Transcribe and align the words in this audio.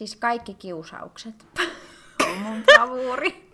Siis 0.00 0.16
kaikki 0.16 0.54
kiusaukset 0.54 1.34
on 2.30 2.38
mun 2.38 2.62
bravuuri. 2.62 3.50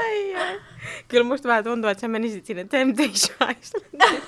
Ai, 0.00 0.34
ai. 0.34 0.60
Kyllä 1.08 1.24
musta 1.24 1.48
vähän 1.48 1.64
tuntuu, 1.64 1.90
että 1.90 2.00
sä 2.00 2.08
menisit 2.08 2.46
sinne 2.46 2.64
Temptation 2.64 3.50
Islandiin. 3.62 4.22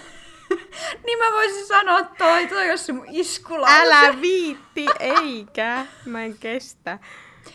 niin 1.06 1.19
mä 1.19 1.32
voisin 1.32 1.66
sanoa 1.66 2.03
toi, 2.03 2.46
toi 2.46 2.71
on 2.71 2.79
se 2.79 2.92
mun 2.92 3.06
iskulause. 3.11 3.72
Älä 3.76 4.21
viitti, 4.21 4.87
eikä. 5.01 5.87
Mä 6.04 6.24
en 6.24 6.38
kestä. 6.38 6.99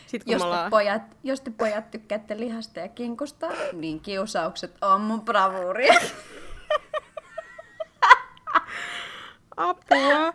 Sitten 0.08 0.26
kun 0.26 0.34
Jos 0.34 0.42
te, 0.42 0.46
ollaan... 0.46 0.70
pojat, 0.70 1.02
jos 1.24 1.42
te 1.42 1.52
pojat 1.52 1.92
tykkäätte 1.92 2.40
lihasta 2.40 2.80
ja 2.80 2.88
kinkusta, 2.88 3.48
niin 3.74 4.00
kiusaukset 4.00 4.78
on 4.82 5.02
mun 5.02 5.22
bravuuri. 5.22 5.88
Apua. 9.58 10.34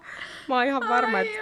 Mä 0.48 0.55
oon 0.57 0.64
ihan 0.66 0.89
varma, 0.89 1.21
että 1.21 1.39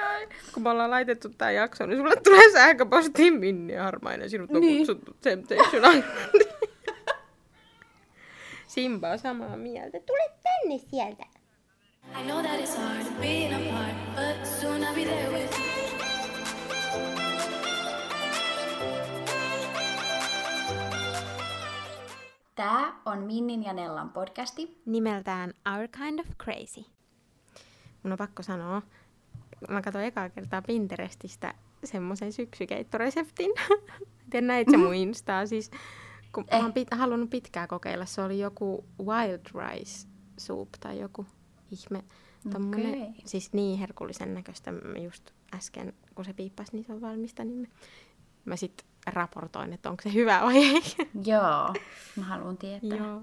kun 0.54 0.62
me 0.62 0.70
ollaan 0.70 0.90
laitettu 0.90 1.28
tää 1.28 1.50
jakso, 1.50 1.86
niin 1.86 1.98
sulle 1.98 2.16
tulee 2.24 2.52
sähköpostiin 2.52 3.34
Minni 3.34 3.74
Harmainen. 3.74 4.30
Sinut 4.30 4.50
on 4.50 4.60
Niin. 4.60 4.78
kutsuttu 4.78 5.16
Temptation. 5.22 5.82
Simba 8.66 9.10
on 9.10 9.18
samaa 9.18 9.56
mieltä. 9.56 9.98
Tule 10.06 10.30
tänne 10.42 10.78
sieltä. 10.90 11.22
I 12.20 12.22
know 12.24 12.42
that 12.42 12.60
it's 12.60 12.76
hard 12.78 13.06
being 13.20 13.54
apart, 13.54 13.96
but 14.14 14.46
soon 14.60 14.80
I'll 14.82 14.94
be 14.94 15.04
there 15.04 15.30
with 15.32 15.58
you. 15.58 15.66
Tää 22.54 23.00
on 23.04 23.18
Minnin 23.18 23.64
ja 23.64 23.72
Nellan 23.72 24.10
podcasti. 24.10 24.82
Nimeltään 24.86 25.52
Our 25.74 25.88
Kind 25.88 26.18
of 26.18 26.26
Crazy. 26.44 26.95
Mun 28.06 28.12
on 28.12 28.18
pakko 28.18 28.42
sanoa, 28.42 28.82
mä 29.68 29.82
katsoin 29.82 30.04
ekaa 30.04 30.28
kertaa 30.28 30.62
Pinterestistä 30.62 31.54
semmoisen 31.84 32.32
syksykeittoreseptin. 32.32 33.50
Tiedän 34.30 34.46
näit 34.46 34.68
se 34.70 34.76
mun 34.76 34.94
instaa, 34.94 35.46
siis 35.46 35.70
kun 36.32 36.44
eh. 36.48 36.58
mä 36.58 36.64
oon 36.64 36.72
pit- 36.72 36.96
halunnut 36.96 37.30
pitkään 37.30 37.68
kokeilla, 37.68 38.06
se 38.06 38.22
oli 38.22 38.38
joku 38.38 38.84
wild 39.04 39.40
rice 39.54 40.08
soup 40.36 40.68
tai 40.80 41.00
joku 41.00 41.26
ihme. 41.70 42.04
Tommonen, 42.52 42.88
Okei. 42.88 43.22
Siis 43.24 43.52
niin 43.52 43.78
herkullisen 43.78 44.34
näköistä 44.34 44.72
just 45.02 45.30
äsken, 45.54 45.92
kun 46.14 46.24
se 46.24 46.32
piippasi, 46.32 46.72
niin 46.72 46.84
se 46.84 46.92
on 46.92 47.00
valmista, 47.00 47.44
niin 47.44 47.58
mä, 47.58 47.66
mä 48.44 48.56
sit 48.56 48.86
raportoin, 49.06 49.72
että 49.72 49.90
onko 49.90 50.02
se 50.02 50.12
hyvä 50.12 50.40
vai 50.42 50.56
ei. 50.56 50.82
Joo, 51.24 51.74
mä 52.16 52.24
haluan 52.24 52.56
tietää. 52.56 52.98
Joo. 52.98 53.22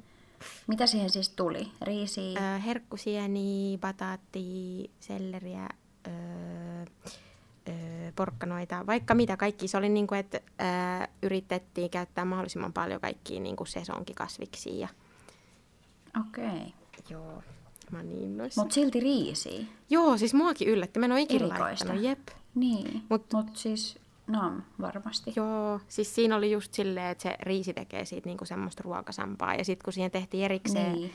Mitä 0.68 0.86
siihen 0.88 1.10
siis 1.10 1.30
tuli? 1.30 1.72
Riisi? 1.82 2.36
Ö, 2.38 2.60
herkkusieni, 2.60 3.78
bataatti, 3.82 4.90
selleriä, 5.00 5.70
ö, 6.08 6.12
ö, 7.70 7.72
porkkanoita, 8.16 8.88
vaikka 8.88 9.16
mitä 9.16 9.38
kaikki. 9.38 9.68
Se 9.68 9.78
oli 9.78 9.90
niin 9.90 10.08
kuin, 10.08 10.20
että 10.20 10.40
ö, 10.62 11.08
yritettiin 11.24 11.90
käyttää 11.90 12.26
mahdollisimman 12.26 12.74
paljon 12.74 13.02
kaikkia 13.02 13.40
niin 13.40 13.56
kuin 13.56 13.68
sesonkikasviksia. 13.68 14.78
Ja, 14.80 14.88
Okei. 16.22 16.46
Okay. 16.48 16.62
joo, 17.10 17.44
mä 17.92 18.04
niin 18.04 18.22
innoissa. 18.22 18.62
Mut 18.64 18.72
silti 18.72 19.00
riisi. 19.00 19.68
Joo, 19.90 20.18
siis 20.18 20.34
muakin 20.34 20.68
yllätti. 20.68 21.00
Mä 21.00 21.06
en 21.06 21.12
ole 21.12 21.22
ikinä 21.22 21.38
Erikoista. 21.46 21.64
laittanut, 21.66 22.04
jep. 22.04 22.20
Niin. 22.56 22.94
Mut- 22.94 23.02
Mut, 23.10 23.34
Mut 23.34 23.58
siis, 23.58 23.98
no 24.28 24.54
varmasti. 24.82 25.34
Joo, 25.36 25.80
siis 25.88 26.16
siinä 26.16 26.36
oli 26.36 26.52
just 26.52 26.74
silleen, 26.74 27.08
että 27.08 27.22
se 27.22 27.38
riisi 27.40 27.74
tekee 27.74 28.06
siitä 28.06 28.30
niinku 28.30 28.46
semmoista 28.46 28.84
ruokasampaa. 28.86 29.56
Ja 29.56 29.66
sitten 29.66 29.84
kun 29.86 29.94
siihen 29.94 30.12
tehtiin 30.12 30.46
erikseen 30.46 30.94
Niin. 30.94 31.14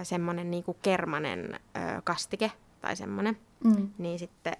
ö, 0.00 0.04
semmoinen 0.04 0.50
niinku 0.50 0.74
kermanen 0.74 1.54
ö, 1.54 2.02
kastike 2.04 2.52
tai 2.80 2.96
semmoinen, 2.96 3.38
Mm. 3.64 3.88
niin 3.98 4.18
sitten 4.18 4.56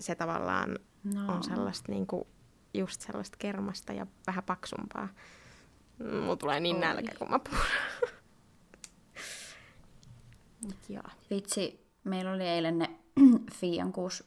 se 0.00 0.14
tavallaan 0.14 0.78
No. 1.14 1.34
on 1.34 1.42
sellaista 1.42 1.92
niinku, 1.92 2.26
just 2.74 3.00
sellaista 3.00 3.36
kermasta 3.38 3.92
ja 3.92 4.06
vähän 4.26 4.44
paksumpaa. 4.44 5.08
Mulla 6.20 6.36
tulee 6.36 6.60
niin 6.60 6.76
Oi. 6.76 6.80
nälkä, 6.82 7.12
kun 7.18 7.30
mä 7.30 7.38
puhun. 7.38 7.60
Mut 10.66 10.76
joo. 10.88 11.02
Vitsi, 11.30 11.86
meillä 12.04 12.32
oli 12.32 12.44
eilen 12.46 12.78
ne 12.78 12.90
Fian 13.60 13.92
kuusi 13.92 14.24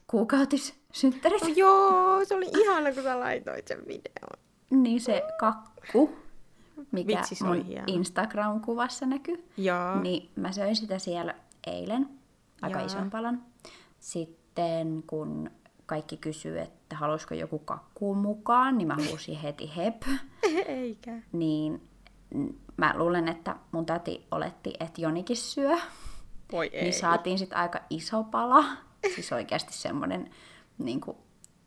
kuukautissynttärit. 0.90 1.42
No 1.42 1.48
joo, 1.56 2.26
se 2.26 2.36
oli 2.36 2.50
ihana, 2.62 2.92
kun 2.94 3.04
sä 3.04 3.20
laitoit 3.20 3.68
sen 3.68 3.80
videon. 3.88 4.40
Niin 4.70 5.02
se 5.02 5.24
kakku, 5.40 6.16
mikä 6.92 7.18
Vitsi, 7.18 7.36
se 7.36 7.46
mun 7.46 7.66
hieno. 7.66 7.86
Instagram-kuvassa 7.88 9.06
näkyy. 9.06 9.50
Joo. 9.58 10.00
Niin 10.02 10.30
mä 10.36 10.52
söin 10.52 10.76
sitä 10.76 11.00
siellä 11.00 11.36
eilen, 11.68 12.10
aika 12.62 12.80
Joo. 12.80 12.86
ison 12.86 13.10
palan. 13.10 13.44
Sitten 14.00 15.04
kun 15.08 15.52
kaikki 15.86 16.18
kysyy, 16.18 16.60
että 16.60 16.96
haluaisiko 16.96 17.34
joku 17.34 17.60
kakkuun 17.60 18.18
mukaan, 18.18 18.78
niin 18.78 18.88
mä 18.88 18.96
huusin 19.10 19.40
heti 19.44 19.72
hep. 19.76 20.04
Eikä. 20.66 21.12
Niin 21.32 21.82
mä 22.78 22.94
luulen, 22.98 23.28
että 23.28 23.56
mun 23.72 23.86
täti 23.86 24.26
oletti, 24.32 24.74
että 24.80 25.02
Jonikin 25.02 25.38
syö. 25.38 25.78
Voi 26.52 26.70
ei. 26.74 26.82
Niin 26.82 26.94
saatiin 26.94 27.40
sitten 27.40 27.58
aika 27.58 27.82
iso 27.90 28.24
pala. 28.24 28.66
Siis 29.16 29.32
oikeasti 29.34 29.74
semmoinen 29.74 30.30
niin 30.80 31.02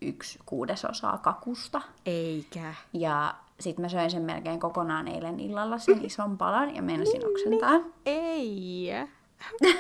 yksi 0.01 0.39
kuudesosaa 0.47 1.19
kakusta. 1.19 1.83
Eikä. 2.07 2.75
Ja 2.93 3.35
sitten 3.61 3.85
mä 3.85 3.89
söin 3.89 4.11
sen 4.11 4.23
melkein 4.23 4.61
kokonaan 4.61 5.09
eilen 5.09 5.41
illalla 5.41 5.79
sen 5.79 6.05
ison 6.07 6.39
palan 6.39 6.77
ja 6.77 6.83
meinasin 6.83 7.27
oksentaa. 7.27 7.81
Ei. 8.07 8.89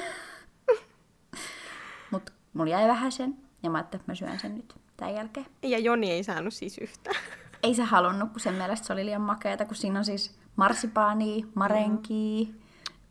Mutta 2.11 2.33
mulla 2.53 2.71
jäi 2.71 2.89
vähän 2.89 3.13
sen 3.13 3.37
ja 3.63 3.71
mä 3.71 3.79
ajattelin, 3.79 4.01
että 4.01 4.13
mä 4.13 4.15
syön 4.15 4.41
sen 4.41 4.55
nyt 4.55 4.75
tämän 4.97 5.15
jälkeen. 5.15 5.47
Ja 5.63 5.79
Joni 5.79 6.11
ei 6.11 6.25
saanut 6.25 6.55
siis 6.55 6.79
yhtään. 6.79 7.17
Ei 7.63 7.75
se 7.75 7.83
halunnut, 7.83 8.31
kun 8.31 8.41
sen 8.41 8.55
mielestä 8.55 8.87
se 8.87 8.93
oli 8.93 9.05
liian 9.05 9.23
makeata, 9.23 9.65
kun 9.65 9.77
siinä 9.77 9.99
on 9.99 10.05
siis 10.05 10.39
marsipaania, 10.57 11.47
marenkia, 11.55 12.47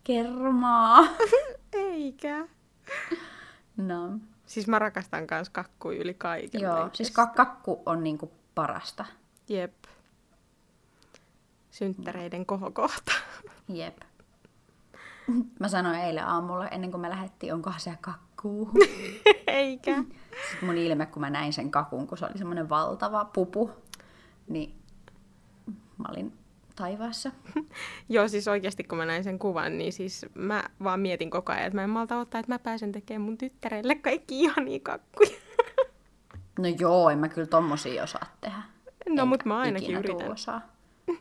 kermaa. 0.03 1.07
Eikä. 1.73 2.47
No, 3.77 4.09
Siis 4.51 4.67
mä 4.67 4.79
rakastan 4.79 5.27
kans 5.27 5.49
kakkui 5.49 5.97
yli 5.97 6.13
kaiken. 6.13 6.61
joo, 6.61 6.89
siis 6.93 7.09
kak- 7.11 7.35
kakku 7.35 7.83
on 7.85 8.03
niinku 8.03 8.31
parasta. 8.55 9.05
Jep. 9.49 9.73
Synttäreiden 11.71 12.45
kohokohta. 12.45 13.11
Jep. 13.67 13.97
Mä 15.59 15.67
sanoin 15.67 15.99
eilen 15.99 16.27
aamulla, 16.27 16.67
ennen 16.67 16.91
kuin 16.91 17.01
me 17.01 17.09
lähdettiin, 17.09 17.53
onkohan 17.53 17.79
se 17.79 17.97
kakkuu. 18.01 18.71
Eikä. 19.47 19.95
Sitten 20.51 20.65
mun 20.65 20.77
ilme, 20.77 21.05
kun 21.05 21.21
mä 21.21 21.29
näin 21.29 21.53
sen 21.53 21.71
kakun, 21.71 22.07
kun 22.07 22.17
se 22.17 22.25
oli 22.25 22.37
semmoinen 22.37 22.69
valtava 22.69 23.25
pupu, 23.25 23.71
niin 24.47 24.75
mä 25.97 26.05
olin 26.09 26.33
taivaassa. 26.81 27.31
Joo, 28.09 28.27
siis 28.27 28.47
oikeasti 28.47 28.83
kun 28.83 28.97
mä 28.97 29.05
näin 29.05 29.23
sen 29.23 29.39
kuvan, 29.39 29.77
niin 29.77 29.93
siis 29.93 30.25
mä 30.33 30.63
vaan 30.83 30.99
mietin 30.99 31.29
koko 31.29 31.51
ajan, 31.51 31.65
että 31.65 31.75
mä 31.75 31.83
en 31.83 31.89
malta 31.89 32.19
ottaa, 32.19 32.39
että 32.39 32.51
mä 32.51 32.59
pääsen 32.59 32.91
tekemään 32.91 33.21
mun 33.21 33.37
tyttärelle 33.37 33.95
kaikki 33.95 34.41
ihania 34.41 34.79
kakkuja. 34.83 35.37
No 36.59 36.67
joo, 36.79 37.09
en 37.09 37.19
mä 37.19 37.29
kyllä 37.29 37.47
tommosia 37.47 38.03
osaa 38.03 38.35
tehdä. 38.41 38.57
No, 38.57 38.63
Enkä 39.05 39.25
mut 39.25 39.45
mä 39.45 39.59
ainakin 39.59 39.97
yritän. 39.97 40.31
Osaa. 40.31 40.61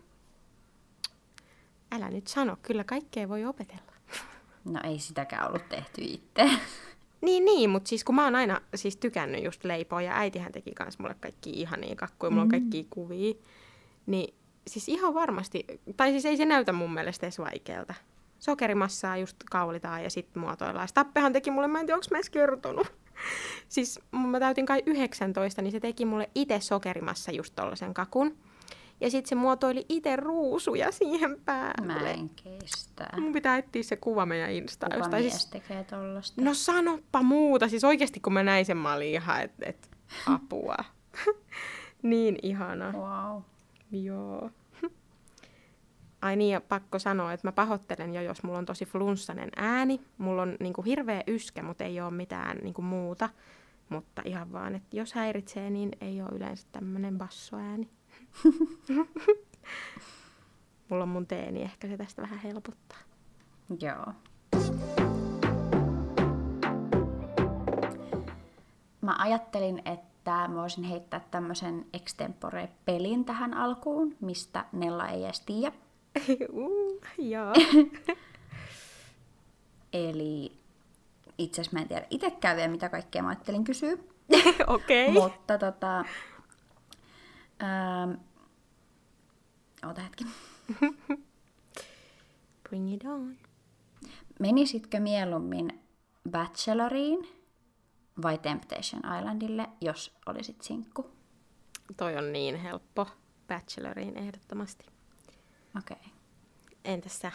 Älä 1.95 2.11
nyt 2.11 2.27
sano, 2.27 2.57
kyllä 2.63 2.85
kaikkea 2.85 3.29
voi 3.29 3.45
opetella. 3.45 3.93
No 4.65 4.81
ei 4.85 4.99
sitäkään 4.99 5.49
ollut 5.49 5.69
tehty 5.69 6.03
itse. 6.03 6.51
Niin, 7.21 7.45
niin, 7.45 7.71
mutta 7.71 7.89
siis 7.89 8.05
kun 8.05 8.15
mä 8.15 8.25
oon 8.25 8.35
aina 8.35 8.61
siis 8.75 8.97
tykännyt 8.97 9.45
just 9.45 9.65
leipoa 9.65 10.03
ja 10.03 10.17
äitihän 10.17 10.53
teki 10.53 10.71
kans 10.71 10.99
mulle 10.99 11.15
kaikki 11.21 11.51
ihania 11.51 11.97
kakkuja, 11.97 12.31
mulla 12.31 12.43
on 12.43 12.49
kaikki 12.49 12.87
kuvia, 12.91 13.35
niin 14.07 14.35
siis 14.67 14.89
ihan 14.89 15.15
varmasti, 15.15 15.65
tai 15.97 16.11
siis 16.11 16.27
ei 16.27 16.37
se 16.37 16.45
näytä 16.45 16.73
mun 16.73 16.95
mielestä 16.95 17.27
edes 17.27 17.39
vaikealta. 17.39 17.95
Sokerimassaa 18.39 19.17
just 19.17 19.37
kaulitaan 19.51 20.03
ja 20.05 20.11
sitten 20.11 20.43
muotoillaan. 20.43 20.89
Stappehan 20.89 21.33
teki 21.33 21.51
mulle, 21.51 21.69
mä 21.69 21.81
en 21.81 21.87
tiedä, 21.87 21.97
onko 21.97 22.07
mä 22.11 22.19
edes 22.19 22.31
kertonut. 22.31 22.93
Siis 23.69 24.01
mä 24.13 24.41
täytin 24.41 24.67
kai 24.67 24.83
19, 24.87 25.63
niin 25.63 25.73
se 25.73 25.81
teki 25.81 26.05
mulle 26.05 26.31
itse 26.35 26.61
sokerimassa 26.61 27.33
just 27.33 27.55
tollasen 27.57 27.95
kakun. 27.95 28.37
Ja 29.01 29.11
sitten 29.11 29.29
se 29.29 29.35
muotoili 29.35 29.87
itse 29.89 30.17
ruusuja 30.17 30.93
siihen 30.93 31.41
päälle. 31.45 31.93
Mä 31.93 32.11
en 32.11 32.29
kestä. 32.29 33.09
Mun 33.21 33.33
pitää 33.33 33.59
etsiä 33.59 33.83
se 33.83 33.97
kuva 33.97 34.27
meidän 34.27 34.51
Instaa. 34.51 34.89
Kuka 34.89 34.99
jostain. 34.99 35.23
mies 35.23 35.35
Siis 35.35 35.47
tekee 35.47 35.85
tollasta? 35.85 36.43
No 36.43 36.55
sanoppa 36.55 37.23
muuta. 37.23 37.69
Siis 37.69 37.85
oikeasti 37.85 38.21
kun 38.21 38.33
mä 38.33 38.43
näin 38.43 38.67
sen, 38.67 38.77
mä 38.77 38.95
olin 38.95 39.09
ihan, 39.09 39.43
että 39.43 39.67
et, 39.67 39.91
apua. 40.27 40.77
niin 42.03 42.39
ihana. 42.43 42.93
Wow. 42.93 43.43
Joo. 43.93 44.51
Ai 46.23 46.37
niin, 46.37 46.53
ja 46.53 46.61
pakko 46.61 46.99
sanoa, 46.99 47.33
että 47.33 47.49
mä 47.49 47.53
pahoittelen 47.53 48.15
jo, 48.15 48.23
jos 48.23 48.43
mulla 48.43 48.59
on 48.59 48.67
tosi 48.67 48.85
flunssainen 48.85 49.51
ääni. 49.57 50.01
Mulla 50.19 50.43
on 50.43 50.57
niinku 50.61 50.83
hirveä 50.83 51.23
yskä, 51.27 51.63
mutta 51.63 51.85
ei 51.85 52.01
ole 52.01 52.11
mitään 52.11 52.57
niinku 52.57 52.83
muuta. 52.83 53.29
Mutta 53.89 54.23
ihan 54.25 54.53
vaan, 54.53 54.75
että 54.75 54.97
jos 54.97 55.13
häiritsee, 55.13 55.71
niin 55.71 55.91
ei 56.01 56.23
ole 56.23 56.31
yleensä 56.33 56.67
tämmöinen 56.73 57.19
bassoääni. 57.19 57.91
mulla 60.89 61.03
on 61.03 61.09
mun 61.09 61.27
teeni, 61.27 61.63
ehkä 61.63 61.89
se 61.89 61.97
tästä 61.97 62.23
vähän 62.23 62.39
helpottaa. 62.39 62.99
Joo. 63.81 64.15
mä 69.01 69.17
ajattelin, 69.19 69.83
että 69.85 70.10
mä 70.31 70.55
voisin 70.55 70.85
heittää 70.85 71.21
tämmöisen 71.31 71.87
extempore-pelin 71.93 73.25
tähän 73.25 73.55
alkuun, 73.55 74.17
mistä 74.21 74.65
Nella 74.73 75.09
ei 75.09 75.25
edes 75.25 75.41
tiedä. 75.41 75.73
uh, 76.53 77.01
joo. 77.19 77.53
Eli 79.93 80.53
itse 81.39 81.61
asiassa 81.61 81.77
mä 81.77 81.83
en 81.83 81.89
tiedä 81.89 82.07
itsekään 82.11 82.57
vielä, 82.57 82.69
mitä 82.69 82.89
kaikkea 82.89 83.23
mä 83.23 83.29
ajattelin 83.29 83.65
kysyä. 83.65 83.93
Okei. 84.67 85.09
Okay. 85.09 85.23
Mutta 85.23 85.59
tota... 85.59 86.05
Ähm, 87.63 88.11
oota 89.87 90.01
hetki. 90.01 90.25
Bring 92.69 92.95
it 92.95 93.05
on. 93.05 93.37
Menisitkö 94.39 95.01
mieluummin 95.01 95.81
Bacheloriin 96.31 97.40
vai 98.23 98.39
Temptation 98.39 99.03
Islandille, 99.19 99.69
jos 99.81 100.17
olisit 100.27 100.63
sinkku? 100.63 101.11
Toi 101.97 102.17
on 102.17 102.33
niin 102.33 102.57
helppo. 102.57 103.07
Bacheloriin 103.49 104.17
ehdottomasti. 104.17 104.87
Okei. 105.79 105.97
Okay. 106.01 106.13
Entäs 106.85 107.19
sä? 107.19 107.33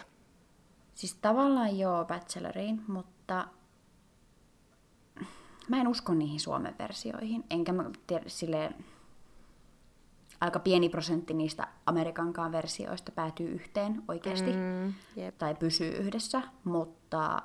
Siis 0.94 1.16
tavallaan 1.16 1.78
joo 1.80 2.06
Bacheloriin, 2.06 2.84
mutta 2.88 3.48
mä 5.70 5.82
en 5.82 5.88
usko 5.88 6.14
niihin 6.14 6.40
Suomen 6.40 6.76
versioihin. 6.80 7.44
Enkä 7.50 7.74
mä 7.74 7.84
tiedä 8.08 8.24
silleen, 8.28 8.76
aika 10.42 10.60
pieni 10.60 10.90
prosentti 10.90 11.34
niistä 11.34 11.68
Amerikankaan 11.86 12.52
versioista 12.52 13.12
päätyy 13.12 13.48
yhteen 13.48 14.04
oikeasti. 14.08 14.52
Mm, 14.52 14.94
jep. 15.16 15.38
tai 15.38 15.56
pysyy 15.56 15.92
yhdessä, 15.92 16.42
mutta 16.64 17.42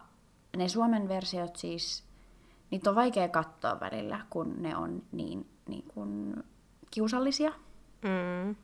ne 0.56 0.68
Suomen 0.68 1.08
versiot 1.08 1.56
siis, 1.56 2.04
niitä 2.70 2.90
on 2.90 2.96
vaikea 2.96 3.28
katsoa 3.28 3.80
välillä, 3.80 4.20
kun 4.30 4.54
ne 4.58 4.76
on 4.76 5.02
niin, 5.12 5.46
niin 5.68 5.84
kuin 5.94 6.34
kiusallisia. 6.90 7.52
Mm. 8.02 8.56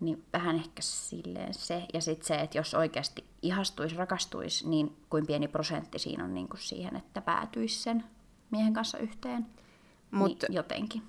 Niin 0.00 0.24
vähän 0.32 0.56
ehkä 0.56 0.82
silleen 0.82 1.54
se. 1.54 1.86
Ja 1.94 2.00
sitten 2.00 2.26
se, 2.26 2.34
että 2.34 2.58
jos 2.58 2.74
oikeasti 2.74 3.24
ihastuisi, 3.42 3.96
rakastuisi, 3.96 4.68
niin 4.68 4.96
kuin 5.10 5.26
pieni 5.26 5.48
prosentti 5.48 5.98
siinä 5.98 6.24
on 6.24 6.34
niin 6.34 6.48
kuin 6.48 6.60
siihen, 6.60 6.96
että 6.96 7.20
päätyisi 7.20 7.82
sen 7.82 8.04
miehen 8.50 8.74
kanssa 8.74 8.98
yhteen. 8.98 9.46
Mut- 10.10 10.28
niin 10.28 10.54
jotenkin. 10.54 11.02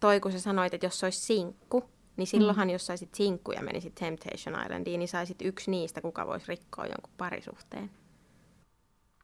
Toi 0.00 0.20
kun 0.20 0.32
sä 0.32 0.40
sanoit, 0.40 0.74
että 0.74 0.86
jos 0.86 1.00
se 1.00 1.06
olisi 1.06 1.20
sinkku, 1.20 1.84
niin 2.16 2.26
silloinhan 2.26 2.68
mm. 2.68 2.72
jos 2.72 2.86
saisit 2.86 3.14
sinkku 3.14 3.52
ja 3.52 3.62
menisit 3.62 3.94
Temptation 3.94 4.62
Islandiin, 4.62 4.98
niin 4.98 5.08
saisit 5.08 5.42
yksi 5.42 5.70
niistä, 5.70 6.00
kuka 6.00 6.26
voisi 6.26 6.46
rikkoa 6.48 6.86
jonkun 6.86 7.12
parisuhteen. 7.18 7.90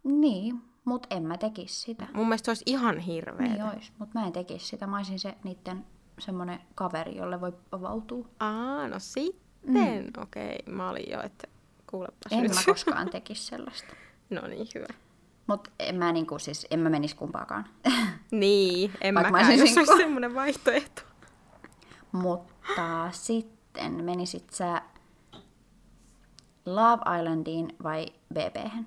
Niin, 0.05 0.63
mutta 0.85 1.15
en 1.17 1.23
mä 1.23 1.39
tekisi 1.39 1.81
sitä. 1.81 2.07
Mun 2.15 2.29
mielestä 2.29 2.45
se 2.45 2.51
olisi 2.51 2.65
ihan 2.67 2.99
hirveä. 2.99 3.47
Niin 3.47 3.63
ois, 3.63 3.93
mutta 3.99 4.19
mä 4.19 4.27
en 4.27 4.33
tekisi 4.33 4.67
sitä. 4.67 4.87
Mä 4.87 4.97
olisin 4.97 5.19
se 5.19 5.35
niiden 5.45 5.85
semmonen 6.19 6.61
kaveri, 6.75 7.17
jolle 7.17 7.41
voi 7.41 7.53
avautua. 7.73 8.29
Aa, 8.41 8.89
no 8.89 8.99
sitten. 8.99 9.45
Mm. 9.63 10.23
Okei, 10.23 10.59
okay, 10.63 10.75
mä 10.75 10.91
olin 10.91 11.11
jo, 11.11 11.23
että 11.23 11.49
kuulepas 11.91 12.33
En 12.33 12.43
nyt. 12.43 12.55
mä 12.55 12.61
koskaan 12.67 13.11
tekisi 13.11 13.47
sellaista. 13.47 13.95
no 14.31 14.47
niin, 14.47 14.67
hyvä. 14.75 14.87
Mutta 15.47 15.71
en 15.79 15.97
mä 15.97 16.13
niinku 16.13 16.39
siis, 16.39 16.67
en 16.71 16.81
mä 16.81 16.91
menisi 16.91 17.17
kumpaakaan. 17.17 17.65
Niin, 18.31 18.93
en 19.01 19.15
Vaikka 19.15 19.33
mä 19.33 19.39
mäkään, 19.39 19.61
olisin 19.61 19.81
jos 19.83 19.89
olisi 19.89 20.03
semmoinen 20.03 20.35
vaihtoehto. 20.35 21.03
Mutta 22.13 23.11
sitten 23.13 24.05
menisit 24.05 24.51
sä 24.51 24.83
Love 26.67 27.19
Islandiin 27.19 27.77
vai 27.83 28.07
BBhän? 28.35 28.87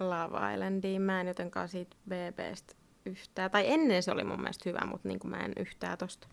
Love 0.00 0.54
Islandiin. 0.54 1.02
Mä 1.02 1.20
en 1.20 1.26
jotenkaan 1.26 1.68
siitä 1.68 1.96
BBstä 2.08 2.74
yhtään. 3.06 3.50
Tai 3.50 3.72
ennen 3.72 4.02
se 4.02 4.12
oli 4.12 4.24
mun 4.24 4.40
mielestä 4.40 4.68
hyvä, 4.68 4.86
mutta 4.86 5.08
niin 5.08 5.20
mä 5.24 5.36
en 5.36 5.52
yhtään 5.56 5.98
tosta 5.98 6.28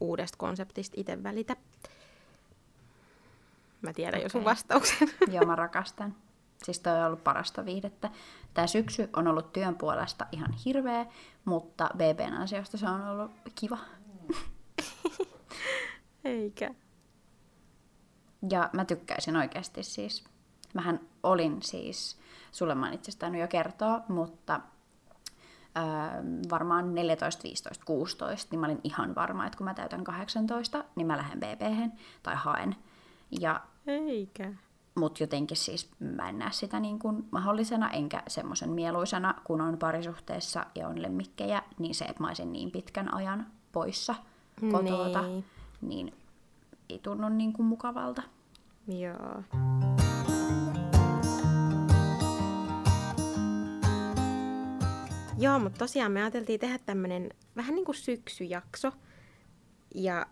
uudesta 0.00 0.38
konseptista 0.38 0.94
itse 1.00 1.22
välitä. 1.22 1.56
Mä 3.82 3.92
tiedän 3.92 4.22
jo 4.22 4.28
sun 4.28 4.44
vastauksen. 4.44 5.08
Joo, 5.32 5.44
mä 5.44 5.56
rakastan. 5.56 6.14
Siis 6.62 6.80
toi 6.80 6.98
on 6.98 7.06
ollut 7.06 7.24
parasta 7.24 7.64
viihdettä. 7.64 8.10
Tää 8.54 8.66
syksy 8.66 9.10
on 9.16 9.28
ollut 9.28 9.52
työn 9.52 9.74
puolesta 9.74 10.26
ihan 10.32 10.52
hirveä, 10.64 11.06
mutta 11.44 11.90
BBn 11.96 12.32
ansiosta 12.32 12.76
se 12.76 12.88
on 12.88 13.08
ollut 13.08 13.30
kiva. 13.54 13.78
Eikä. 16.24 16.74
Ja 18.50 18.70
mä 18.72 18.84
tykkäisin 18.84 19.36
oikeasti 19.36 19.82
siis. 19.82 20.24
Mähän 20.74 21.00
olin 21.22 21.62
siis, 21.62 22.18
sulle 22.52 22.74
mä 22.74 22.92
itse 22.92 23.10
asiassa 23.10 23.36
jo 23.36 23.48
kertoa, 23.48 24.00
mutta 24.08 24.60
öö, 25.76 25.84
varmaan 26.50 26.94
14, 26.94 27.42
15, 27.42 27.84
16, 27.84 28.48
niin 28.50 28.60
mä 28.60 28.66
olin 28.66 28.80
ihan 28.84 29.14
varma, 29.14 29.46
että 29.46 29.56
kun 29.58 29.64
mä 29.64 29.74
täytän 29.74 30.04
18, 30.04 30.84
niin 30.96 31.06
mä 31.06 31.16
lähden 31.16 31.40
bb 31.40 31.92
tai 32.22 32.34
haen. 32.36 32.76
Ja 33.40 33.60
Eikä. 33.86 34.52
Mut 34.94 35.20
jotenkin 35.20 35.56
siis 35.56 35.90
mä 35.98 36.28
en 36.28 36.38
näe 36.38 36.52
sitä 36.52 36.80
niin 36.80 36.98
kuin 36.98 37.28
mahdollisena, 37.30 37.90
enkä 37.90 38.22
semmoisen 38.28 38.70
mieluisena, 38.70 39.34
kun 39.44 39.60
on 39.60 39.78
parisuhteessa 39.78 40.66
ja 40.74 40.88
on 40.88 41.02
lemmikkejä, 41.02 41.62
niin 41.78 41.94
se, 41.94 42.04
että 42.04 42.22
mä 42.22 42.26
olisin 42.28 42.52
niin 42.52 42.70
pitkän 42.70 43.14
ajan 43.14 43.46
poissa 43.72 44.14
kotota, 44.72 45.22
Niin. 45.22 45.44
niin 45.80 46.14
ei 46.88 46.98
tunnu 46.98 47.28
niin 47.28 47.52
kuin 47.52 47.66
mukavalta. 47.66 48.22
Joo. 48.86 49.42
Joo, 55.40 55.58
mutta 55.58 55.78
tosiaan 55.78 56.12
me 56.12 56.22
ajateltiin 56.22 56.60
tehdä 56.60 56.78
tämmönen 56.86 57.30
vähän 57.56 57.74
niin 57.74 57.84
kuin 57.84 57.96
syksyjakso. 57.96 58.92
Ja 59.94 60.26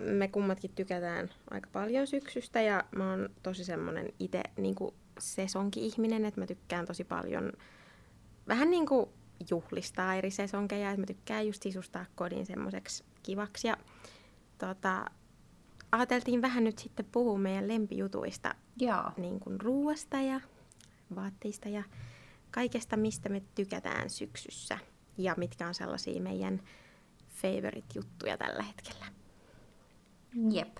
me 0.00 0.28
kummatkin 0.28 0.70
tykätään 0.74 1.30
aika 1.50 1.68
paljon 1.72 2.06
syksystä 2.06 2.60
ja 2.60 2.84
mä 2.96 3.10
oon 3.10 3.28
tosi 3.42 3.64
semmonen 3.64 4.08
itse 4.18 4.42
niin 4.56 4.76
sesonki-ihminen, 5.18 6.24
että 6.24 6.40
mä 6.40 6.46
tykkään 6.46 6.86
tosi 6.86 7.04
paljon 7.04 7.52
vähän 8.48 8.70
niin 8.70 8.86
kuin 8.86 9.10
juhlistaa 9.50 10.14
eri 10.14 10.30
sesonkeja, 10.30 10.90
että 10.90 11.00
mä 11.00 11.06
tykkään 11.06 11.46
just 11.46 11.62
sisustaa 11.62 12.06
kodin 12.14 12.46
semmoiseksi 12.46 13.04
kivaksi. 13.22 13.68
Ja 13.68 13.76
tota, 14.58 15.04
ajateltiin 15.92 16.42
vähän 16.42 16.64
nyt 16.64 16.78
sitten 16.78 17.06
puhua 17.12 17.38
meidän 17.38 17.68
lempijutuista, 17.68 18.54
Joo. 18.76 19.10
niin 19.16 19.40
kuin 19.40 19.60
ruuasta 19.60 20.16
ja 20.16 20.40
vaatteista 21.14 21.68
ja 21.68 21.82
kaikesta, 22.50 22.96
mistä 22.96 23.28
me 23.28 23.42
tykätään 23.54 24.10
syksyssä. 24.10 24.78
Ja 25.18 25.34
mitkä 25.36 25.68
on 25.68 25.74
sellaisia 25.74 26.22
meidän 26.22 26.62
favorite-juttuja 27.28 28.36
tällä 28.36 28.62
hetkellä. 28.62 29.06
Jep. 30.50 30.76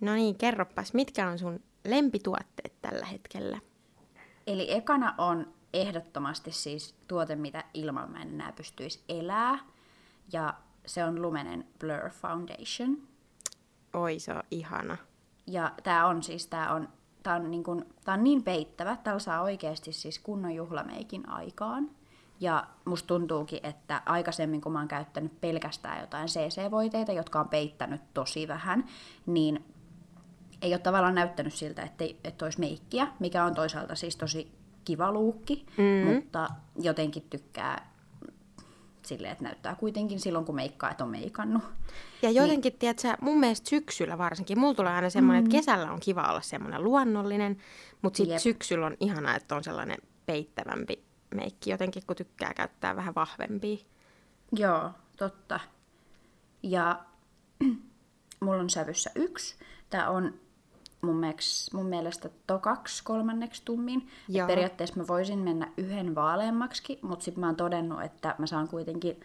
No 0.00 0.14
niin, 0.14 0.36
kerropas, 0.36 0.94
mitkä 0.94 1.28
on 1.28 1.38
sun 1.38 1.60
lempituotteet 1.84 2.82
tällä 2.82 3.06
hetkellä? 3.06 3.58
Eli 4.46 4.72
ekana 4.72 5.14
on 5.18 5.54
ehdottomasti 5.72 6.52
siis 6.52 6.94
tuote, 7.08 7.36
mitä 7.36 7.64
ilman 7.74 8.10
mä 8.10 8.22
en 8.22 8.28
enää 8.28 8.52
pystyisi 8.52 9.04
elää. 9.08 9.58
Ja 10.32 10.54
se 10.86 11.04
on 11.04 11.22
Lumenen 11.22 11.68
Blur 11.78 12.10
Foundation. 12.10 13.08
Oi, 13.92 14.18
se 14.18 14.32
on 14.32 14.42
ihana. 14.50 14.96
Ja 15.46 15.74
tää 15.82 16.06
on 16.06 16.22
siis, 16.22 16.46
tää 16.46 16.74
on, 16.74 16.88
tää 17.22 17.36
on, 17.36 17.50
niin 17.50 17.62
kun, 17.64 17.86
tää 18.04 18.14
on 18.14 18.24
niin 18.24 18.42
peittävä, 18.42 18.96
täällä 18.96 19.18
saa 19.18 19.42
oikeasti 19.42 19.92
siis 19.92 20.18
kunnon 20.18 20.54
juhlameikin 20.54 21.28
aikaan. 21.28 21.90
Ja 22.40 22.66
musta 22.84 23.06
tuntuukin, 23.06 23.60
että 23.62 24.02
aikaisemmin 24.06 24.60
kun 24.60 24.72
mä 24.72 24.78
oon 24.78 24.88
käyttänyt 24.88 25.40
pelkästään 25.40 26.00
jotain 26.00 26.28
CC-voiteita, 26.28 27.12
jotka 27.12 27.40
on 27.40 27.48
peittänyt 27.48 28.00
tosi 28.14 28.48
vähän, 28.48 28.84
niin 29.26 29.64
ei 30.62 30.72
ole 30.72 30.78
tavallaan 30.78 31.14
näyttänyt 31.14 31.54
siltä, 31.54 31.82
että, 31.82 32.04
että 32.24 32.44
olisi 32.44 32.60
meikkiä, 32.60 33.08
mikä 33.18 33.44
on 33.44 33.54
toisaalta 33.54 33.94
siis 33.94 34.16
tosi 34.16 34.52
kiva 34.84 35.12
luukki, 35.12 35.66
Mm. 35.76 36.14
mutta 36.14 36.48
jotenkin 36.76 37.22
tykkää 37.30 37.89
silleen, 39.08 39.32
että 39.32 39.44
näyttää 39.44 39.74
kuitenkin 39.74 40.20
silloin, 40.20 40.44
kun 40.44 40.54
meikkaa, 40.54 40.90
että 40.90 41.04
on 41.04 41.10
meikannut. 41.10 41.62
Ja 42.22 42.30
jotenkin, 42.30 42.70
niin. 42.70 42.78
tiedätkö, 42.78 43.14
mun 43.20 43.40
mielestä 43.40 43.70
syksyllä 43.70 44.18
varsinkin, 44.18 44.58
mulla 44.58 44.74
tulee 44.74 44.92
aina 44.92 45.10
semmoinen, 45.10 45.44
mm. 45.44 45.46
että 45.46 45.56
kesällä 45.56 45.92
on 45.92 46.00
kiva 46.00 46.22
olla 46.30 46.40
semmoinen 46.40 46.84
luonnollinen, 46.84 47.56
mutta 48.02 48.16
sitten 48.16 48.40
syksyllä 48.40 48.86
on 48.86 48.96
ihanaa, 49.00 49.36
että 49.36 49.56
on 49.56 49.64
sellainen 49.64 49.98
peittävämpi 50.26 51.04
meikki 51.34 51.70
jotenkin, 51.70 52.02
kun 52.06 52.16
tykkää 52.16 52.54
käyttää 52.54 52.96
vähän 52.96 53.14
vahvempia. 53.14 53.76
Joo, 54.52 54.90
totta. 55.16 55.60
Ja 56.62 57.04
mulla 58.40 58.60
on 58.60 58.70
sävyssä 58.70 59.10
yksi. 59.14 59.56
Tämä 59.90 60.08
on 60.10 60.34
mun, 61.02 61.16
mielestä, 61.16 61.76
mun 61.76 61.86
mielestä 61.86 62.30
tokaksi 62.46 63.04
kolmanneksi 63.04 63.62
tummin. 63.64 63.98
Et 64.28 64.34
Joo. 64.34 64.46
periaatteessa 64.46 64.96
mä 64.96 65.06
voisin 65.06 65.38
mennä 65.38 65.72
yhden 65.76 66.14
vaaleammaksi, 66.14 66.98
mutta 67.02 67.24
sitten 67.24 67.40
mä 67.40 67.46
oon 67.46 67.56
todennut, 67.56 68.02
että 68.02 68.34
mä 68.38 68.46
saan 68.46 68.68
kuitenkin 68.68 69.20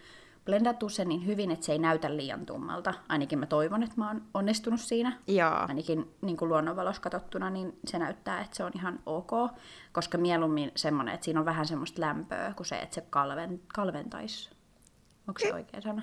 blendattu 0.46 0.90
se 0.90 1.06
niin 1.06 1.26
hyvin, 1.26 1.52
että 1.52 1.66
se 1.66 1.72
ei 1.72 1.80
näytä 1.80 2.18
liian 2.18 2.46
tummalta. 2.46 2.94
Ainakin 3.10 3.40
mä 3.40 3.46
toivon, 3.46 3.84
että 3.84 3.96
mä 3.98 4.08
oon 4.08 4.22
onnistunut 4.34 4.82
siinä. 4.82 5.18
Joo. 5.28 5.66
Ainakin 5.68 6.12
niin 6.22 6.38
kuin 6.38 6.50
luonnonvalossa 6.50 7.02
katsottuna, 7.02 7.50
niin 7.50 7.80
se 7.86 8.00
näyttää, 8.00 8.42
että 8.42 8.58
se 8.58 8.64
on 8.64 8.72
ihan 8.76 9.00
ok. 9.06 9.32
Koska 9.92 10.18
mieluummin 10.18 10.72
semmoinen, 10.76 11.14
että 11.14 11.26
siinä 11.26 11.40
on 11.40 11.46
vähän 11.46 11.66
semmoista 11.66 12.02
lämpöä, 12.02 12.54
kuin 12.56 12.68
se, 12.68 12.76
että 12.76 12.96
se 12.96 13.02
kalven, 13.02 13.62
kalventaisi. 13.76 14.50
Onko 15.28 15.40
se 15.40 15.54
oikea 15.54 15.82
sana? 15.82 16.02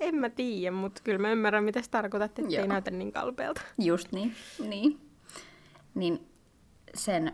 En 0.00 0.14
mä 0.14 0.30
tiedä, 0.30 0.76
mutta 0.76 1.00
kyllä 1.04 1.18
mä 1.18 1.30
ymmärrän, 1.30 1.64
mitä 1.64 1.82
sä 1.82 1.90
tarkoitat, 1.90 2.38
että 2.38 2.60
ei 2.60 2.68
näytä 2.68 2.90
niin 2.90 3.12
kalpealta. 3.12 3.60
Just 3.78 4.12
niin, 4.12 4.34
niin. 4.68 5.09
Niin 5.94 6.28
sen 6.94 7.32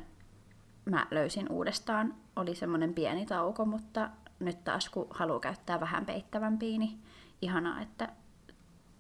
mä 0.84 1.06
löysin 1.10 1.52
uudestaan. 1.52 2.14
Oli 2.36 2.54
semmoinen 2.54 2.94
pieni 2.94 3.26
tauko, 3.26 3.64
mutta 3.64 4.10
nyt 4.38 4.64
taas 4.64 4.88
kun 4.88 5.06
haluaa 5.10 5.40
käyttää 5.40 5.80
vähän 5.80 6.06
peittävämpiä, 6.06 6.78
niin 6.78 6.98
ihanaa, 7.42 7.80
että 7.82 8.08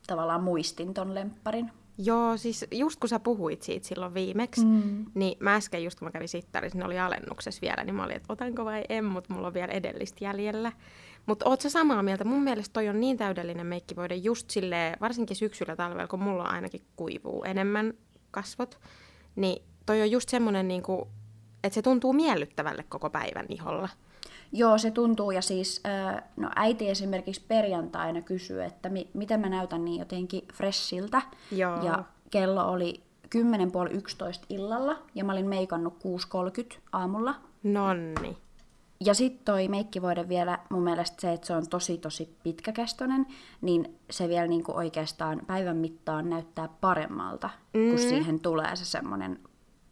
tavallaan 0.06 0.42
muistin 0.42 0.94
ton 0.94 1.14
lempparin. 1.14 1.70
Joo, 1.98 2.36
siis 2.36 2.66
just 2.70 3.00
kun 3.00 3.08
sä 3.08 3.18
puhuit 3.18 3.62
siitä 3.62 3.86
silloin 3.86 4.14
viimeksi, 4.14 4.64
mm. 4.64 5.04
niin 5.14 5.36
mä 5.40 5.54
äsken 5.54 5.84
just 5.84 5.98
kun 5.98 6.08
mä 6.08 6.12
kävin 6.12 6.28
sittarissa, 6.28 6.78
ne 6.78 6.84
oli 6.84 6.98
alennuksessa 6.98 7.60
vielä, 7.60 7.84
niin 7.84 7.94
mä 7.94 8.04
olin, 8.04 8.16
että 8.16 8.32
otanko 8.32 8.64
vai 8.64 8.84
en, 8.88 9.04
mutta 9.04 9.34
mulla 9.34 9.46
on 9.46 9.54
vielä 9.54 9.72
edellistä 9.72 10.24
jäljellä. 10.24 10.72
Mutta 11.26 11.48
oot 11.48 11.60
sä 11.60 11.70
samaa 11.70 12.02
mieltä? 12.02 12.24
Mun 12.24 12.42
mielestä 12.42 12.72
toi 12.72 12.88
on 12.88 13.00
niin 13.00 13.16
täydellinen 13.16 13.66
meikkivoide 13.66 14.14
just 14.14 14.50
silleen, 14.50 14.96
varsinkin 15.00 15.36
syksyllä 15.36 15.76
talvella, 15.76 16.06
kun 16.06 16.22
mulla 16.22 16.44
ainakin 16.44 16.80
kuivuu 16.96 17.44
enemmän 17.44 17.94
kasvot, 18.30 18.80
niin 19.36 19.62
toi 19.86 20.02
on 20.02 20.10
just 20.10 20.28
semmonen 20.28 20.68
niinku, 20.68 21.08
että 21.64 21.74
se 21.74 21.82
tuntuu 21.82 22.12
miellyttävälle 22.12 22.84
koko 22.88 23.10
päivän 23.10 23.46
iholla. 23.48 23.88
Joo, 24.52 24.78
se 24.78 24.90
tuntuu. 24.90 25.30
Ja 25.30 25.42
siis, 25.42 25.82
no 26.36 26.50
äiti 26.56 26.88
esimerkiksi 26.90 27.44
perjantaina 27.48 28.20
kysyi, 28.22 28.64
että 28.64 28.88
mi- 28.88 29.08
miten 29.14 29.40
mä 29.40 29.48
näytän 29.48 29.84
niin 29.84 29.98
jotenkin 29.98 30.48
freshiltä. 30.54 31.22
Joo. 31.52 31.82
Ja 31.84 32.04
kello 32.30 32.70
oli 32.72 33.02
10.30 33.34 33.40
illalla 34.48 34.98
ja 35.14 35.24
mä 35.24 35.32
olin 35.32 35.46
meikannut 35.48 35.94
6.30 36.72 36.78
aamulla. 36.92 37.34
Nonni. 37.62 38.36
Ja 39.00 39.14
sitten 39.14 39.44
toi 39.44 39.68
meikkivoide 39.68 40.28
vielä, 40.28 40.58
mun 40.70 40.82
mielestä 40.82 41.20
se, 41.20 41.32
että 41.32 41.46
se 41.46 41.52
on 41.52 41.68
tosi 41.68 41.98
tosi 41.98 42.36
pitkäkestoinen, 42.42 43.26
niin 43.60 43.98
se 44.10 44.28
vielä 44.28 44.46
niinku 44.46 44.72
oikeastaan 44.76 45.40
päivän 45.46 45.76
mittaan 45.76 46.30
näyttää 46.30 46.68
paremmalta, 46.80 47.50
mm. 47.74 47.88
kun 47.88 47.98
siihen 47.98 48.40
tulee 48.40 48.76
se 48.76 48.84
semmoinen 48.84 49.40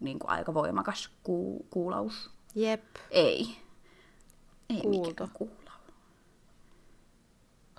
niinku 0.00 0.26
aika 0.28 0.54
voimakas 0.54 1.11
ku- 1.23 1.66
kuulaus. 1.70 2.30
Jep. 2.54 2.84
Ei. 3.11 3.56
Ei 4.70 4.80
Kuulto. 4.80 5.08
mikään 5.08 5.30
kuulaus. 5.32 5.64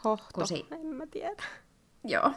Hohto. 0.06 0.42
Kusi. 0.42 0.66
En 0.72 0.86
mä 0.88 1.08
tiedä. 1.08 1.44
Joo. 2.04 2.32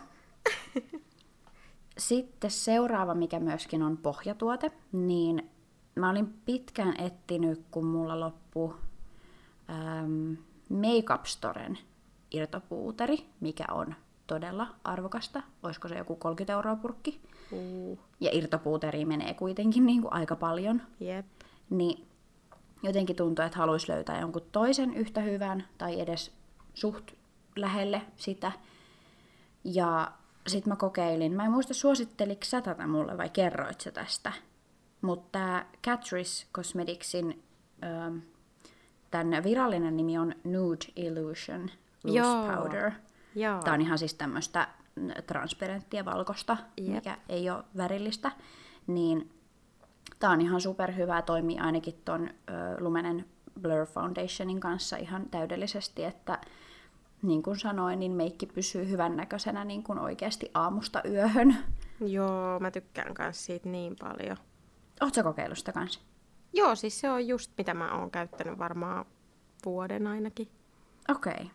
Sitten 1.99 2.50
seuraava, 2.50 3.14
mikä 3.14 3.40
myöskin 3.40 3.83
on 3.83 3.97
pohjatuote, 3.97 4.73
niin 4.92 5.50
mä 5.99 6.11
olin 6.11 6.35
pitkään 6.45 7.00
etsinyt, 7.00 7.64
kun 7.71 7.87
mulla 7.87 8.21
loppu 8.21 8.75
ähm, 9.71 10.33
Makeup 10.69 11.25
Storen 11.25 11.78
irtopuuteri, 12.31 13.26
mikä 13.40 13.64
on 13.71 13.95
todella 14.26 14.67
arvokasta. 14.85 15.43
Olisiko 15.62 15.88
se 15.88 15.99
joku 15.99 16.17
30 16.17 16.52
euroa 16.52 16.76
purkki? 16.76 17.21
Uh. 17.52 17.99
Ja 18.21 18.31
irtopuuteria 18.33 19.07
menee 19.07 19.35
kuitenkin 19.35 19.87
niin 19.87 20.02
kuin 20.02 20.12
aika 20.12 20.37
paljon. 20.37 20.83
Jep. 21.00 21.26
Niin 21.71 22.07
jotenkin 22.83 23.17
tuntuu, 23.17 23.45
että 23.45 23.59
haluaisi 23.59 23.93
löytää 23.93 24.21
jonkun 24.21 24.43
toisen 24.52 24.95
yhtä 24.95 25.21
hyvän 25.21 25.64
tai 25.78 26.00
edes 26.00 26.33
suht 26.75 27.11
lähelle 27.57 28.02
sitä. 28.17 28.52
Ja 29.64 30.12
sitten 30.47 30.73
mä 30.73 30.76
kokeilin, 30.76 31.33
mä 31.33 31.45
en 31.45 31.50
muista 31.50 31.75
suositteliko 31.75 32.45
sä 32.45 32.61
tätä 32.61 32.87
mulle 32.87 33.19
vai 33.19 33.28
kerroit 33.31 33.81
sä 33.81 33.90
tästä. 33.93 34.33
Mutta 35.02 35.28
tämä 35.33 35.67
Catrice 35.85 36.47
Cosmeticsin 36.55 37.43
ähm, 37.85 38.19
tämän 39.11 39.45
virallinen 39.45 39.97
nimi 39.97 40.19
on 40.19 40.35
Nude 40.45 40.85
Illusion 40.97 41.71
Loose 42.05 42.19
Joo. 42.19 42.57
Powder. 42.57 42.90
Joo. 43.35 43.62
Tämä 43.62 43.75
on 43.75 43.81
ihan 43.81 43.99
siis 43.99 44.14
tämmöistä 44.14 44.69
transparenttia 45.26 46.05
valkosta, 46.05 46.57
Jep. 46.76 46.95
mikä 46.95 47.19
ei 47.28 47.50
ole 47.50 47.64
värillistä. 47.76 48.33
Niin 48.87 49.31
tämä 50.19 50.33
on 50.33 50.40
ihan 50.40 50.61
superhyvä, 50.61 51.23
toimii 51.23 51.59
ainakin 51.59 52.00
ton 52.05 52.28
ö, 52.28 52.33
Lumenen 52.81 53.25
Blur 53.61 53.87
Foundationin 53.87 54.61
kanssa 54.61 54.97
ihan 54.97 55.26
täydellisesti, 55.31 56.05
että 56.05 56.38
niin 57.23 57.43
kuin 57.43 57.59
sanoin, 57.59 57.99
niin 57.99 58.12
meikki 58.12 58.47
pysyy 58.47 58.88
hyvän 58.88 59.17
näköisenä 59.17 59.64
niin 59.64 59.83
kuin 59.83 59.99
oikeasti 59.99 60.50
aamusta 60.55 61.02
yöhön. 61.09 61.57
Joo, 62.00 62.61
mä 62.61 62.71
tykkään 62.71 63.14
kans 63.14 63.45
siitä 63.45 63.69
niin 63.69 63.97
paljon. 64.00 64.37
Oletko 65.00 65.23
kokeillut 65.23 65.59
sitä 65.59 65.73
kanssa? 65.73 66.00
Joo, 66.52 66.75
siis 66.75 67.00
se 67.00 67.11
on 67.11 67.28
just 67.28 67.52
mitä 67.59 67.75
mä 67.75 67.95
oon 67.95 68.11
käyttänyt 68.11 68.59
varmaan 68.59 69.05
vuoden 69.64 70.07
ainakin. 70.07 70.49
Okei, 71.09 71.33
okay. 71.33 71.47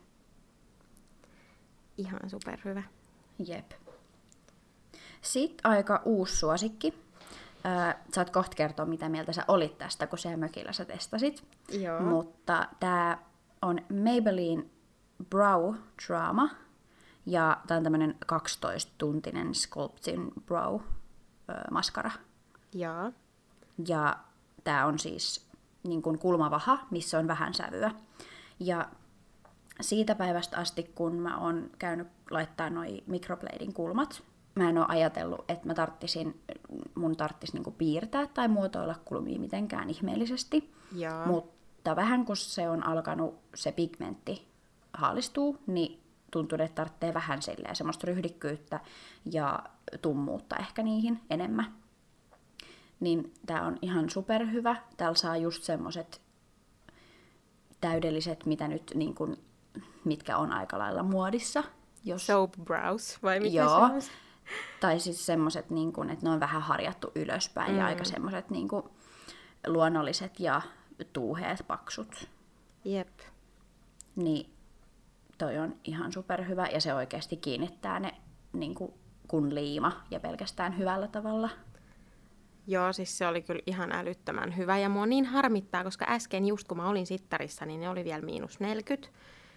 Ihan 1.97 2.29
superhyvä. 2.29 2.83
jep. 3.47 3.71
Sitten 5.21 5.71
aika 5.71 6.01
uusi 6.05 6.35
suosikki. 6.35 6.93
Öö, 7.65 7.93
saat 8.13 8.29
kohta 8.29 8.55
kertoa, 8.55 8.85
mitä 8.85 9.09
mieltä 9.09 9.33
sä 9.33 9.45
olit 9.47 9.77
tästä, 9.77 10.07
kun 10.07 10.19
siellä 10.19 10.37
mökillä 10.37 10.73
sä 10.73 10.85
testasit. 10.85 11.43
Joo. 11.71 11.99
Mutta 11.99 12.67
tämä 12.79 13.17
on 13.61 13.79
Maybelline 14.03 14.63
Brow 15.29 15.75
Drama. 16.07 16.49
Ja 17.25 17.57
tämä 17.67 17.77
on 17.77 17.83
tämmönen 17.83 18.15
12-tuntinen 18.33 19.53
Sculptin 19.53 20.31
Brow 20.45 20.81
öö, 21.49 21.55
maskara. 21.71 22.11
Joo. 22.73 23.11
Ja 23.87 24.17
tämä 24.63 24.85
on 24.85 24.99
siis 24.99 25.47
niin 25.83 26.01
kuin 26.01 26.19
kulmavaha, 26.19 26.79
missä 26.91 27.19
on 27.19 27.27
vähän 27.27 27.53
sävyä. 27.53 27.91
Ja 28.59 28.89
siitä 29.81 30.15
päivästä 30.15 30.57
asti, 30.57 30.83
kun 30.95 31.15
mä 31.15 31.37
oon 31.37 31.69
käynyt 31.79 32.07
laittaa 32.31 32.69
noi 32.69 33.03
microbladin 33.07 33.73
kulmat, 33.73 34.23
mä 34.55 34.69
en 34.69 34.77
oo 34.77 34.85
ajatellut, 34.87 35.45
että 35.47 35.67
mä 35.67 35.73
tarttisin, 35.73 36.41
mun 36.95 37.17
tarttis 37.17 37.53
niinku 37.53 37.71
piirtää 37.71 38.27
tai 38.27 38.47
muotoilla 38.47 38.95
kulmia 39.05 39.39
mitenkään 39.39 39.89
ihmeellisesti. 39.89 40.73
Joo. 40.95 41.25
Mutta 41.25 41.95
vähän 41.95 42.25
kun 42.25 42.37
se 42.37 42.69
on 42.69 42.85
alkanut, 42.85 43.39
se 43.55 43.71
pigmentti 43.71 44.47
haalistuu, 44.93 45.57
niin 45.67 45.99
tuntuu, 46.31 46.57
että 46.61 46.75
tarvitsee 46.75 47.13
vähän 47.13 47.41
silleen 47.41 47.75
semmoista 47.75 48.07
ryhdikkyyttä 48.07 48.79
ja 49.31 49.63
tummuutta 50.01 50.55
ehkä 50.55 50.83
niihin 50.83 51.21
enemmän. 51.29 51.82
Niin 52.99 53.33
tää 53.45 53.65
on 53.65 53.77
ihan 53.81 54.09
superhyvä. 54.09 54.75
Täällä 54.97 55.15
saa 55.15 55.37
just 55.37 55.63
semmoset 55.63 56.21
täydelliset, 57.81 58.45
mitä 58.45 58.67
nyt 58.67 58.91
niin 58.95 59.15
kun, 59.15 59.37
mitkä 60.03 60.37
on 60.37 60.51
aika 60.51 60.79
lailla 60.79 61.03
muodissa. 61.03 61.63
Jos, 62.05 62.27
Soap 62.27 62.53
brows, 62.63 63.23
vai 63.23 63.39
mitä 63.39 63.55
Joo. 63.55 63.69
se 63.69 63.93
on? 63.93 64.01
tai 64.79 64.99
siis 64.99 65.25
semmoset, 65.25 65.69
niin 65.69 65.93
kun, 65.93 66.09
että 66.09 66.25
ne 66.25 66.31
on 66.31 66.39
vähän 66.39 66.61
harjattu 66.61 67.11
ylöspäin 67.15 67.71
mm. 67.71 67.77
ja 67.77 67.85
aika 67.85 68.03
semmoset 68.03 68.49
niin 68.49 68.67
kun, 68.67 68.89
luonnolliset 69.67 70.39
ja 70.39 70.61
tuuheet 71.13 71.63
paksut. 71.67 72.29
Jep. 72.85 73.19
Niin 74.15 74.53
toi 75.37 75.57
on 75.57 75.75
ihan 75.83 76.11
superhyvä 76.11 76.67
ja 76.67 76.81
se 76.81 76.93
oikeasti 76.93 77.37
kiinnittää 77.37 77.99
ne 77.99 78.13
niin 78.53 78.75
kun, 78.75 78.93
kun 79.27 79.55
liima 79.55 79.91
ja 80.11 80.19
pelkästään 80.19 80.77
hyvällä 80.77 81.07
tavalla. 81.07 81.49
Joo, 82.67 82.93
siis 82.93 83.17
se 83.17 83.27
oli 83.27 83.41
kyllä 83.41 83.61
ihan 83.65 83.91
älyttömän 83.91 84.57
hyvä. 84.57 84.77
Ja 84.77 84.89
mua 84.89 85.05
niin 85.05 85.25
harmittaa, 85.25 85.83
koska 85.83 86.05
äsken 86.09 86.45
just 86.45 86.67
kun 86.67 86.77
mä 86.77 86.89
olin 86.89 87.07
sittarissa, 87.07 87.65
niin 87.65 87.79
ne 87.79 87.89
oli 87.89 88.03
vielä 88.03 88.21
miinus 88.21 88.59
40. 88.59 89.09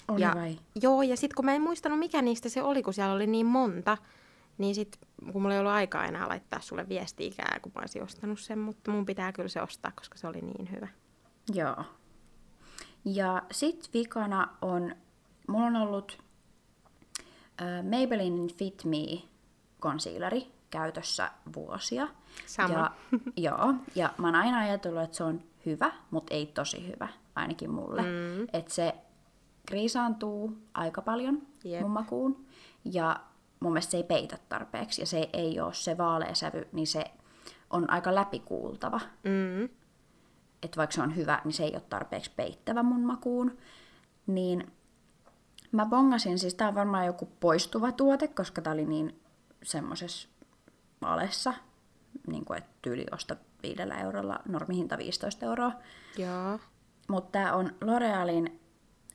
Oli 0.09 0.21
ja, 0.21 0.33
vai? 0.35 0.59
Joo, 0.83 1.03
ja 1.03 1.17
sitten 1.17 1.37
kun 1.37 1.45
mä 1.45 1.55
en 1.55 1.63
muistanut 1.63 1.99
mikä 1.99 2.23
niistä 2.23 2.49
se 2.49 2.63
oli, 2.63 2.83
kun 2.83 2.95
siellä 2.95 3.15
oli 3.15 3.27
niin 3.27 3.47
monta, 3.47 3.99
niin 4.59 4.75
sit 4.75 4.99
kun 5.33 5.43
mulla 5.43 5.55
ei 5.55 5.61
ollut 5.61 5.73
aikaa 5.73 6.05
enää 6.05 6.29
laittaa 6.29 6.61
sulle 6.61 6.89
viestiikää, 6.89 7.59
kun 7.63 7.73
mä 7.75 7.81
olisin 7.81 8.03
ostanut 8.03 8.41
sen, 8.41 8.59
mutta 8.59 8.91
mun 8.91 9.07
pitää 9.07 9.33
kyllä 9.33 9.49
se 9.49 9.63
ostaa, 9.63 9.93
koska 9.97 10.19
se 10.19 10.27
oli 10.27 10.41
niin 10.41 10.71
hyvä. 10.71 10.89
Joo. 11.55 11.85
Ja 13.05 13.43
sit 13.53 13.91
vikana 13.95 14.49
on, 14.63 14.95
mulla 15.49 15.67
on 15.67 15.77
ollut 15.77 16.19
äh, 17.63 17.85
Maybelline 17.91 18.53
Fit 18.53 18.85
Me 18.85 19.23
concealeri 19.81 20.53
käytössä 20.71 21.31
vuosia. 21.55 22.09
Sama. 22.47 22.75
Ja, 22.75 22.91
joo, 23.37 23.75
ja 23.95 24.11
mä 24.19 24.27
oon 24.27 24.35
aina 24.35 24.59
ajatellut, 24.59 25.03
että 25.03 25.17
se 25.17 25.25
on 25.25 25.43
hyvä, 25.67 25.93
mutta 26.11 26.35
ei 26.35 26.47
tosi 26.47 26.87
hyvä, 26.87 27.09
ainakin 27.35 27.71
mulle. 27.71 28.03
Mm. 28.03 28.43
Että 28.53 28.75
se 28.75 28.95
kriisaantuu 29.67 30.59
aika 30.75 31.03
paljon 31.03 31.43
Jep. 31.65 31.83
mun 31.83 31.91
makuun, 31.91 32.47
ja 32.85 33.21
mun 33.61 33.73
mielestä 33.73 33.91
se 33.91 33.97
ei 33.97 34.05
peitä 34.05 34.39
tarpeeksi, 34.49 35.03
ja 35.03 35.07
se 35.07 35.29
ei 35.33 35.61
ole 35.61 35.75
se 35.75 35.99
vaalea 35.99 36.35
sävy, 36.35 36.69
niin 36.73 36.87
se 36.87 37.05
on 37.71 37.91
aika 37.91 38.15
läpikuultava 38.15 39.01
Mm. 39.25 39.65
että 40.63 40.77
vaikka 40.77 40.95
se 40.95 41.03
on 41.03 41.17
hyvä, 41.17 41.41
niin 41.45 41.53
se 41.53 41.65
ei 41.65 41.73
ole 41.75 41.83
tarpeeksi 41.91 42.31
peittävä 42.37 42.83
mun 42.83 43.01
makuun. 43.05 43.57
Niin 44.27 44.73
Mä 45.73 45.87
bongasin, 45.87 46.39
siis 46.39 46.55
tää 46.55 46.69
on 46.69 46.75
varmaan 46.75 47.07
joku 47.07 47.29
poistuva 47.41 47.93
tuote, 47.93 48.29
koska 48.29 48.63
tää 48.63 48.73
oli 48.73 48.85
niin 48.85 49.21
semmosessa 49.63 50.29
alessa, 51.01 51.55
niin 52.27 52.45
kuin 52.45 52.59
että 52.59 52.71
tyyli 52.83 53.07
osta 53.13 53.37
viidellä 53.63 53.95
eurolla, 53.95 54.41
normihinta 54.49 54.99
15 54.99 55.47
euroa. 55.47 55.73
Joo. 56.17 56.61
Mutta 57.09 57.31
tää 57.33 57.55
on 57.55 57.67
L'Orealin 57.67 58.51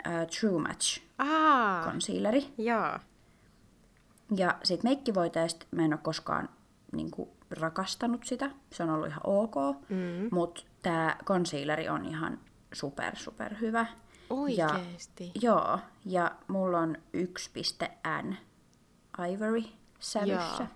äh, 0.08 0.28
True 0.40 0.62
Match 0.62 1.02
Aa, 1.18 1.86
concealeri. 1.86 2.54
joo. 2.58 3.00
Ja 4.36 4.58
sit 4.64 4.84
meikkivoiteesta 4.84 5.66
mä 5.72 5.86
en 5.86 5.94
ole 5.94 6.00
koskaan 6.04 6.50
niinku, 6.92 7.30
rakastanut 7.52 8.24
sitä. 8.24 8.52
Se 8.72 8.84
on 8.84 8.90
ollut 8.90 9.08
ihan 9.08 9.22
ok. 9.24 9.56
Mm. 9.90 10.30
Mutta 10.32 10.62
tää 10.82 11.18
concealeri 11.26 11.90
on 11.90 12.06
ihan 12.06 12.40
super, 12.74 13.16
super 13.16 13.56
hyvä. 13.62 13.86
Oikeesti? 14.30 15.26
Ja, 15.26 15.42
joo, 15.42 15.80
ja 16.06 16.32
mulla 16.48 16.80
on 16.80 16.98
1.n 17.18 18.36
Ivory 19.32 19.64
sävyssä. 20.00 20.64
Joo. 20.64 20.68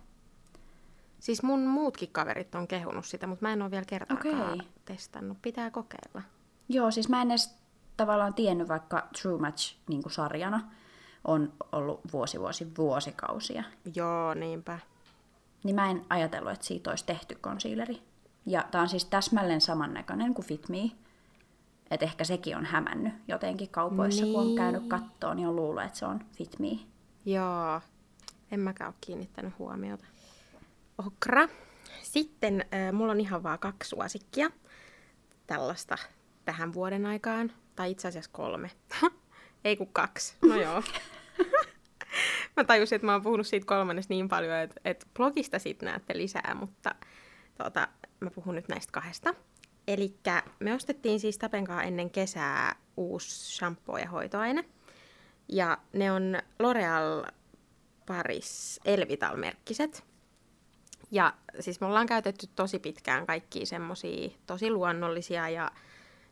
Siis 1.26 1.44
mun 1.44 1.60
muutkin 1.68 2.10
kaverit 2.12 2.56
on 2.56 2.68
kehunut 2.68 3.06
sitä, 3.06 3.28
mutta 3.28 3.46
mä 3.46 3.54
en 3.54 3.62
ole 3.62 3.72
vielä 3.72 3.86
kertaakaan 3.86 4.42
Okei. 4.54 4.68
testannut. 4.86 5.38
Pitää 5.42 5.72
kokeilla. 5.72 6.22
Joo, 6.70 6.92
siis 6.92 7.10
mä 7.10 7.22
en 7.22 7.32
edes 7.32 7.58
tavallaan 7.98 8.34
tiennyt, 8.34 8.68
vaikka 8.68 9.08
True 9.22 9.40
Match 9.40 9.76
niin 9.90 10.02
sarjana 10.08 10.62
on 11.24 11.54
ollut 11.72 12.02
vuosi, 12.14 12.40
vuosi, 12.40 12.72
vuosikausia. 12.78 13.64
Joo, 13.96 14.34
niinpä. 14.34 14.80
Niin 15.64 15.76
mä 15.76 15.90
en 15.92 16.06
ajatellut, 16.10 16.52
että 16.52 16.66
siitä 16.66 16.90
olisi 16.90 17.06
tehty 17.06 17.36
concealeri. 17.36 18.02
Ja 18.46 18.64
tää 18.72 18.82
on 18.82 18.90
siis 18.90 19.06
täsmälleen 19.06 19.62
samannäköinen 19.62 20.34
kuin 20.34 20.46
Fit 20.46 20.70
Me. 20.70 20.92
Et 21.92 22.04
ehkä 22.04 22.24
sekin 22.24 22.58
on 22.58 22.66
hämännyt 22.66 23.14
jotenkin 23.28 23.70
kaupoissa, 23.70 24.24
niin. 24.24 24.34
kun 24.34 24.42
on 24.42 24.48
Niin. 24.48 24.58
käynyt 24.58 24.88
kattoon, 24.88 25.38
niin 25.38 25.48
on 25.48 25.56
luullut, 25.56 25.84
että 25.84 26.00
se 26.00 26.06
on 26.06 26.20
Fit 26.38 26.60
Me. 26.60 26.80
Joo. 27.26 27.82
En 28.52 28.60
mäkään 28.60 28.88
ole 28.88 28.96
kiinnittänyt 29.02 29.60
huomiota. 29.60 30.06
Okra. 30.98 31.48
Sitten 32.02 32.66
äh, 32.74 32.94
mulla 32.94 33.12
on 33.12 33.20
ihan 33.20 33.44
vaan 33.44 33.60
kaksi 33.60 33.90
suosikkia. 33.90 34.52
Tällaista 35.48 35.98
tähän 36.46 36.74
vuoden 36.74 37.06
aikaan. 37.06 37.52
Tai 37.76 37.92
itse 37.92 38.08
asiassa 38.08 38.32
kolme. 38.34 38.72
Ei 39.66 39.78
kun 39.78 39.94
kaksi. 39.94 40.36
No 40.42 40.56
joo. 40.56 40.84
mä 42.58 42.64
tajusin, 42.64 42.96
että 42.96 43.06
mä 43.06 43.12
oon 43.12 43.22
puhunut 43.22 43.48
siitä 43.48 43.66
kolmannesta 43.66 44.14
niin 44.14 44.30
paljon, 44.30 44.58
että, 44.58 44.82
että 44.86 45.06
blogista 45.14 45.60
siitä 45.60 45.86
näette 45.86 46.18
lisää, 46.18 46.56
mutta 46.60 46.96
tota, 47.58 47.88
mä 48.20 48.30
puhun 48.30 48.56
nyt 48.56 48.68
näistä 48.68 48.92
kahdesta. 48.92 49.34
Eli 49.88 50.16
me 50.60 50.74
ostettiin 50.74 51.20
siis 51.20 51.38
Tapenkaa 51.38 51.84
ennen 51.84 52.10
kesää 52.10 52.76
uusi 52.98 53.56
shampoo 53.56 53.98
ja 53.98 54.10
hoitoaine. 54.10 54.66
Ja 55.50 55.78
ne 55.94 56.12
on 56.12 56.38
L'Oreal 56.64 57.32
Paris 58.06 58.80
Elvital-merkkiset. 58.86 60.04
Ja 61.12 61.34
siis 61.60 61.82
me 61.82 61.88
ollaan 61.88 62.08
käytetty 62.08 62.48
tosi 62.56 62.80
pitkään 62.80 63.26
kaikkia 63.26 63.66
semmosia 63.66 64.30
tosi 64.48 64.72
luonnollisia 64.72 65.50
ja 65.50 65.72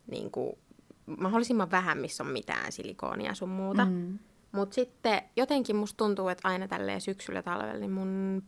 niin 0.07 0.31
kuin, 0.31 0.57
mahdollisimman 1.05 1.71
vähän, 1.71 1.97
missä 1.97 2.23
on 2.23 2.29
mitään 2.29 2.71
silikoonia 2.71 3.35
sun 3.35 3.49
muuta. 3.49 3.85
Mm. 3.85 4.19
Mutta 4.51 4.75
sitten 4.75 5.21
jotenkin 5.35 5.75
musta 5.75 5.97
tuntuu, 5.97 6.27
että 6.27 6.47
aina 6.47 6.67
tälleen 6.67 7.01
syksyllä 7.01 7.41
talvella, 7.41 7.79
niin 7.79 7.91
mun 7.91 8.43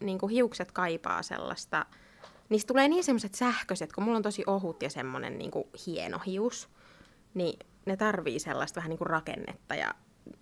niin 0.00 0.18
kuin 0.18 0.30
hiukset 0.30 0.72
kaipaa 0.72 1.22
sellaista, 1.22 1.86
niistä 2.48 2.68
tulee 2.68 2.88
niin 2.88 3.04
semmoiset 3.04 3.34
sähköiset, 3.34 3.92
kun 3.92 4.04
mulla 4.04 4.16
on 4.16 4.22
tosi 4.22 4.42
ohut 4.46 4.82
ja 4.82 4.90
semmoinen 4.90 5.38
niin 5.38 5.50
kuin 5.50 5.64
hieno 5.86 6.18
hius, 6.26 6.68
niin 7.34 7.58
ne 7.86 7.96
tarvii 7.96 8.38
sellaista 8.38 8.76
vähän 8.76 8.90
niin 8.90 8.98
kuin 8.98 9.10
rakennetta 9.10 9.74
ja 9.74 9.94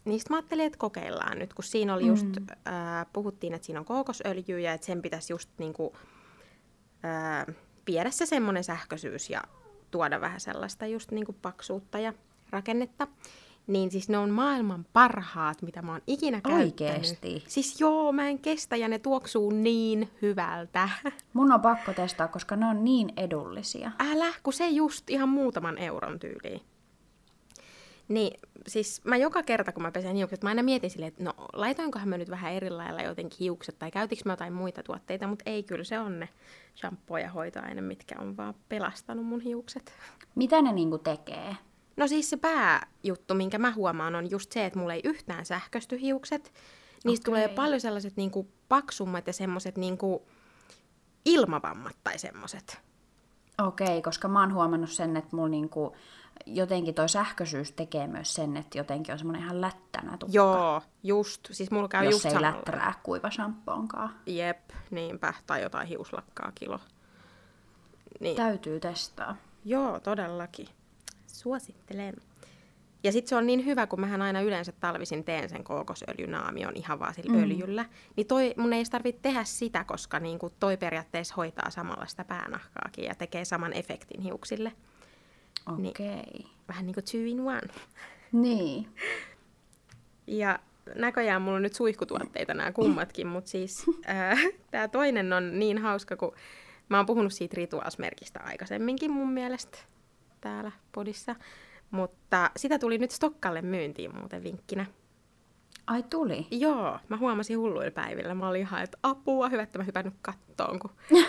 niistä 0.04 0.30
mä 0.30 0.36
ajattelin, 0.36 0.66
että 0.66 0.78
kokeillaan 0.78 1.38
nyt, 1.38 1.54
kun 1.54 1.64
siinä 1.64 1.94
oli 1.94 2.06
just, 2.06 2.26
mm. 2.26 2.46
äh, 2.72 3.06
puhuttiin, 3.12 3.54
että 3.54 3.66
siinä 3.66 3.80
on 3.80 3.86
kookosöljyä 3.86 4.58
ja 4.58 4.72
että 4.72 4.86
sen 4.86 5.02
pitäisi 5.02 5.32
just 5.32 5.48
niin 5.58 5.72
kuin, 5.72 5.90
äh, 7.04 7.54
viedä 7.86 8.10
se 8.10 8.26
semmoinen 8.26 8.64
sähköisyys 8.64 9.30
ja 9.30 9.42
tuoda 9.90 10.20
vähän 10.20 10.40
sellaista 10.40 10.86
just 10.86 11.10
niin 11.10 11.26
kuin 11.26 11.38
paksuutta 11.42 11.98
ja 11.98 12.12
rakennetta. 12.50 13.06
Niin 13.66 13.90
siis 13.90 14.08
ne 14.08 14.18
on 14.18 14.30
maailman 14.30 14.86
parhaat, 14.92 15.62
mitä 15.62 15.82
mä 15.82 15.92
oon 15.92 16.00
ikinä 16.06 16.40
Oikeesti? 16.52 17.16
käyttänyt. 17.16 17.44
Siis 17.46 17.80
joo, 17.80 18.12
mä 18.12 18.28
en 18.28 18.38
kestä 18.38 18.76
ja 18.76 18.88
ne 18.88 18.98
tuoksuu 18.98 19.50
niin 19.50 20.08
hyvältä. 20.22 20.88
Mun 21.34 21.52
on 21.52 21.60
pakko 21.60 21.92
testaa, 21.92 22.28
koska 22.28 22.56
ne 22.56 22.66
on 22.66 22.84
niin 22.84 23.12
edullisia. 23.16 23.90
Älä, 23.98 24.32
kun 24.42 24.52
se 24.52 24.68
just 24.68 25.10
ihan 25.10 25.28
muutaman 25.28 25.78
euron 25.78 26.18
tyyliin. 26.18 26.60
Niin, 28.08 28.40
siis 28.66 29.04
mä 29.04 29.16
joka 29.16 29.42
kerta, 29.42 29.72
kun 29.72 29.82
mä 29.82 29.92
pesen 29.92 30.16
hiukset, 30.16 30.42
mä 30.42 30.48
aina 30.48 30.62
mietin 30.62 30.90
silleen, 30.90 31.08
että 31.08 31.24
no 31.24 31.32
laitoinkohan 31.52 32.08
mä 32.08 32.18
nyt 32.18 32.30
vähän 32.30 32.52
eri 32.52 32.70
lailla 32.70 33.02
jotenkin 33.02 33.38
hiukset, 33.40 33.78
tai 33.78 33.90
käytinkö 33.90 34.22
mä 34.26 34.32
jotain 34.32 34.52
muita 34.52 34.82
tuotteita, 34.82 35.26
mutta 35.26 35.42
ei, 35.46 35.62
kyllä 35.62 35.84
se 35.84 35.98
on 35.98 36.20
ne 36.20 36.28
shampoo 36.76 37.18
ja 37.18 37.30
hoitoaine, 37.30 37.80
mitkä 37.80 38.14
on 38.18 38.36
vaan 38.36 38.54
pelastanut 38.68 39.26
mun 39.26 39.40
hiukset. 39.40 39.92
Mitä 40.34 40.62
ne 40.62 40.72
niinku 40.72 40.98
tekee? 40.98 41.56
No 41.96 42.08
siis 42.08 42.30
se 42.30 42.36
pääjuttu, 42.36 43.34
minkä 43.34 43.58
mä 43.58 43.72
huomaan, 43.72 44.14
on 44.14 44.30
just 44.30 44.52
se, 44.52 44.66
että 44.66 44.78
mulla 44.78 44.94
ei 44.94 45.00
yhtään 45.04 45.46
sähkösty 45.46 46.00
hiukset. 46.00 46.52
Niistä 47.04 47.30
Okei. 47.30 47.42
tulee 47.42 47.56
paljon 47.56 47.80
sellaiset 47.80 48.16
niinku 48.16 48.48
paksummat 48.68 49.26
ja 49.26 49.32
semmoiset 49.32 49.76
niinku 49.76 50.26
ilmavammat 51.24 51.96
tai 52.04 52.18
semmoiset. 52.18 52.80
Okei, 53.66 54.02
koska 54.02 54.28
mä 54.28 54.40
oon 54.40 54.54
huomannut 54.54 54.90
sen, 54.90 55.16
että 55.16 55.36
mulla 55.36 55.48
niinku, 55.48 55.96
jotenkin 56.46 56.94
toi 56.94 57.08
sähköisyys 57.08 57.72
tekee 57.72 58.06
myös 58.06 58.34
sen, 58.34 58.56
että 58.56 58.78
jotenkin 58.78 59.12
on 59.12 59.18
semmoinen 59.18 59.42
ihan 59.42 59.60
lättänä 59.60 60.16
tukka. 60.18 60.36
Joo, 60.36 60.82
just. 61.02 61.48
Siis 61.50 61.70
mulla 61.70 61.88
käy 61.88 62.04
jos 62.04 62.14
just 62.14 62.24
ei 62.24 62.32
samalla. 62.32 62.56
lättärää 62.56 62.94
kuiva 63.02 63.30
shampoonkaan. 63.30 64.14
Jep, 64.26 64.70
niinpä. 64.90 65.34
Tai 65.46 65.62
jotain 65.62 65.88
hiuslakkaa 65.88 66.52
kilo. 66.54 66.80
Niin. 68.20 68.36
Täytyy 68.36 68.80
testaa. 68.80 69.36
Joo, 69.64 70.00
todellakin. 70.00 70.68
Suosittelen. 71.26 72.14
Ja 73.04 73.12
sitten 73.12 73.28
se 73.28 73.36
on 73.36 73.46
niin 73.46 73.64
hyvä, 73.64 73.86
kun 73.86 74.00
mähän 74.00 74.22
aina 74.22 74.40
yleensä 74.40 74.72
talvisin 74.72 75.24
teen 75.24 75.48
sen 75.48 75.64
kookosöljynaamion 75.64 76.76
ihan 76.76 76.98
vaan 76.98 77.14
sillä 77.14 77.32
mm. 77.32 77.42
öljyllä. 77.42 77.84
Niin 78.16 78.26
toi, 78.26 78.54
mun 78.56 78.72
ei 78.72 78.84
tarvitse 78.84 79.20
tehdä 79.22 79.44
sitä, 79.44 79.84
koska 79.84 80.20
niinku 80.20 80.52
toi 80.60 80.76
periaatteessa 80.76 81.34
hoitaa 81.36 81.70
samalla 81.70 82.06
sitä 82.06 82.24
päänahkaakin 82.24 83.04
ja 83.04 83.14
tekee 83.14 83.44
saman 83.44 83.72
efektin 83.72 84.20
hiuksille. 84.20 84.72
Niin. 85.76 85.90
Okei. 85.90 86.46
Vähän 86.68 86.86
niin 86.86 86.94
kuin 86.94 87.04
two 87.04 87.20
in 87.20 87.40
one. 87.40 87.68
Niin. 88.32 88.88
Ja 90.26 90.58
näköjään 90.94 91.42
mulla 91.42 91.56
on 91.56 91.62
nyt 91.62 91.74
suihkutuotteita 91.74 92.54
nämä 92.54 92.72
kummatkin, 92.72 93.26
mutta 93.26 93.50
siis 93.50 93.86
tämä 94.70 94.88
toinen 94.88 95.32
on 95.32 95.58
niin 95.58 95.78
hauska, 95.78 96.16
kun 96.16 96.34
mä 96.88 96.96
oon 96.96 97.06
puhunut 97.06 97.32
siitä 97.32 97.54
Rituals-merkistä 97.56 98.40
aikaisemminkin 98.44 99.10
mun 99.10 99.30
mielestä 99.32 99.78
täällä 100.40 100.72
podissa. 100.92 101.36
Mutta 101.90 102.50
sitä 102.56 102.78
tuli 102.78 102.98
nyt 102.98 103.10
Stokkalle 103.10 103.62
myyntiin 103.62 104.16
muuten 104.16 104.42
vinkkinä. 104.42 104.86
Ai 105.86 106.02
tuli. 106.02 106.46
Joo, 106.50 106.98
mä 107.08 107.16
huomasin 107.16 107.58
hulluilla 107.58 107.90
päivillä. 107.90 108.34
Mä 108.34 108.48
olin 108.48 108.60
ihan, 108.60 108.82
että 108.82 108.98
apua, 109.02 109.48
hyvä, 109.48 109.62
että 109.62 109.78
mä 109.78 109.84
hypännyt 109.84 110.14
kattoon. 110.22 110.78
Kun... 110.78 110.90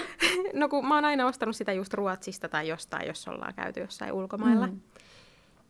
no 0.53 0.69
kun 0.69 0.87
mä 0.87 0.95
oon 0.95 1.05
aina 1.05 1.27
ostanut 1.27 1.55
sitä 1.55 1.73
just 1.73 1.93
Ruotsista 1.93 2.49
tai 2.49 2.67
jostain, 2.67 3.07
jos 3.07 3.27
ollaan 3.27 3.53
käyty 3.53 3.79
jossain 3.79 4.13
ulkomailla. 4.13 4.67
Mm. 4.67 4.81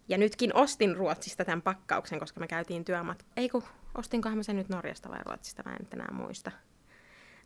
Ja 0.07 0.17
nytkin 0.17 0.55
ostin 0.55 0.95
Ruotsista 0.95 1.45
tämän 1.45 1.61
pakkauksen, 1.61 2.19
koska 2.19 2.39
me 2.39 2.47
käytiin 2.47 2.85
työmat... 2.85 3.25
Ei 3.37 3.49
kun, 3.49 3.63
ostinkohan 3.97 4.37
mä 4.37 4.43
sen 4.43 4.55
nyt 4.55 4.69
Norjasta 4.69 5.09
vai 5.09 5.19
Ruotsista, 5.25 5.63
mä 5.65 5.71
en 5.71 5.77
nyt 5.79 5.93
enää 5.93 6.11
muista. 6.11 6.51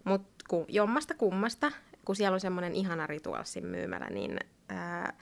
Mutta 0.04 0.30
kun 0.50 0.66
jommasta 0.68 1.14
kummasta, 1.14 1.72
kun 2.06 2.16
siellä 2.16 2.34
on 2.34 2.40
semmoinen 2.40 2.76
ihana 2.76 3.08
ritualsin 3.08 3.66
myymälä, 3.66 4.10
niin 4.10 4.38
ää, 4.70 5.14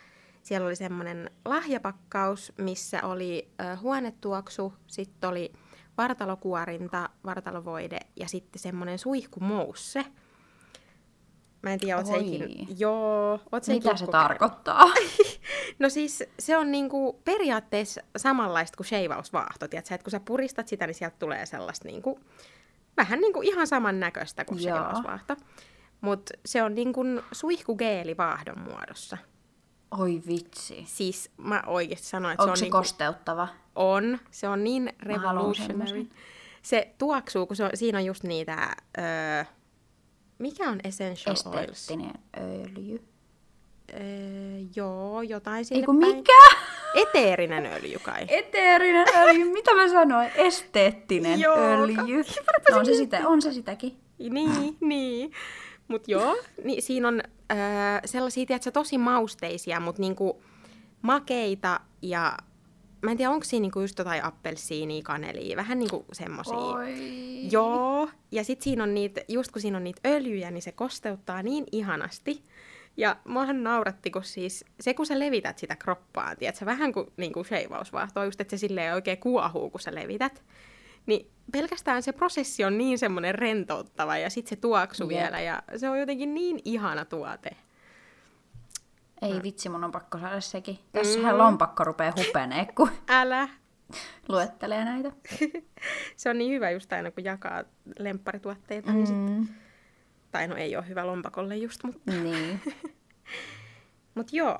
siellä 0.44 0.68
oli 0.68 0.76
semmoinen 0.76 1.32
lahjapakkaus, 1.46 2.54
missä 2.58 3.04
oli 3.04 3.50
ää, 3.60 3.78
huonetuoksu, 3.78 4.74
sitten 4.88 5.30
oli 5.30 5.54
vartalokuorinta, 5.98 7.10
vartalovoide 7.26 8.00
ja 8.16 8.28
sitten 8.28 8.60
semmoinen 8.60 9.00
suihkumousse. 9.00 10.06
Mä 11.62 11.74
en 11.74 11.80
tiedä, 11.80 11.98
oot 11.98 12.08
Oi. 12.08 12.20
ikinä... 12.20 12.46
Joo, 12.78 13.40
oot 13.52 13.64
sä 13.64 13.72
Mitä 13.74 13.98
se 13.98 14.08
tarkoittaa? 14.08 14.86
No 15.80 15.90
siis 15.90 16.24
se 16.40 16.58
on 16.58 16.72
niinku 16.72 17.22
periaatteessa 17.26 18.02
samanlaista 18.18 18.78
kuin 18.78 18.88
sheivausvaahto, 18.88 19.68
tiedätkö? 19.68 19.96
että 19.96 20.04
kun 20.04 20.12
sä 20.12 20.20
puristat 20.20 20.68
sitä, 20.68 20.88
niin 20.88 20.96
sieltä 20.96 21.16
tulee 21.20 21.46
sellaista 21.46 21.88
niinku, 21.88 22.20
vähän 22.98 23.20
niinku 23.20 23.42
ihan 23.42 23.68
saman 23.68 24.00
näköistä 24.00 24.46
kuin 24.46 24.60
sheivausvaahto. 24.60 25.36
Mutta 26.02 26.34
se 26.46 26.64
on 26.64 26.76
niinku 26.76 27.02
suihkugeeli 27.32 28.18
vaahdon 28.18 28.60
muodossa. 28.60 29.18
Oi 30.00 30.22
vitsi. 30.28 30.84
Siis 30.88 31.32
mä 31.38 31.64
oikeasti 31.68 32.08
sanoin, 32.08 32.34
että 32.34 32.44
Onko 32.44 32.56
se 32.56 32.60
se, 32.60 32.64
on 32.64 32.66
niinku, 32.66 32.78
kosteuttava? 32.78 33.48
on, 33.76 34.20
se 34.32 34.48
on 34.48 34.64
niin 34.64 34.94
revolutionary. 35.04 36.08
Se 36.62 36.94
tuoksuu, 36.98 37.48
kun 37.48 37.56
se 37.56 37.64
on, 37.64 37.70
siinä 37.74 37.98
on 37.98 38.06
just 38.06 38.24
niitä, 38.24 38.76
öö, 38.98 39.44
mikä 40.40 40.70
on 40.70 40.80
essential 40.84 41.36
oils? 41.46 41.70
Esteettinen 41.70 42.14
öljy. 42.38 43.02
Öö, 43.94 44.00
joo, 44.76 45.22
jotain 45.22 45.66
sinne 45.66 45.86
kun 45.86 46.00
päin. 46.00 46.16
mikä? 46.16 46.56
Eteerinen 46.96 47.66
öljy 47.66 48.00
kai. 48.00 48.26
Eteerinen 48.40 49.08
öljy, 49.16 49.46
mitä 49.54 49.76
mä 49.76 49.88
sanoin? 49.90 50.30
Esteettinen 50.36 51.40
Joo, 51.40 51.58
öljy. 51.58 52.24
No, 52.72 52.78
on 52.78 52.86
se, 52.86 52.94
sitä, 52.94 53.28
on 53.28 53.42
se 53.42 53.54
sitäkin. 53.54 53.98
Niin, 54.30 54.78
niin. 54.80 55.32
Mut 55.88 56.08
joo, 56.08 56.38
niin 56.64 56.82
siinä 56.82 57.08
on 57.08 57.22
öö, 57.52 57.58
sellaisia, 58.06 58.46
tiedätkö, 58.46 58.72
tosi 58.72 58.98
mausteisia, 58.98 59.80
mutta 59.80 60.02
niinku 60.02 60.42
makeita 61.02 61.80
ja 62.02 62.38
mä 63.02 63.12
en 63.12 63.18
tiedä, 63.18 63.32
onko 63.32 63.44
siinä 63.44 63.62
niinku 63.62 63.82
just 63.82 63.98
jotain 63.98 64.24
appelsiinia, 64.24 65.04
kanelia, 65.04 65.58
vähän 65.58 65.80
niinku 65.80 66.06
semmosia. 66.12 66.58
Oi. 66.58 67.52
Joo, 67.52 68.10
ja 68.32 68.44
sit 68.44 68.62
siinä 68.62 68.84
on 68.84 68.94
niitä, 68.94 69.22
just 69.28 69.52
kun 69.52 69.62
siinä 69.62 69.78
on 69.78 69.84
niitä 69.84 70.10
öljyjä, 70.10 70.52
niin 70.52 70.62
se 70.62 70.72
kosteuttaa 70.72 71.44
niin 71.44 71.66
ihanasti. 71.72 72.44
Ja 72.98 73.16
muahan 73.26 73.64
nauratti, 73.64 74.12
kun 74.12 74.24
siis 74.24 74.66
se, 74.80 74.94
kun 74.94 75.06
sä 75.06 75.20
levität 75.20 75.58
sitä 75.58 75.76
kroppaan, 75.76 76.38
tiedätkö, 76.38 76.66
vähän 76.66 76.94
kuin, 76.94 77.08
niin 77.18 77.34
kuin 77.34 77.46
sheivausvaahto, 77.46 78.24
just 78.24 78.42
että 78.42 78.58
se 78.58 78.60
silleen 78.60 78.94
oikein 78.94 79.18
kuohuu, 79.18 79.70
kun 79.70 79.80
sä 79.80 79.96
levität. 79.96 80.44
Niin 81.08 81.32
pelkästään 81.52 82.04
se 82.04 82.12
prosessi 82.12 82.64
on 82.66 82.78
niin 82.78 83.00
semmoinen 83.00 83.36
rentouttava 83.36 84.18
ja 84.18 84.30
sitten 84.30 84.50
se 84.50 84.56
tuoksu 84.56 85.04
Jep. 85.04 85.10
vielä 85.10 85.40
ja 85.40 85.64
se 85.78 85.90
on 85.90 86.00
jotenkin 86.00 86.34
niin 86.34 86.60
ihana 86.66 87.06
tuote. 87.06 87.50
Ei 89.22 89.44
vitsi, 89.44 89.70
mun 89.70 89.84
on 89.84 89.92
pakko 89.92 90.18
saada 90.20 90.42
sekin. 90.42 90.80
Tässähän 90.92 91.38
lompakko 91.38 91.84
rupeaa 91.84 92.14
hupenee, 92.18 92.68
kun 92.76 92.90
Älä! 93.10 93.50
luettelee 94.30 94.86
näitä. 94.86 95.12
Se 96.16 96.30
on 96.30 96.38
niin 96.38 96.52
hyvä 96.52 96.72
just 96.72 96.94
aina, 96.94 97.12
kun 97.12 97.24
jakaa 97.24 97.64
lempparituotteita, 98.00 98.92
niin 98.92 99.08
sit, 99.08 99.16
Mm, 99.16 99.48
tai 100.32 100.48
no 100.48 100.56
ei 100.56 100.76
ole 100.76 100.88
hyvä 100.88 101.08
lompakolle 101.08 101.58
just, 101.58 101.84
mutta 101.84 102.12
niin. 102.12 102.62
Mut 104.16 104.34
joo, 104.34 104.58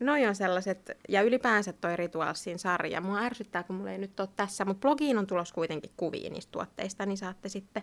noi 0.00 0.26
on 0.26 0.34
sellaiset, 0.34 0.90
ja 1.08 1.22
ylipäänsä 1.22 1.72
toi 1.72 1.96
Ritualsin 1.96 2.58
sarja. 2.58 3.00
Mua 3.00 3.18
ärsyttää, 3.18 3.62
kun 3.62 3.76
mulla 3.76 3.90
ei 3.90 3.98
nyt 3.98 4.20
ole 4.20 4.28
tässä, 4.36 4.64
mutta 4.64 4.80
blogiin 4.80 5.18
on 5.18 5.26
tulos 5.26 5.52
kuitenkin 5.52 5.92
kuvia 5.96 6.30
niistä 6.30 6.52
tuotteista, 6.52 7.06
niin 7.06 7.18
saatte 7.18 7.48
sitten 7.48 7.82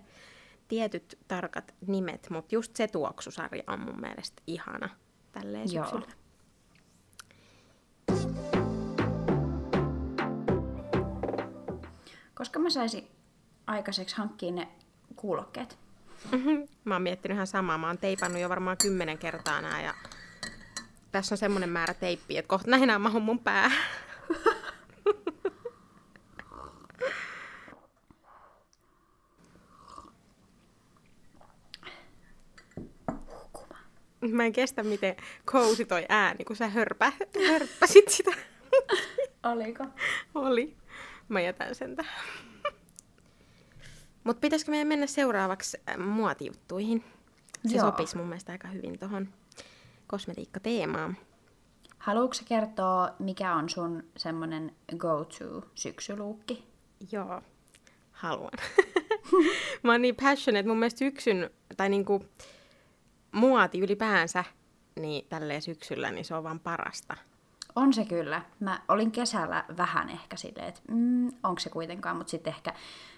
tietyt 0.67 1.17
tarkat 1.27 1.73
nimet, 1.87 2.27
mutta 2.29 2.55
just 2.55 2.75
se 2.75 2.87
tuoksusarja 2.87 3.63
on 3.67 3.79
mun 3.79 4.01
mielestä 4.01 4.41
ihana 4.47 4.89
tälleen 5.31 5.73
Joo. 5.73 5.85
syksyllä. 5.85 6.13
Koska 12.35 12.59
mä 12.59 12.69
saisin 12.69 13.07
aikaiseksi 13.67 14.17
hankkia 14.17 14.51
ne 14.51 14.67
kuulokkeet. 15.15 15.77
Mä 16.85 16.95
oon 16.95 17.01
miettinyt 17.01 17.35
ihan 17.35 17.47
samaa. 17.47 17.77
Mä 17.77 17.87
oon 17.87 17.97
teipannut 17.97 18.41
jo 18.41 18.49
varmaan 18.49 18.77
kymmenen 18.77 19.17
kertaa 19.17 19.61
nää 19.61 19.81
ja 19.81 19.93
tässä 21.13 21.33
on 21.33 21.37
semmonen 21.37 21.69
määrä 21.69 21.93
teippiä, 21.93 22.39
että 22.39 22.49
kohta 22.49 22.69
näin 22.69 23.01
mahun 23.01 23.21
mun 23.21 23.39
pää. 23.39 23.71
Mä 34.31 34.45
en 34.45 34.53
kestä, 34.53 34.83
miten 34.83 35.15
kousi 35.51 35.85
toi 35.85 36.05
ääni, 36.09 36.45
kun 36.45 36.55
sä 36.55 36.67
hörpä, 36.67 37.11
hörppäsit 37.47 38.09
sitä. 38.09 38.31
Oliko? 39.43 39.85
Oli. 40.35 40.77
Mä 41.29 41.41
jätän 41.41 41.75
sen 41.75 41.95
tähän. 41.95 42.23
Mutta 44.23 44.39
pitäisikö 44.39 44.71
meidän 44.71 44.87
mennä 44.87 45.07
seuraavaksi 45.07 45.77
äh, 45.89 45.97
muotijuttuihin? 45.97 47.03
Se 47.67 47.77
Joo. 47.77 47.85
sopisi 47.85 48.17
mun 48.17 48.27
mielestä 48.27 48.51
aika 48.51 48.67
hyvin 48.67 48.99
tuohon 48.99 49.29
kosmetiikkateemaan. 50.13 51.17
Haluatko 51.97 52.37
kertoa, 52.45 53.09
mikä 53.19 53.55
on 53.55 53.69
sun 53.69 54.03
semmonen 54.17 54.75
go-to 54.97 55.67
syksyluukki? 55.75 56.67
Joo, 57.11 57.41
haluan. 58.11 58.51
Mä 59.83 59.91
oon 59.91 60.01
niin 60.01 60.15
passionate. 60.15 60.67
Mun 60.67 60.77
mielestä 60.77 60.99
syksyn, 60.99 61.49
tai 61.77 61.89
niinku 61.89 62.25
muoti 63.31 63.79
ylipäänsä, 63.79 64.43
niin 64.99 65.25
tälleen 65.29 65.61
syksyllä, 65.61 66.11
niin 66.11 66.25
se 66.25 66.35
on 66.35 66.43
vaan 66.43 66.59
parasta. 66.59 67.17
On 67.75 67.93
se 67.93 68.05
kyllä. 68.05 68.41
Mä 68.59 68.81
olin 68.87 69.11
kesällä 69.11 69.65
vähän 69.77 70.09
ehkä 70.09 70.37
silleen, 70.37 70.67
että 70.67 70.81
mm, 70.91 71.27
onko 71.27 71.59
se 71.59 71.69
kuitenkaan, 71.69 72.17
mutta 72.17 72.31
sitten 72.31 72.53
ehkä 72.53 72.73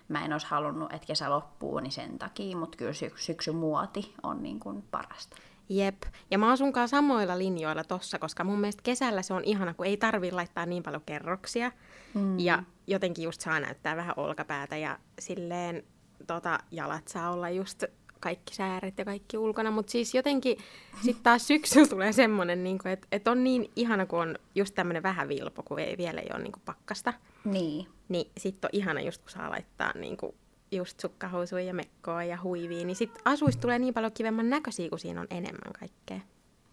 mä 0.08 0.26
en 0.26 0.34
olisi 0.34 0.48
halunnut, 0.48 0.94
että 0.94 1.08
kesä 1.08 1.30
loppuu, 1.30 1.80
niin 1.80 1.92
sen 1.92 2.20
takia, 2.20 2.58
mutta 2.58 2.78
kyllä 2.78 2.94
sy- 2.94 3.14
syksyn 3.16 3.56
muoti 3.56 4.14
on 4.24 4.44
niin 4.44 4.60
kuin 4.60 4.82
parasta. 4.92 5.36
Jep. 5.70 6.04
Ja 6.32 6.38
mä 6.38 6.48
oon 6.48 6.58
sunkaan 6.58 6.90
samoilla 6.90 7.38
linjoilla 7.38 7.84
tossa, 7.84 8.20
koska 8.20 8.44
mun 8.44 8.60
mielestä 8.60 8.82
kesällä 8.84 9.22
se 9.22 9.34
on 9.34 9.44
ihana, 9.44 9.74
kun 9.74 9.86
ei 9.86 9.98
tarvi 9.98 10.32
laittaa 10.32 10.66
niin 10.66 10.84
paljon 10.84 11.02
kerroksia. 11.06 11.72
Mm. 12.14 12.40
Ja 12.40 12.64
jotenkin 12.88 13.24
just 13.24 13.42
saa 13.42 13.60
näyttää 13.60 13.96
vähän 13.96 14.14
olkapäätä 14.18 14.78
ja 14.78 15.00
silleen 15.20 15.84
tota, 16.28 16.60
jalat 16.72 17.08
saa 17.08 17.32
olla 17.32 17.50
just 17.50 17.84
kaikki 18.20 18.56
sääret 18.56 18.98
ja 18.98 19.06
kaikki 19.06 19.38
ulkona. 19.38 19.72
Mutta 19.72 19.92
siis 19.92 20.16
jotenkin 20.16 20.58
sitten 21.02 21.24
taas 21.24 21.48
syksyllä 21.48 21.88
tulee 21.88 22.12
semmoinen, 22.12 22.64
niin 22.64 22.88
että 22.88 23.08
et 23.12 23.28
on 23.28 23.44
niin 23.44 23.72
ihana, 23.76 24.06
kun 24.06 24.20
on 24.20 24.36
just 24.56 24.76
tämmöinen 24.76 25.04
vähän 25.04 25.28
vilpo, 25.28 25.64
kun 25.64 25.80
ei 25.80 25.98
vielä 25.98 26.22
ei 26.22 26.30
ole 26.34 26.44
niin 26.44 26.54
pakkasta. 26.66 27.14
Niin. 27.44 27.88
Niin 28.10 28.32
sitten 28.38 28.68
on 28.68 28.80
ihana 28.80 29.02
just, 29.02 29.22
kun 29.22 29.32
saa 29.32 29.50
laittaa 29.50 29.92
niinku 29.96 30.36
just 30.72 31.00
sukkahousuja 31.00 31.64
ja 31.64 31.74
mekkoa 31.74 32.24
ja 32.24 32.38
huivia, 32.44 32.86
niin 32.86 32.96
sitten 32.96 33.22
asuista 33.26 33.62
tulee 33.62 33.80
niin 33.80 33.94
paljon 33.94 34.12
kivemman 34.12 34.50
näköisiä, 34.50 34.90
kun 34.90 35.00
siinä 35.00 35.22
on 35.22 35.28
enemmän 35.30 35.74
kaikkea. 35.80 36.20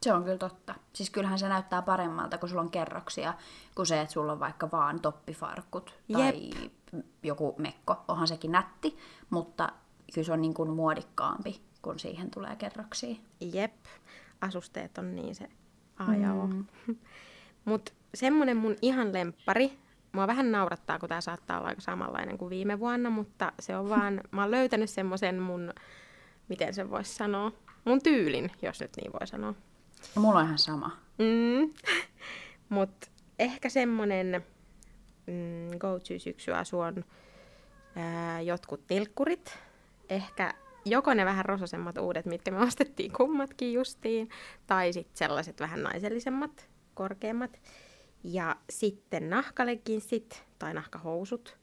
Se 0.02 0.12
on 0.12 0.24
kyllä 0.24 0.38
totta. 0.38 0.74
Siis 0.92 1.10
kyllähän 1.10 1.38
se 1.38 1.48
näyttää 1.48 1.82
paremmalta, 1.82 2.38
kun 2.38 2.48
sulla 2.48 2.62
on 2.62 2.70
kerroksia, 2.70 3.34
kuin 3.74 3.86
se, 3.86 4.00
että 4.00 4.12
sulla 4.12 4.32
on 4.32 4.40
vaikka 4.40 4.70
vaan 4.70 5.00
toppifarkut 5.00 5.94
tai 6.12 6.50
joku 7.22 7.54
mekko. 7.58 8.04
Onhan 8.08 8.28
sekin 8.28 8.52
nätti, 8.52 8.98
mutta 9.30 9.72
kyllä 10.14 10.26
se 10.26 10.32
on 10.32 10.40
niin 10.40 10.54
kuin 10.54 10.70
muodikkaampi, 10.70 11.60
kun 11.82 11.98
siihen 11.98 12.30
tulee 12.30 12.56
kerroksia. 12.56 13.16
Jep, 13.40 13.74
asusteet 14.40 14.98
on 14.98 15.16
niin 15.16 15.34
se 15.34 15.48
A 15.98 16.14
ja 16.14 16.34
O. 16.34 16.46
Mm. 16.46 16.66
Mutta 17.64 17.92
semmonen 18.14 18.56
mun 18.56 18.76
ihan 18.82 19.12
lemppari, 19.12 19.78
mua 20.12 20.26
vähän 20.26 20.52
naurattaa, 20.52 20.98
kun 20.98 21.08
tää 21.08 21.20
saattaa 21.20 21.58
olla 21.58 21.68
aika 21.68 21.80
samanlainen 21.80 22.38
kuin 22.38 22.50
viime 22.50 22.78
vuonna, 22.78 23.10
mutta 23.10 23.52
se 23.60 23.76
on 23.76 23.88
vaan, 23.88 24.20
mä 24.30 24.40
oon 24.40 24.50
löytänyt 24.50 24.90
semmoisen 24.90 25.38
mun, 25.38 25.72
miten 26.48 26.74
sen 26.74 26.90
voisi 26.90 27.14
sanoa, 27.14 27.52
mun 27.84 28.02
tyylin, 28.02 28.50
jos 28.62 28.80
nyt 28.80 28.90
niin 28.96 29.12
voi 29.12 29.26
sanoa. 29.26 29.54
Mulla 30.14 30.38
on 30.38 30.44
ihan 30.44 30.58
sama. 30.58 30.96
Mm. 31.18 31.74
Mutta 32.68 33.06
ehkä 33.38 33.68
semmonen 33.68 34.44
mm, 35.26 35.78
go-to 35.78 36.18
syksyasu 36.18 36.80
on 36.80 37.04
ää, 37.96 38.40
jotkut 38.40 38.86
tilkkurit. 38.86 39.58
Ehkä 40.08 40.54
joko 40.84 41.14
ne 41.14 41.24
vähän 41.24 41.44
rososemmat 41.44 41.98
uudet, 41.98 42.26
mitkä 42.26 42.50
me 42.50 42.58
ostettiin 42.58 43.12
kummatkin 43.12 43.72
justiin, 43.72 44.28
tai 44.66 44.92
sitten 44.92 45.16
sellaiset 45.16 45.60
vähän 45.60 45.82
naisellisemmat, 45.82 46.68
korkeammat. 46.94 47.60
Ja 48.24 48.56
sitten 48.70 49.30
nahkaleginssit 49.30 50.44
tai 50.58 50.74
nahkahousut. 50.74 51.56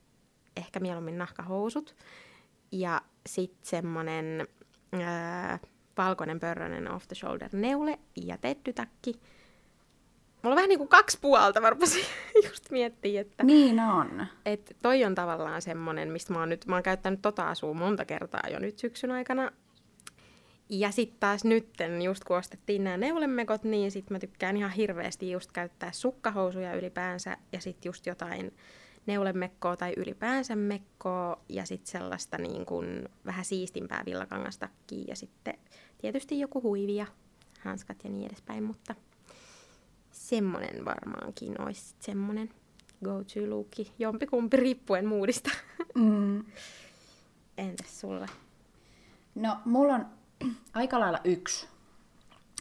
Ehkä 0.56 0.80
mieluummin 0.80 1.18
nahkahousut. 1.18 1.96
Ja 2.72 3.00
sitten 3.26 3.66
semmonen 3.66 4.48
ää, 5.02 5.58
valkoinen 5.98 6.40
pörrönen 6.40 6.90
off 6.90 7.08
the 7.08 7.14
shoulder 7.14 7.48
neule 7.52 7.98
ja 8.16 8.38
teddytakki. 8.38 9.20
Mulla 10.42 10.54
on 10.54 10.56
vähän 10.56 10.68
niin 10.68 10.78
kuin 10.78 10.88
kaksi 10.88 11.18
puolta, 11.20 11.60
mä 11.60 11.70
rupesin 11.70 12.04
just 12.48 12.70
miettiä, 12.70 13.20
että 13.20 13.44
Niin 13.44 13.80
on. 13.80 14.26
et 14.44 14.76
toi 14.82 15.04
on 15.04 15.14
tavallaan 15.14 15.62
semmonen, 15.62 16.10
mistä 16.12 16.32
mä 16.32 16.38
oon 16.38 16.48
nyt, 16.48 16.66
mä 16.66 16.76
oon 16.76 16.82
käyttänyt 16.82 17.22
tota 17.22 17.48
asua 17.48 17.74
monta 17.74 18.04
kertaa 18.04 18.42
jo 18.50 18.58
nyt 18.58 18.78
syksyn 18.78 19.10
aikana. 19.10 19.50
Ja 20.72 20.90
sitten 20.90 21.20
taas 21.20 21.44
nytten, 21.44 22.02
just 22.02 22.24
kun 22.24 22.36
ostettiin 22.36 22.84
nämä 22.84 22.96
neulemekot, 22.96 23.64
niin 23.64 23.90
sit 23.90 24.10
mä 24.10 24.18
tykkään 24.18 24.56
ihan 24.56 24.70
hirveästi 24.70 25.30
just 25.30 25.52
käyttää 25.52 25.92
sukkahousuja 25.92 26.74
ylipäänsä 26.74 27.36
ja 27.52 27.60
sitten 27.60 27.88
just 27.88 28.06
jotain 28.06 28.54
neulemekkoa 29.06 29.76
tai 29.76 29.92
ylipäänsä 29.96 30.56
mekkoa 30.56 31.40
ja 31.48 31.66
sitten 31.66 31.92
sellaista 31.92 32.38
niin 32.38 32.66
kuin 32.66 33.08
vähän 33.26 33.44
siistimpää 33.44 34.02
villakangastakkiä 34.06 35.04
ja 35.08 35.16
sitten 35.16 35.54
tietysti 35.98 36.40
joku 36.40 36.62
huivi 36.62 36.96
ja 36.96 37.06
hanskat 37.60 38.04
ja 38.04 38.10
niin 38.10 38.26
edespäin, 38.26 38.62
mutta 38.62 38.94
semmonen 40.10 40.84
varmaankin 40.84 41.60
olisi 41.60 41.94
semmonen 42.00 42.50
go-to-luukki, 43.04 43.92
jompikumpi 43.98 44.56
riippuen 44.56 45.06
moodista. 45.06 45.50
Mm. 45.94 46.44
Entäs 47.58 48.00
sulla? 48.00 48.28
No, 49.34 49.56
mulla 49.64 49.94
on 49.94 50.19
aika 50.74 51.00
lailla 51.00 51.20
yksi. 51.24 51.68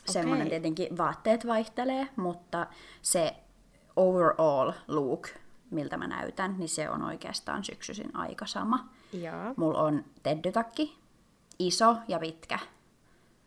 Semmoinen 0.06 0.48
Okei. 0.48 0.50
tietenkin 0.50 0.98
vaatteet 0.98 1.48
vaihtelee, 1.48 2.08
mutta 2.16 2.68
se 3.02 3.36
overall 3.96 4.72
look, 4.88 5.28
miltä 5.72 5.98
mä 5.98 6.08
näytän, 6.08 6.56
niin 6.58 6.70
se 6.70 6.90
on 6.90 7.04
oikeastaan 7.04 7.64
syksyisin 7.64 8.16
aika 8.16 8.46
sama. 8.46 8.90
Joo. 9.14 9.54
Mulla 9.58 9.82
on 9.82 10.06
teddytakki, 10.24 10.98
iso 11.60 11.98
ja 12.08 12.20
pitkä. 12.20 12.60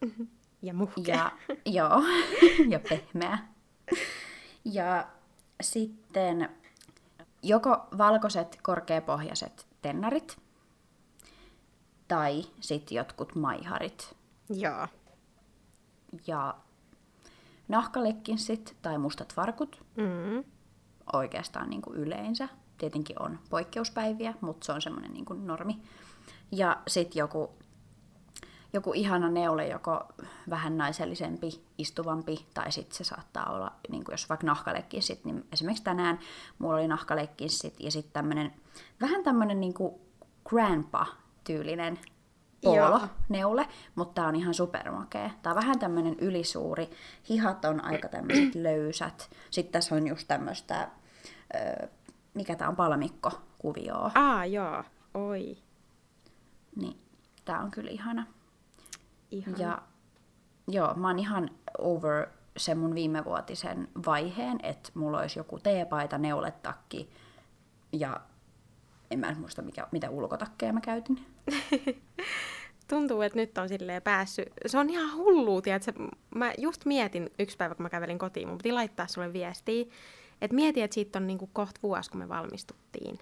Ja 0.64 0.75
muhkea. 0.75 1.16
Ja, 1.16 1.33
joo, 1.66 2.03
ja 2.73 2.81
pehmeä. 2.88 3.38
Ja 4.64 5.07
sitten 5.62 6.49
joko 7.42 7.87
valkoiset 7.99 8.59
korkeapohjaiset 8.62 9.66
tennarit 9.83 10.38
tai 12.09 12.45
sitten 12.61 12.97
jotkut 12.97 13.35
maiharit 13.35 14.16
Joo. 14.61 14.87
ja 16.27 16.55
nahkalekkinssit 17.69 18.77
tai 18.83 18.99
mustat 18.99 19.35
farkut 19.35 19.85
Mm. 19.97 20.45
oikeastaan 21.12 21.71
niin 21.71 21.83
kuin 21.83 21.97
yleensä. 21.97 22.49
Tietenkin 22.79 23.23
on 23.23 23.38
poikkeuspäiviä, 23.51 24.35
mutta 24.41 24.67
se 24.67 24.73
on 24.73 24.83
semmoinen 24.83 25.12
niin 25.12 25.25
kuin 25.25 25.47
normi. 25.47 25.83
Ja 26.53 26.77
sitten 26.88 27.21
joku, 27.21 27.51
joku 28.73 28.93
ihana 28.95 29.31
neule, 29.31 29.69
joko 29.69 30.01
vähän 30.51 30.79
naisellisempi, 30.79 31.65
istuvampi, 31.79 32.47
tai 32.55 32.73
sitten 32.73 32.97
se 32.97 33.05
saattaa 33.05 33.51
olla, 33.53 33.73
niin 33.88 34.05
kuin 34.05 34.12
jos 34.12 34.29
vaikka 34.29 34.47
nahkalekinssit, 34.47 35.25
niin 35.25 35.45
esimerkiksi 35.53 35.85
tänään 35.85 36.19
mulla 36.59 36.75
oli 36.75 36.88
nahkalekinssit 36.88 37.81
ja 37.81 37.91
sitten 37.91 38.12
tämmöinen, 38.12 38.53
vähän 39.01 39.25
tämmöinen 39.25 39.61
niin 39.61 39.75
kuin 39.75 39.95
grandpa-tyylinen 40.49 41.99
Joo. 42.62 42.75
polo, 42.75 43.01
neule, 43.29 43.68
mutta 43.94 44.14
tää 44.14 44.29
on 44.29 44.37
ihan 44.37 44.55
supermakea. 44.55 45.31
Tää 45.42 45.53
on 45.53 45.57
vähän 45.57 45.79
tämmönen 45.79 46.16
ylisuuri, 46.18 46.90
hihat 47.29 47.64
on 47.64 47.85
aika 47.85 48.09
tämmöiset 48.09 48.55
löysät. 48.68 49.31
Sitten 49.51 49.72
tässä 49.72 49.94
on 49.94 50.07
just 50.07 50.29
tämmöistä, 50.29 50.88
öö, 51.55 51.88
mikä 52.35 52.57
tää 52.57 52.68
on, 52.68 52.77
palmikko 52.77 53.31
kuvioa. 53.59 54.11
Aa, 54.14 54.46
joo. 54.46 54.85
Oi. 55.14 55.57
Niin 56.77 57.01
tää 57.44 57.61
on 57.61 57.70
kyllä 57.70 57.90
ihana. 57.90 58.27
Ihan. 59.31 59.55
Ja 59.59 59.83
joo, 60.68 60.94
mä 60.94 61.07
oon 61.07 61.18
ihan 61.18 61.51
over 61.79 62.27
sen 62.57 62.79
mun 62.79 62.94
viimevuotisen 62.94 63.88
vaiheen, 64.07 64.59
että 64.62 64.90
mulla 64.94 65.18
olisi 65.18 65.38
joku 65.38 65.59
teepaita, 65.59 66.18
neuletakki 66.18 67.11
ja 67.92 68.20
en 69.11 69.18
mä 69.18 69.35
muista 69.38 69.62
mikä, 69.62 69.88
mitä 69.92 70.11
ulkotakkeja 70.11 70.72
mä 70.72 70.81
käytin. 70.81 71.27
Tuntuu, 72.93 73.23
että 73.23 73.39
nyt 73.39 73.59
on 73.59 73.69
silleen 73.69 74.03
päässyt. 74.03 74.49
Se 74.67 74.79
on 74.79 74.91
ihan 74.91 75.17
hullua, 75.17 75.63
tiedätkö? 75.63 75.93
Mä 76.35 76.53
just 76.59 76.85
mietin 76.85 77.31
yksi 77.39 77.57
päivä, 77.57 77.75
kun 77.75 77.83
mä 77.83 77.91
kävelin 77.91 78.19
kotiin, 78.19 78.49
mun 78.49 78.59
piti 78.59 78.73
laittaa 78.73 79.07
sulle 79.07 79.33
viestiä, 79.33 79.85
että 80.41 80.55
mieti, 80.55 80.83
että 80.83 80.95
siitä 80.95 81.19
on 81.19 81.27
niinku 81.27 81.51
kohta 81.53 81.81
vuosi, 81.83 82.11
kun 82.11 82.19
me 82.21 82.29
valmistuttiin. 82.29 83.19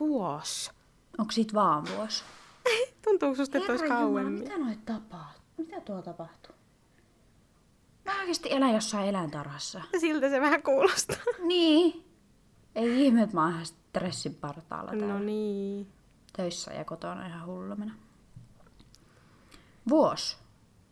Vuosi. 0.00 0.70
Onko 1.18 1.32
siitä 1.32 1.54
vaan 1.54 1.84
vuosi? 1.96 2.24
Tuntuu 3.04 3.34
susta, 3.34 3.58
että 3.58 3.72
olisi 3.72 3.84
Herra 3.84 4.00
Jumala, 4.00 4.20
kauemmin. 4.20 4.42
mitä 4.42 4.58
noit 4.58 4.84
tapahtuu? 4.84 5.42
Mitä 5.56 5.80
tuo 5.80 6.02
tapahtuu? 6.02 6.54
Mä 8.04 8.18
oikeasti 8.20 8.52
elän 8.52 8.74
jossain 8.74 9.08
eläintarhassa. 9.08 9.82
Siltä 10.00 10.30
se 10.30 10.40
vähän 10.40 10.62
kuulostaa. 10.62 11.16
Niin. 11.42 12.04
Ei 12.74 13.06
ihme, 13.06 13.22
että 13.22 13.34
mä 13.36 13.42
oon 13.42 13.52
ihan 13.52 13.66
stressin 13.66 14.34
partaalla 14.34 14.90
täällä. 14.90 15.06
No 15.06 15.18
niin. 15.18 15.86
Töissä 16.36 16.72
ja 16.72 16.84
kotona 16.84 17.26
ihan 17.26 17.46
hullumena. 17.46 17.94
Vuosi. 19.88 20.36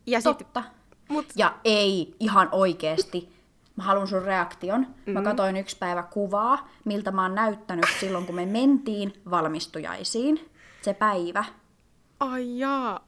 Ja 0.05 0.21
sit, 0.21 0.37
Totta. 0.37 0.63
mut, 1.09 1.25
Ja 1.35 1.55
ei, 1.63 2.15
ihan 2.19 2.49
oikeesti. 2.51 3.39
Mä 3.75 3.83
haluan 3.83 4.07
sun 4.07 4.21
reaktion. 4.23 4.81
Mm-hmm. 4.81 5.13
Mä 5.13 5.21
katsoin 5.21 5.57
yksi 5.57 5.77
päivä 5.77 6.03
kuvaa, 6.03 6.67
miltä 6.85 7.11
mä 7.11 7.21
oon 7.21 7.35
näyttänyt 7.35 7.85
silloin, 7.99 8.25
kun 8.25 8.35
me 8.35 8.45
mentiin 8.45 9.13
valmistujaisiin. 9.31 10.49
Se 10.81 10.93
päivä. 10.93 11.43
ai 12.19 12.59
jaa. 12.59 13.07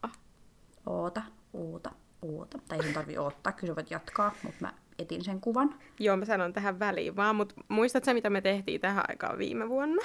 Oota, 0.85 1.21
oota, 1.53 1.91
oota. 2.21 2.59
Tai 2.67 2.77
ei 2.77 2.83
sun 2.83 2.93
tarvii 2.93 3.17
odottaa, 3.17 3.53
kyllä 3.53 3.75
voit 3.75 3.91
jatkaa, 3.91 4.31
mutta 4.43 4.57
mä 4.61 4.73
etin 4.99 5.23
sen 5.23 5.41
kuvan. 5.41 5.75
Joo, 5.99 6.17
mä 6.17 6.25
sanon 6.25 6.53
tähän 6.53 6.79
väliin 6.79 7.15
vaan, 7.15 7.35
mutta 7.35 7.55
muistatko 7.67 8.13
mitä 8.13 8.29
me 8.29 8.41
tehtiin 8.41 8.81
tähän 8.81 9.03
aikaan 9.07 9.37
viime 9.37 9.69
vuonna? 9.69 10.01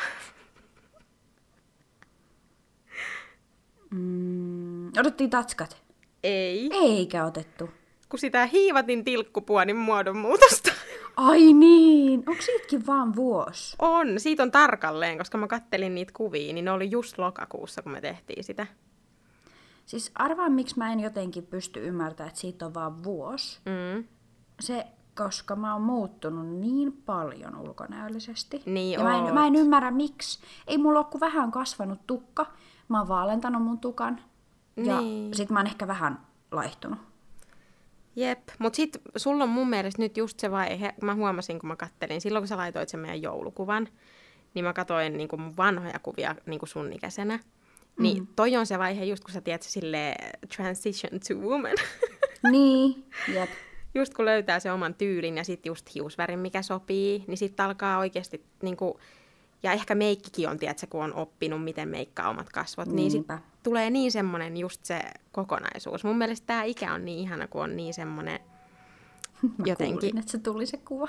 Mm, 3.91 4.89
otettiin 4.89 5.31
tatskat. 5.31 5.83
Ei. 6.23 6.71
Eikä 6.73 7.25
otettu. 7.25 7.71
Kun 8.09 8.19
sitä 8.19 8.47
hiivatin 8.47 9.05
tilkkupuonin 9.05 9.77
muodonmuutosta. 9.77 10.73
Ai 11.17 11.53
niin, 11.53 12.25
onko 12.27 12.43
siitäkin 12.43 12.87
vaan 12.87 13.17
vuosi? 13.17 13.77
On, 13.79 14.21
siitä 14.21 14.43
on 14.43 14.51
tarkalleen, 14.51 15.19
koska 15.19 15.39
mä 15.39 15.47
kattelin 15.47 15.95
niitä 15.95 16.13
kuvia, 16.17 16.53
niin 16.53 16.65
ne 16.65 16.71
oli 16.71 16.91
just 16.91 17.19
lokakuussa, 17.19 17.83
kun 17.83 17.93
me 17.93 18.01
tehtiin 18.01 18.45
sitä. 18.45 18.67
Siis 19.87 20.11
arvaa, 20.15 20.49
miksi 20.49 20.79
mä 20.79 20.93
en 20.93 21.01
jotenkin 21.01 21.47
pysty 21.47 21.87
ymmärtämään, 21.87 22.29
että 22.29 22.41
siitä 22.41 22.67
on 22.67 22.75
vaan 22.75 23.05
vuosi. 23.05 23.61
Mm. 23.67 24.05
Se, 24.61 24.87
koska 25.17 25.57
mä 25.57 25.73
oon 25.73 25.83
muuttunut 25.83 26.47
niin 26.61 26.93
paljon 26.93 27.57
ulkonäöllisesti. 27.57 28.63
Niin 28.67 28.99
ja 28.99 29.05
mä 29.05 29.19
oot. 29.19 29.29
en, 29.29 29.35
mä 29.35 29.47
en 29.47 29.55
ymmärrä 29.57 29.91
miksi. 29.91 30.39
Ei 30.67 30.79
mulla 30.79 30.99
ole 30.99 31.07
kuin 31.11 31.21
vähän 31.21 31.51
kasvanut 31.53 31.99
tukka. 32.07 32.47
Mä 32.89 32.99
oon 32.99 33.09
vaalentanut 33.09 33.63
mun 33.63 33.79
tukan. 33.79 34.21
Ja 34.77 35.01
Niin. 35.01 35.35
sit 35.35 35.51
mä 35.51 35.59
oon 35.59 35.67
ehkä 35.67 35.87
vähän 35.87 36.19
laihtunut. 36.53 36.99
Jep, 38.17 38.49
mutta 38.59 38.77
sitten 38.77 39.03
sulla 39.17 39.45
on 39.45 39.51
mun 39.51 39.69
mielestä 39.71 40.03
nyt 40.03 40.17
just 40.17 40.41
se 40.41 40.51
vaihe, 40.51 40.95
mä 41.03 41.15
huomasin 41.15 41.59
kun 41.59 41.69
mä 41.69 41.77
kattelin, 41.77 42.21
silloin 42.21 42.43
kun 42.43 42.49
sä 42.49 42.57
laitoit 42.57 42.89
sen 42.89 43.01
meidän 43.01 43.23
joulukuvan, 43.23 43.89
niin 44.55 44.65
mä 44.65 44.73
katsoin 44.73 45.17
niin 45.17 45.29
mun 45.39 45.57
vanhoja 45.57 45.99
kuvia 45.99 46.35
niin 46.47 46.61
sun 46.65 46.93
ikäisenä. 46.93 47.39
Niin 47.99 48.19
Mm. 48.23 48.27
toi 48.37 48.57
on 48.57 48.67
se 48.67 48.79
vaihe 48.79 49.05
just 49.05 49.25
kun 49.25 49.33
sä 49.33 49.41
tiedät 49.41 49.63
se 49.63 49.71
silleen 49.71 50.39
transition 50.57 51.21
to 51.29 51.35
woman. 51.49 51.75
niin, 52.53 53.05
jep. 53.35 53.51
Just 53.99 54.15
kun 54.15 54.25
löytää 54.25 54.61
se 54.61 54.73
oman 54.73 54.95
tyylin 54.95 55.37
ja 55.37 55.45
sitten 55.45 55.71
just 55.71 55.95
hiusvärin, 55.95 56.39
mikä 56.39 56.63
sopii, 56.63 57.25
niin 57.27 57.39
sitten 57.39 57.67
alkaa 57.67 57.99
oikeasti 57.99 58.45
niinku, 58.63 59.01
ja 59.63 59.73
ehkä 59.73 59.95
meikkikin 59.95 60.49
on, 60.49 60.59
tiedätkö, 60.59 60.87
kun 60.91 61.05
on 61.05 61.15
oppinut, 61.15 61.65
miten 61.65 61.89
meikkaa 61.89 62.29
omat 62.29 62.49
kasvot, 62.49 62.89
niin 62.89 63.11
sitten 63.11 63.39
tulee 63.63 63.91
niin 63.91 64.13
semmoinen 64.13 64.57
just 64.57 64.85
se 64.85 65.01
kokonaisuus. 65.33 66.05
Mun 66.05 66.19
mielestä 66.19 66.47
tämä 66.47 66.63
ikä 66.63 66.95
on 66.95 67.05
niin 67.05 67.19
ihana, 67.19 67.47
kun 67.47 67.63
on 67.63 67.77
niin 67.77 67.95
semmoinen 67.95 68.41
jotenkin... 69.65 69.99
kuulin, 69.99 70.19
että 70.19 70.33
se 70.33 70.39
tuli 70.39 70.67
se 70.67 70.77
kuva. 70.77 71.09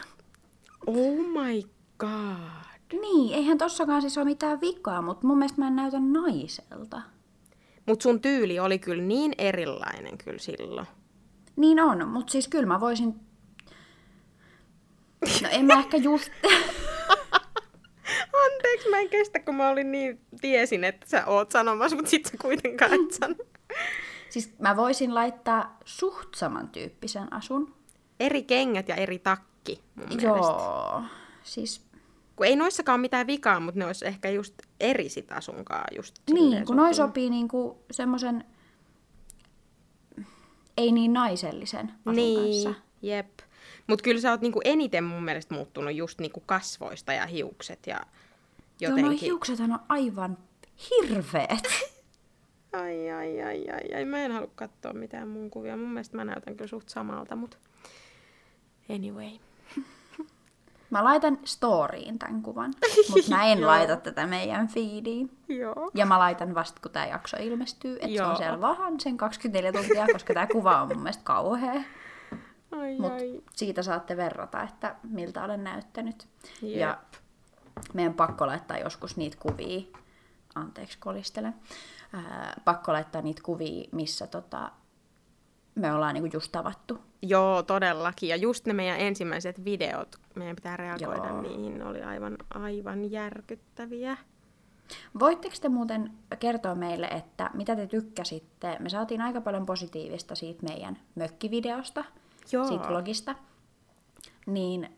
Oh 0.88 1.18
my 1.18 1.62
god. 1.98 3.00
Niin, 3.02 3.34
eihän 3.34 3.58
tossakaan 3.58 4.02
siis 4.02 4.18
ole 4.18 4.26
mitään 4.26 4.62
vikaa, 4.62 5.02
mutta 5.02 5.28
mun 5.28 5.38
mielestä 5.38 5.62
mä 5.62 5.68
en 5.68 5.76
näytä 5.76 6.00
naiselta. 6.00 7.02
Mutta 7.86 8.04
sun 8.04 8.22
tyyli 8.22 8.60
oli 8.60 8.80
kyllä 8.80 9.04
niin 9.04 9.34
erilainen 9.38 10.18
kyllä 10.18 10.40
silloin. 10.40 10.88
Niin 11.58 11.80
on, 11.80 12.08
mutta 12.08 12.32
siis 12.32 12.48
kyllä 12.48 12.66
mä 12.66 12.80
voisin... 12.80 13.16
No 15.42 15.50
en 15.52 15.66
mä 15.66 15.74
ehkä 15.74 15.98
just... 15.98 16.32
Anteeksi, 18.46 18.90
mä 18.90 19.00
en 19.00 19.10
kestä, 19.10 19.40
kun 19.40 19.56
mä 19.56 19.70
olin 19.70 19.92
niin, 19.92 20.20
tiesin, 20.42 20.84
että 20.84 21.10
sä 21.10 21.26
oot 21.26 21.52
sanomassa, 21.52 21.96
mutta 21.96 22.10
sit 22.10 22.26
sä 22.26 22.38
kuitenkaan 22.42 22.94
et 22.94 23.12
sano. 23.12 23.36
siis 24.30 24.54
mä 24.60 24.76
voisin 24.76 25.16
laittaa 25.16 25.78
suht 25.86 26.30
samantyyppisen 26.36 27.34
asun. 27.34 27.74
Eri 28.20 28.44
kengät 28.44 28.88
ja 28.88 28.96
eri 28.96 29.20
takki 29.20 29.84
mun 29.96 30.06
mielestä. 30.08 30.28
Joo, 30.28 31.02
siis 31.44 31.82
Kun 32.36 32.46
ei 32.46 32.56
noissakaan 32.56 33.00
mitään 33.00 33.28
vikaa, 33.28 33.60
mutta 33.60 33.80
ne 33.80 33.86
olisi 33.86 34.08
ehkä 34.08 34.30
just 34.30 34.54
eri 34.80 35.10
sit 35.10 35.32
asunkaan 35.32 35.86
just 35.96 36.16
niin, 36.34 36.66
kun 36.66 36.76
noi 36.76 36.94
sopii. 36.94 37.08
sopii 37.08 37.30
niinku 37.30 37.84
semmoisen 37.92 38.44
ei 40.78 40.92
niin 40.92 41.14
naisellisen 41.14 41.92
asun 42.06 42.16
Niin, 42.16 42.64
kanssa. 42.64 42.82
jep. 43.02 43.28
Mutta 43.88 44.04
kyllä 44.04 44.22
sä 44.22 44.32
oot 44.32 44.42
niinku 44.42 44.62
eniten 44.66 45.04
mun 45.04 45.24
mielestä 45.24 45.54
muuttunut 45.56 45.96
just 45.96 46.20
niinku 46.20 46.40
kasvoista 46.46 47.14
ja 47.14 47.26
hiukset 47.26 47.88
ja 47.88 48.00
Joo, 48.80 48.92
noi 48.92 49.00
jotenkin. 49.02 49.26
hiuksethan 49.26 49.72
on 49.72 49.80
aivan 49.90 50.38
hirveet. 50.90 51.68
Ai, 52.74 53.12
ai, 53.12 53.42
ai, 53.44 53.66
ai, 53.70 53.94
ai. 53.96 54.06
Mä 54.06 54.18
en 54.20 54.32
halua 54.32 54.50
katsoa 54.56 54.94
mitään 54.94 55.28
mun 55.28 55.50
kuvia. 55.50 55.78
Mun 55.78 55.90
mielestä 55.90 56.18
mä 56.18 56.26
näytän 56.26 56.56
kyllä 56.56 56.68
suht 56.68 56.90
samalta, 56.90 57.36
mutta 57.36 57.58
anyway. 58.90 59.30
Mä 60.90 61.04
laitan 61.04 61.40
storyin 61.46 62.20
tämän 62.20 62.42
kuvan, 62.42 62.74
mutta 63.10 63.30
mä 63.30 63.46
en 63.46 63.68
laita 63.68 63.96
tätä 63.96 64.28
meidän 64.28 64.68
feediin. 64.68 65.38
Joo. 65.48 65.92
Ja 65.94 66.06
mä 66.06 66.20
laitan 66.20 66.56
vasta, 66.56 66.82
kun 66.82 66.92
tämä 66.92 67.06
jakso 67.06 67.38
ilmestyy, 67.40 67.96
että 68.02 68.18
se 68.18 68.24
on 68.24 68.38
siellä 68.38 68.62
vaan 68.62 69.00
sen 69.00 69.18
24 69.18 69.74
tuntia, 69.74 70.06
koska 70.14 70.34
tämä 70.34 70.48
kuva 70.48 70.82
on 70.82 70.88
mun 70.88 70.98
mielestä 70.98 71.24
kauhea. 71.24 71.82
Ai, 72.72 72.98
Mut 73.00 73.14
ai. 73.14 73.42
siitä 73.54 73.84
saatte 73.84 74.18
verrata, 74.18 74.64
että 74.64 74.96
miltä 75.04 75.44
olen 75.44 75.64
näyttänyt. 75.64 76.28
Jep. 76.62 76.80
Ja 76.80 76.98
meidän 77.94 78.14
pakko 78.14 78.48
laittaa 78.48 78.78
joskus 78.78 79.18
niitä 79.18 79.38
kuvia, 79.40 79.82
anteeksi 80.56 80.98
kolistelen, 80.98 81.56
ää, 82.14 82.62
pakko 82.66 82.94
laittaa 82.94 83.22
niitä 83.22 83.42
kuvia, 83.44 83.90
missä 83.92 84.28
tota, 84.28 84.72
me 85.76 85.94
ollaan 85.94 86.14
niinku 86.14 86.30
just 86.34 86.52
tavattu. 86.52 87.00
Joo, 87.22 87.64
todellakin. 87.64 88.30
Ja 88.30 88.36
just 88.36 88.66
ne 88.66 88.74
meidän 88.74 89.00
ensimmäiset 89.00 89.66
videot, 89.66 90.16
meidän 90.38 90.56
pitää 90.56 90.78
reagoida 90.78 91.28
Joo. 91.28 91.42
niihin, 91.42 91.78
ne 91.78 91.86
oli 91.86 92.04
aivan, 92.04 92.38
aivan 92.54 93.12
järkyttäviä. 93.12 94.18
Voitteko 95.20 95.56
te 95.62 95.70
muuten 95.70 96.12
kertoa 96.40 96.76
meille, 96.76 97.08
että 97.08 97.50
mitä 97.54 97.76
te 97.76 97.88
tykkäsitte? 97.88 98.78
Me 98.80 98.90
saatiin 98.90 99.22
aika 99.22 99.42
paljon 99.42 99.66
positiivista 99.66 100.36
siitä 100.36 100.64
meidän 100.64 101.00
mökkivideosta, 101.16 102.04
Joo. 102.52 102.68
siitä 102.68 102.88
vlogista. 102.90 103.36
Niin 104.46 104.98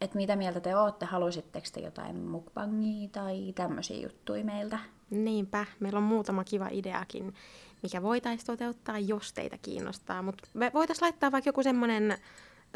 että 0.00 0.16
mitä 0.16 0.36
mieltä 0.36 0.60
te 0.60 0.76
ootte, 0.76 1.06
halusitteko 1.06 1.66
te 1.72 1.80
jotain 1.80 2.16
mukbangia 2.16 3.08
tai 3.12 3.52
tämmöisiä 3.54 3.96
juttuja 3.96 4.44
meiltä? 4.44 4.78
Niinpä, 5.10 5.66
meillä 5.80 5.96
on 5.96 6.02
muutama 6.02 6.44
kiva 6.44 6.68
ideakin, 6.70 7.34
mikä 7.82 8.02
voitaisiin 8.02 8.46
toteuttaa, 8.46 8.98
jos 8.98 9.32
teitä 9.32 9.58
kiinnostaa. 9.62 10.22
Mutta 10.22 10.48
voitaisiin 10.74 11.04
laittaa 11.04 11.32
vaikka 11.32 11.48
joku 11.48 11.62
semmoinen, 11.62 12.18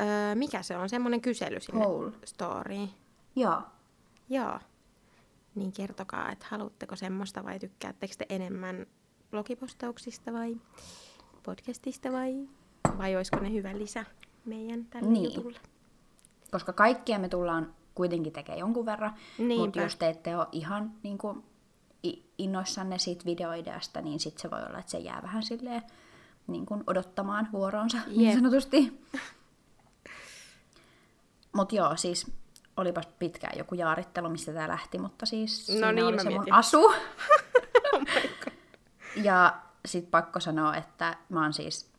öö, 0.00 0.34
mikä 0.34 0.62
se 0.62 0.76
on, 0.76 0.88
semmoinen 0.88 1.20
kysely 1.20 1.60
sinne 1.60 1.84
Poll. 1.84 2.10
storyin. 2.24 2.90
Joo. 3.36 3.62
Joo. 4.28 4.58
Niin 5.54 5.72
kertokaa, 5.72 6.32
että 6.32 6.46
haluatteko 6.48 6.96
semmoista 6.96 7.44
vai 7.44 7.58
tykkäättekö 7.58 8.14
te 8.18 8.26
enemmän 8.28 8.86
blogipostauksista 9.30 10.32
vai 10.32 10.56
podcastista 11.42 12.12
vai, 12.12 12.48
vai 12.98 13.16
olisiko 13.16 13.40
ne 13.40 13.52
hyvä 13.52 13.78
lisä 13.78 14.04
meidän 14.44 14.84
tälle 14.84 15.08
Niin. 15.08 15.34
jutulle? 15.34 15.60
Koska 16.50 16.72
kaikkia 16.72 17.18
me 17.18 17.28
tullaan 17.28 17.74
kuitenkin 17.94 18.32
tekemään 18.32 18.58
jonkun 18.60 18.86
verran, 18.86 19.14
mutta 19.58 19.80
jos 19.80 19.96
te 19.96 20.08
ette 20.08 20.36
ole 20.36 20.46
ihan 20.52 20.92
niin 21.02 21.18
kuin, 21.18 21.44
innoissanne 22.38 22.98
siitä 22.98 23.24
videoideasta, 23.24 24.00
niin 24.00 24.20
sitten 24.20 24.42
se 24.42 24.50
voi 24.50 24.60
olla, 24.68 24.78
että 24.78 24.90
se 24.90 24.98
jää 24.98 25.20
vähän 25.22 25.42
silleen 25.42 25.82
niin 26.46 26.66
kuin 26.66 26.84
odottamaan 26.86 27.48
vuoronsa 27.52 27.98
niin 28.06 28.20
Jep. 28.20 28.34
sanotusti. 28.34 29.00
Mutta 31.52 31.74
joo, 31.74 31.96
siis 31.96 32.32
olipas 32.76 33.06
pitkään 33.18 33.58
joku 33.58 33.74
jaarittelu, 33.74 34.28
mistä 34.28 34.52
tämä 34.52 34.68
lähti, 34.68 34.98
mutta 34.98 35.26
siis 35.26 35.68
No 35.68 35.72
siinä 35.72 35.92
niin, 35.92 36.04
oli 36.04 36.18
se 36.18 36.30
mun 36.30 36.38
mietin. 36.38 36.54
asu. 36.54 36.92
Oh. 37.94 38.02
Ja 39.24 39.54
sit 39.86 40.10
pakko 40.10 40.40
sanoa, 40.40 40.76
että 40.76 41.16
mä 41.28 41.42
oon 41.42 41.52
siis 41.52 41.92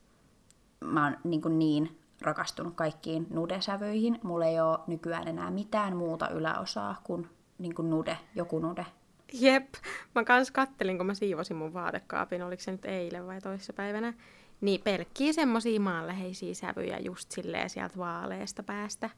mä 0.84 1.04
oon 1.04 1.18
niin, 1.24 1.42
kuin 1.42 1.60
niin 1.60 2.00
rakastunut 2.22 2.74
kaikkiin 2.76 3.28
nudesävyihin. 3.30 4.20
Mulla 4.24 4.46
ei 4.46 4.60
ole 4.60 4.80
nykyään 4.88 5.28
enää 5.28 5.52
mitään 5.52 5.96
muuta 5.98 6.30
yläosaa 6.30 7.02
kuin, 7.04 7.30
niin 7.58 7.76
kuin 7.76 7.90
nude, 7.90 8.18
joku 8.36 8.60
nude. 8.60 8.86
Jep, 9.34 9.74
mä 10.16 10.24
kans 10.24 10.52
kattelin, 10.52 10.98
kun 10.98 11.06
mä 11.06 11.14
siivosin 11.14 11.58
mun 11.58 11.74
vaatekaapin, 11.74 12.44
oliko 12.44 12.64
se 12.64 12.72
nyt 12.72 12.86
eilen 12.86 13.28
vai 13.28 13.42
toissapäivänä, 13.42 14.14
niin 14.62 14.82
pelkkiä 14.84 15.34
semmosia 15.34 15.80
maanläheisiä 15.80 16.54
sävyjä 16.54 17.00
just 17.00 17.32
silleen 17.32 17.70
sieltä 17.70 17.98
vaaleesta 17.98 18.64
päästä. 18.64 19.10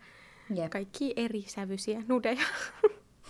Jep. 0.49 0.71
Kaikki 0.71 1.13
eri 1.15 1.41
sävyisiä 1.47 2.03
nudeja. 2.07 2.41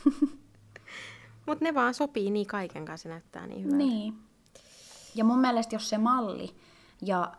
Mut 1.47 1.61
ne 1.61 1.73
vaan 1.73 1.93
sopii 1.93 2.31
niin 2.31 2.47
kaiken 2.47 2.85
kanssa, 2.85 3.03
se 3.03 3.09
näyttää 3.09 3.47
niin 3.47 3.59
hyvältä. 3.59 3.77
Niin. 3.77 4.13
Ja 5.15 5.23
mun 5.23 5.39
mielestä 5.39 5.75
jos 5.75 5.89
se 5.89 5.97
malli 5.97 6.55
ja 7.01 7.31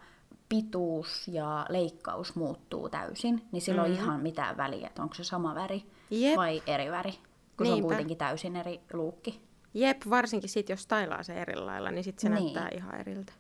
pituus 0.48 1.28
ja 1.28 1.66
leikkaus 1.68 2.34
muuttuu 2.34 2.88
täysin, 2.88 3.42
niin 3.52 3.62
sillä 3.62 3.82
on 3.82 3.92
ihan 3.92 4.20
mitään 4.20 4.56
väliä, 4.56 4.86
että 4.86 5.02
onko 5.02 5.14
se 5.14 5.24
sama 5.24 5.54
väri 5.54 5.84
Jep. 6.10 6.36
vai 6.36 6.62
eri 6.66 6.90
väri, 6.90 7.12
kun 7.56 7.66
se 7.66 7.72
on 7.72 7.76
Niinpä. 7.76 7.86
kuitenkin 7.86 8.16
täysin 8.16 8.56
eri 8.56 8.80
luukki. 8.92 9.40
Jep, 9.74 10.02
varsinkin 10.10 10.50
sit 10.50 10.68
jos 10.68 10.82
stylaa 10.82 11.22
se 11.22 11.34
eri 11.42 11.56
lailla, 11.56 11.90
niin 11.90 12.04
sit 12.04 12.18
se 12.18 12.28
Niin. 12.28 12.42
näyttää 12.44 12.68
ihan 12.76 13.00
eriltä. 13.00 13.32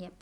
Jep. 0.00 0.14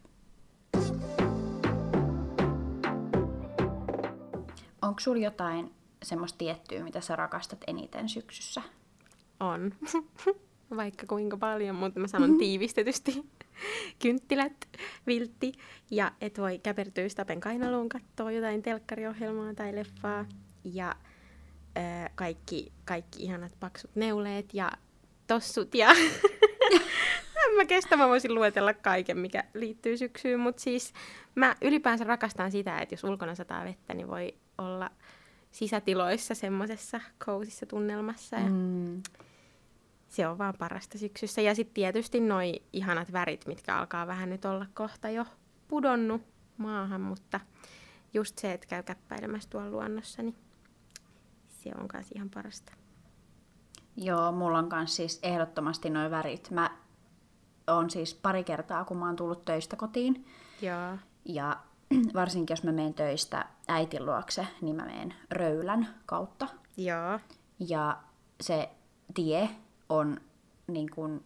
Onko 4.87 5.01
sulla 5.01 5.25
jotain 5.25 5.75
semmoista 6.03 6.39
tiettyä, 6.39 6.85
mitä 6.85 7.01
sä 7.01 7.17
rakastat 7.17 7.65
eniten 7.67 8.09
syksyssä? 8.09 8.63
On. 9.41 9.75
Vaikka 10.77 11.07
kuinka 11.07 11.37
paljon, 11.37 11.77
mutta 11.77 12.01
mä 12.01 12.07
sanon 12.07 12.39
tiivistetysti. 12.43 13.25
Kynttilät, 14.03 14.69
viltti 15.07 15.53
ja 15.91 16.13
et 16.21 16.39
voi 16.39 16.59
käpertyä 16.59 17.09
Stapen 17.09 17.41
kainaluun 17.41 17.89
katsoa 17.89 18.33
jotain 18.33 18.63
telkkariohjelmaa 18.63 19.55
tai 19.55 19.75
leffaa. 19.75 20.27
Ja 20.65 20.97
ää, 21.75 22.11
kaikki, 22.15 22.73
kaikki 22.85 23.23
ihanat 23.23 23.53
paksut 23.61 23.91
neuleet 23.95 24.55
ja 24.55 24.73
tossut 25.27 25.75
ja... 25.75 25.91
en 27.47 27.57
mä 27.57 27.65
kestä, 27.65 27.97
mä 27.97 28.09
voisin 28.09 28.35
luetella 28.35 28.75
kaiken, 28.75 29.19
mikä 29.19 29.45
liittyy 29.55 29.97
syksyyn, 29.97 30.41
mutta 30.41 30.63
siis 30.63 30.93
mä 31.35 31.57
ylipäänsä 31.63 32.05
rakastan 32.05 32.53
sitä, 32.53 32.79
että 32.79 32.93
jos 32.93 33.05
ulkona 33.05 33.35
sataa 33.35 33.65
vettä, 33.65 33.95
niin 33.95 34.09
voi 34.09 34.35
olla 34.59 34.91
sisätiloissa 35.53 36.35
semmoisessa 36.35 37.01
kousissa 37.25 37.67
tunnelmassa. 37.67 38.37
Ja 38.37 38.49
Mm. 38.49 39.03
se 40.09 40.29
on 40.29 40.39
vaan 40.39 40.55
parasta 40.59 40.99
syksyssä. 40.99 41.41
Ja 41.41 41.55
sitten 41.55 41.75
tietysti 41.75 42.21
noi 42.21 42.63
ihanat 42.73 43.13
värit, 43.13 43.47
mitkä 43.47 43.77
alkaa 43.79 44.07
vähän 44.07 44.31
nyt 44.31 44.45
olla 44.45 44.67
kohta 44.75 45.11
jo 45.11 45.27
pudonnut 45.69 46.23
maahan, 46.57 47.01
mutta 47.01 47.41
just 48.15 48.39
se, 48.39 48.53
että 48.53 48.67
käy 48.67 48.83
käppäilemässä 48.83 49.51
tuolla 49.51 49.71
luonnossa, 49.71 50.23
niin 50.23 50.37
se 51.49 51.71
on 51.81 51.89
kanssa 51.89 52.13
ihan 52.17 52.31
parasta. 52.31 52.73
Joo, 53.97 54.33
mulla 54.33 54.59
on 54.59 54.69
kans 54.69 54.97
siis 54.97 55.19
ehdottomasti 55.23 55.91
noin 55.91 56.11
värit. 56.11 56.51
Mä 56.51 56.71
oon 57.67 57.91
siis 57.91 58.15
pari 58.15 58.45
kertaa, 58.45 58.85
kun 58.85 58.97
mä 58.97 59.07
oon 59.07 59.17
tullut 59.17 59.45
töistä 59.45 59.77
kotiin, 59.77 60.27
Joo. 60.63 60.99
ja 61.25 61.57
varsinkin 62.15 62.55
jos 62.55 62.63
mä 62.63 62.73
menen 62.73 62.95
töistä 62.95 63.47
äitin 63.69 64.07
luokse, 64.07 64.47
niin 64.61 64.77
mä 64.77 64.85
menen 64.85 65.15
Röylän 65.31 65.89
kautta. 66.07 66.49
Joo. 66.77 67.21
Ja 67.59 67.97
se 68.41 68.71
tie 69.15 69.49
on 69.89 70.21
niin 70.67 70.91
kuin, 70.91 71.25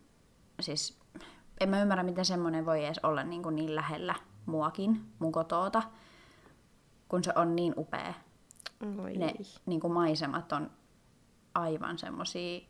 siis 0.61 0.99
en 1.61 1.69
mä 1.69 1.83
ymmärrä, 1.83 2.03
miten 2.03 2.25
semmoinen 2.25 2.67
voi 2.67 2.85
edes 2.85 2.99
olla 3.03 3.23
niin, 3.23 3.43
kuin 3.43 3.57
niin 3.57 3.75
lähellä 3.75 4.15
muakin, 4.47 5.13
mun 5.19 5.33
kotoota, 5.33 5.83
kun 7.09 7.25
se 7.25 7.33
on 7.35 7.57
niin 7.57 7.75
upea. 7.77 8.15
Oi. 9.03 9.17
Ne 9.17 9.35
niin 9.67 9.81
kuin 9.81 9.93
maisemat 9.93 10.53
on 10.53 10.71
aivan 11.55 11.99
semmosia 11.99 12.61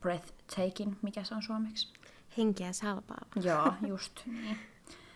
breathtaking, 0.00 0.94
mikä 1.02 1.24
se 1.24 1.34
on 1.34 1.42
suomeksi? 1.42 1.92
Henkeä 2.38 2.72
salpaava. 2.72 3.42
Joo, 3.42 3.72
just 3.88 4.20
niin. 4.26 4.58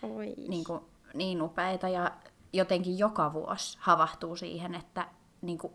Oi. 0.03 0.33
niin, 0.47 0.63
kuin, 0.63 0.81
niin 1.13 1.41
upeita 1.41 1.89
ja 1.89 2.11
jotenkin 2.53 2.97
joka 2.97 3.33
vuosi 3.33 3.77
havahtuu 3.81 4.35
siihen, 4.35 4.75
että 4.75 5.07
niin 5.41 5.57
kuin, 5.57 5.73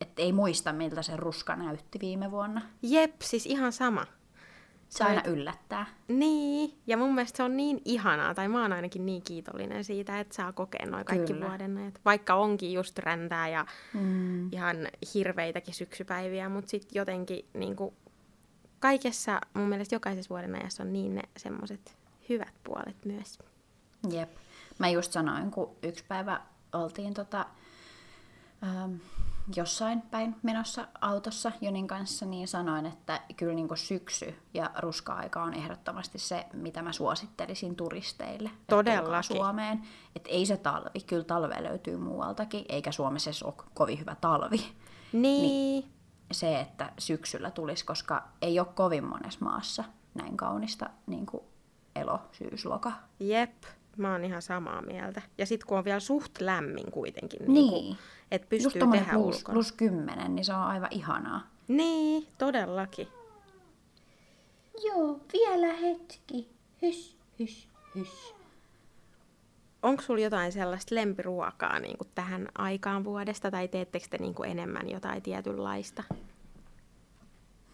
et 0.00 0.18
ei 0.18 0.32
muista, 0.32 0.72
miltä 0.72 1.02
se 1.02 1.16
ruska 1.16 1.56
näytti 1.56 1.98
viime 2.00 2.30
vuonna. 2.30 2.62
Jep, 2.82 3.14
siis 3.22 3.46
ihan 3.46 3.72
sama. 3.72 4.06
Se 4.88 5.04
aina 5.04 5.22
yllättää. 5.26 5.86
Niin, 6.08 6.78
ja 6.86 6.96
mun 6.96 7.14
mielestä 7.14 7.36
se 7.36 7.42
on 7.42 7.56
niin 7.56 7.82
ihanaa, 7.84 8.34
tai 8.34 8.48
mä 8.48 8.62
oon 8.62 8.72
ainakin 8.72 9.06
niin 9.06 9.22
kiitollinen 9.22 9.84
siitä, 9.84 10.20
että 10.20 10.34
saa 10.34 10.52
kokea 10.52 10.86
noin 10.86 11.04
kaikki 11.04 11.32
Kyllä. 11.32 11.48
vuoden 11.48 11.76
ajat. 11.78 12.00
Vaikka 12.04 12.34
onkin 12.34 12.72
just 12.72 12.98
räntää 12.98 13.48
ja 13.48 13.66
Mm. 13.94 14.52
ihan 14.52 14.76
hirveitäkin 15.14 15.74
syksypäiviä, 15.74 16.48
mutta 16.48 16.70
sitten 16.70 17.00
jotenkin 17.00 17.44
niin 17.54 17.76
kuin, 17.76 17.94
kaikessa, 18.80 19.40
mun 19.54 19.68
mielestä 19.68 19.94
jokaisessa 19.94 20.30
vuoden 20.30 20.54
ajassa 20.54 20.82
on 20.82 20.92
niin 20.92 21.14
ne 21.14 21.22
semmoiset 21.36 21.96
hyvät 22.28 22.54
puolet 22.64 23.04
myös. 23.04 23.38
Jep. 24.10 24.30
Mä 24.78 24.88
just 24.88 25.12
sanoin, 25.12 25.50
kun 25.50 25.76
yksi 25.82 26.04
päivä 26.08 26.40
oltiin 26.72 27.14
tota, 27.14 27.46
ähm, 28.62 28.94
jossain 29.56 30.02
päin 30.02 30.36
menossa 30.42 30.88
autossa 31.00 31.52
Jonin 31.60 31.86
kanssa, 31.86 32.26
niin 32.26 32.48
sanoin, 32.48 32.86
että 32.86 33.20
kyllä 33.36 33.54
niin 33.54 33.68
syksy 33.74 34.34
ja 34.54 34.70
ruska-aika 34.78 35.42
on 35.42 35.54
ehdottomasti 35.54 36.18
se, 36.18 36.46
mitä 36.52 36.82
mä 36.82 36.92
suosittelisin 36.92 37.76
turisteille. 37.76 38.50
Todellakin. 38.70 39.36
Suomeen. 39.36 39.82
Että 40.16 40.30
ei 40.30 40.46
se 40.46 40.56
talvi, 40.56 41.00
kyllä 41.06 41.24
talve 41.24 41.62
löytyy 41.62 41.96
muualtakin, 41.96 42.64
eikä 42.68 42.92
Suomessa 42.92 43.30
edes 43.30 43.42
ole 43.42 43.54
kovin 43.74 44.00
hyvä 44.00 44.16
talvi. 44.20 44.72
Niin, 45.12 45.84
Se, 46.32 46.60
että 46.60 46.92
syksyllä 46.98 47.50
tulisi, 47.50 47.84
koska 47.84 48.28
ei 48.42 48.60
ole 48.60 48.68
kovin 48.74 49.04
monessa 49.04 49.44
maassa 49.44 49.84
näin 50.14 50.36
kaunista 50.36 50.90
niin 51.06 51.26
kuin 51.26 51.44
elo, 51.96 52.20
syys, 52.32 52.64
loka. 52.64 52.92
jep, 53.20 53.62
mä 53.96 54.12
oon 54.12 54.24
ihan 54.24 54.42
samaa 54.42 54.82
mieltä. 54.82 55.22
Ja 55.38 55.46
sitten 55.46 55.66
kun 55.68 55.78
on 55.78 55.84
vielä 55.84 56.00
suht 56.00 56.40
lämmin 56.40 56.90
kuitenkin, 56.90 57.40
Niin. 57.40 57.54
niin 57.72 57.96
että 58.30 58.54
Just 58.56 58.64
pystyy 58.64 58.80
tommonen 58.80 59.04
tehdä 59.04 59.18
plus, 59.18 59.36
ulkona. 59.36 59.54
plus 59.54 59.72
10, 59.72 60.34
niin 60.34 60.44
se 60.44 60.52
on 60.54 60.60
aivan 60.62 60.88
ihanaa. 60.90 61.40
Niin, 61.68 62.26
todellakin. 62.38 63.08
Joo, 64.84 65.20
vielä 65.32 65.72
hetki. 65.72 66.48
Hys, 66.82 67.16
hys, 67.38 67.68
hys. 67.94 68.34
Onko 69.82 70.02
sulla 70.02 70.20
jotain 70.20 70.52
sellaista 70.52 70.94
lempiruokaa 70.94 71.78
niin 71.78 71.98
kuin 71.98 72.08
tähän 72.14 72.48
aikaan 72.58 73.04
vuodesta, 73.04 73.50
tai 73.50 73.68
teettekö 73.68 74.06
te 74.10 74.18
niin 74.18 74.34
kuin 74.34 74.50
enemmän 74.50 74.90
jotain 74.90 75.22
tietynlaista? 75.22 76.02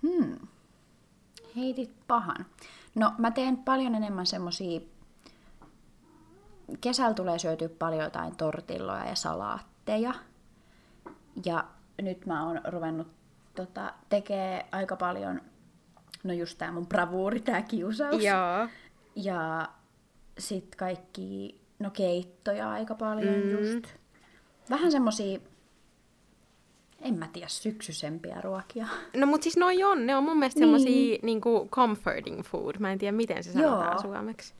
Hmm. 0.02 0.36
Heitit 1.56 1.90
pahan. 2.06 2.46
No, 2.98 3.12
mä 3.18 3.30
teen 3.30 3.56
paljon 3.56 3.94
enemmän 3.94 4.26
semmosia... 4.26 4.80
Kesällä 6.80 7.14
tulee 7.14 7.38
syötyä 7.38 7.68
paljon 7.68 8.02
jotain 8.04 8.36
tortilloja 8.36 9.04
ja 9.04 9.14
salaatteja. 9.14 10.14
Ja 11.44 11.64
nyt 12.02 12.26
mä 12.26 12.46
oon 12.46 12.60
ruvennut 12.64 13.08
tota, 13.54 13.94
tekee 14.08 14.66
aika 14.72 14.96
paljon, 14.96 15.40
no 16.24 16.32
just 16.32 16.58
tää 16.58 16.72
mun 16.72 16.86
bravuuri, 16.86 17.40
tää 17.40 17.62
kiusaus. 17.62 18.24
Joo. 18.24 18.68
Ja 19.16 19.68
sit 20.38 20.74
kaikki, 20.76 21.60
no 21.78 21.90
keittoja 21.90 22.70
aika 22.70 22.94
paljon 22.94 23.34
mm. 23.34 23.50
just. 23.50 23.86
Vähän 24.70 24.92
semmosia, 24.92 25.38
en 27.02 27.14
mä 27.18 27.28
tiedä, 27.32 27.48
syksysempiä 27.48 28.40
ruokia. 28.40 28.86
No 29.16 29.26
mut 29.26 29.42
siis 29.42 29.56
noi 29.56 29.84
on, 29.84 30.06
ne 30.06 30.16
on 30.16 30.24
mun 30.24 30.38
mielestä 30.38 30.60
Niin. 30.60 30.66
semmosia 30.68 31.18
niinku 31.22 31.68
comforting 31.70 32.42
food. 32.42 32.74
Mä 32.78 32.92
en 32.92 32.98
tiedä 32.98 33.16
miten 33.16 33.44
se 33.44 33.52
sanotaan 33.52 33.92
Joo. 33.92 34.02
suomeksi. 34.02 34.54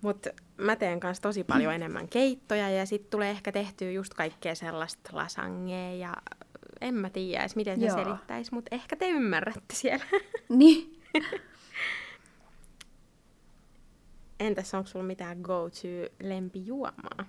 Mut 0.00 0.26
mä 0.56 0.76
teen 0.76 1.00
kanssa 1.00 1.22
tosi 1.22 1.44
paljon 1.44 1.74
enemmän 1.74 2.08
keittoja 2.08 2.70
ja 2.70 2.86
sit 2.86 3.10
tulee 3.10 3.30
ehkä 3.30 3.52
tehtyä 3.52 3.90
just 3.90 4.14
kaikkea 4.14 4.54
sellaista 4.54 5.10
lasangea 5.12 5.94
ja 5.94 6.14
en 6.80 6.94
mä 6.94 7.10
tiedä 7.10 7.40
edes 7.42 7.56
miten 7.56 7.80
se 7.80 7.86
Joo. 7.86 8.04
selittäisi, 8.04 8.54
mutta 8.54 8.74
ehkä 8.76 8.96
te 8.96 9.08
ymmärrätte 9.08 9.74
siellä. 9.74 10.04
Niin. 10.48 11.00
Entäs 14.40 14.74
onko 14.74 14.86
sulla 14.86 15.04
mitään 15.04 15.38
go-to 15.40 15.88
lempijuomaa? 16.22 17.26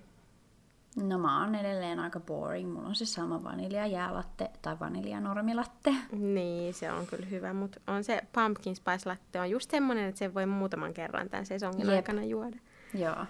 No 0.95 1.17
mä 1.17 1.41
oon 1.41 1.55
edelleen 1.55 1.99
aika 1.99 2.19
boring. 2.19 2.73
Mulla 2.73 2.87
on 2.87 2.95
se 2.95 3.05
sama 3.05 3.43
vanilja 3.43 3.87
jäälatte 3.87 4.49
tai 4.61 4.79
vanilja 4.79 5.19
normilatte. 5.19 5.95
Niin, 6.11 6.73
se 6.73 6.91
on 6.91 7.07
kyllä 7.07 7.25
hyvä, 7.25 7.53
mutta 7.53 7.79
on 7.87 8.03
se 8.03 8.21
pumpkin 8.33 8.75
spice 8.75 9.09
latte 9.09 9.39
on 9.39 9.49
just 9.49 9.71
semmonen, 9.71 10.05
että 10.05 10.19
sen 10.19 10.33
voi 10.33 10.45
muutaman 10.45 10.93
kerran 10.93 11.29
tämän 11.29 11.45
sesongin 11.45 11.87
Jep. 11.87 11.95
aikana 11.95 12.23
juoda. 12.23 12.57
Joo. 12.93 13.25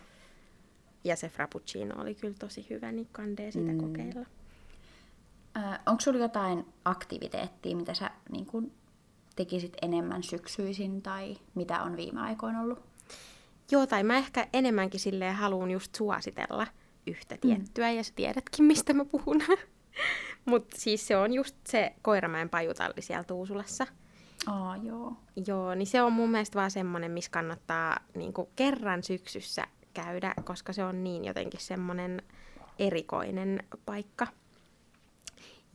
Ja 1.03 1.15
se 1.15 1.29
frappuccino 1.29 2.01
oli 2.01 2.15
kyllä 2.15 2.35
tosi 2.39 2.67
hyvä, 2.69 2.91
niin 2.91 3.07
kandee 3.11 3.51
sitä 3.51 3.71
mm. 3.71 3.77
kokeilla. 3.77 4.25
Äh, 5.57 5.79
onko 5.85 6.01
sulla 6.01 6.19
jotain 6.19 6.65
aktiviteettia, 6.85 7.75
mitä 7.75 7.93
sä 7.93 8.11
niin 8.31 8.45
kun, 8.45 8.71
tekisit 9.35 9.77
enemmän 9.81 10.23
syksyisin 10.23 11.01
tai 11.01 11.37
mitä 11.55 11.83
on 11.83 11.97
viime 11.97 12.21
aikoina 12.21 12.61
ollut? 12.61 12.79
Joo, 13.71 13.87
tai 13.87 14.03
mä 14.03 14.17
ehkä 14.17 14.47
enemmänkin 14.53 14.99
silleen 14.99 15.35
haluan 15.35 15.71
just 15.71 15.95
suositella 15.95 16.67
yhtä 17.07 17.37
tiettyä, 17.41 17.89
mm. 17.89 17.97
ja 17.97 18.03
sä 18.03 18.13
tiedätkin, 18.15 18.65
mistä 18.65 18.93
mä 18.93 19.05
puhun. 19.05 19.41
Mutta 20.45 20.77
siis 20.79 21.07
se 21.07 21.17
on 21.17 21.33
just 21.33 21.55
se 21.67 21.93
Koiramäen 22.01 22.49
pajutalli 22.49 23.01
siellä 23.01 23.23
Tuusulassa. 23.23 23.87
Aa, 24.47 24.77
joo. 24.77 25.13
Joo, 25.47 25.75
niin 25.75 25.87
se 25.87 26.01
on 26.01 26.13
mun 26.13 26.29
mielestä 26.31 26.59
vaan 26.59 26.71
semmonen, 26.71 27.11
missä 27.11 27.31
kannattaa 27.31 27.97
niinku 28.15 28.49
kerran 28.55 29.03
syksyssä 29.03 29.67
käydä, 29.93 30.33
koska 30.43 30.73
se 30.73 30.83
on 30.83 31.03
niin 31.03 31.25
jotenkin 31.25 31.61
semmonen 31.61 32.21
erikoinen 32.79 33.63
paikka. 33.85 34.27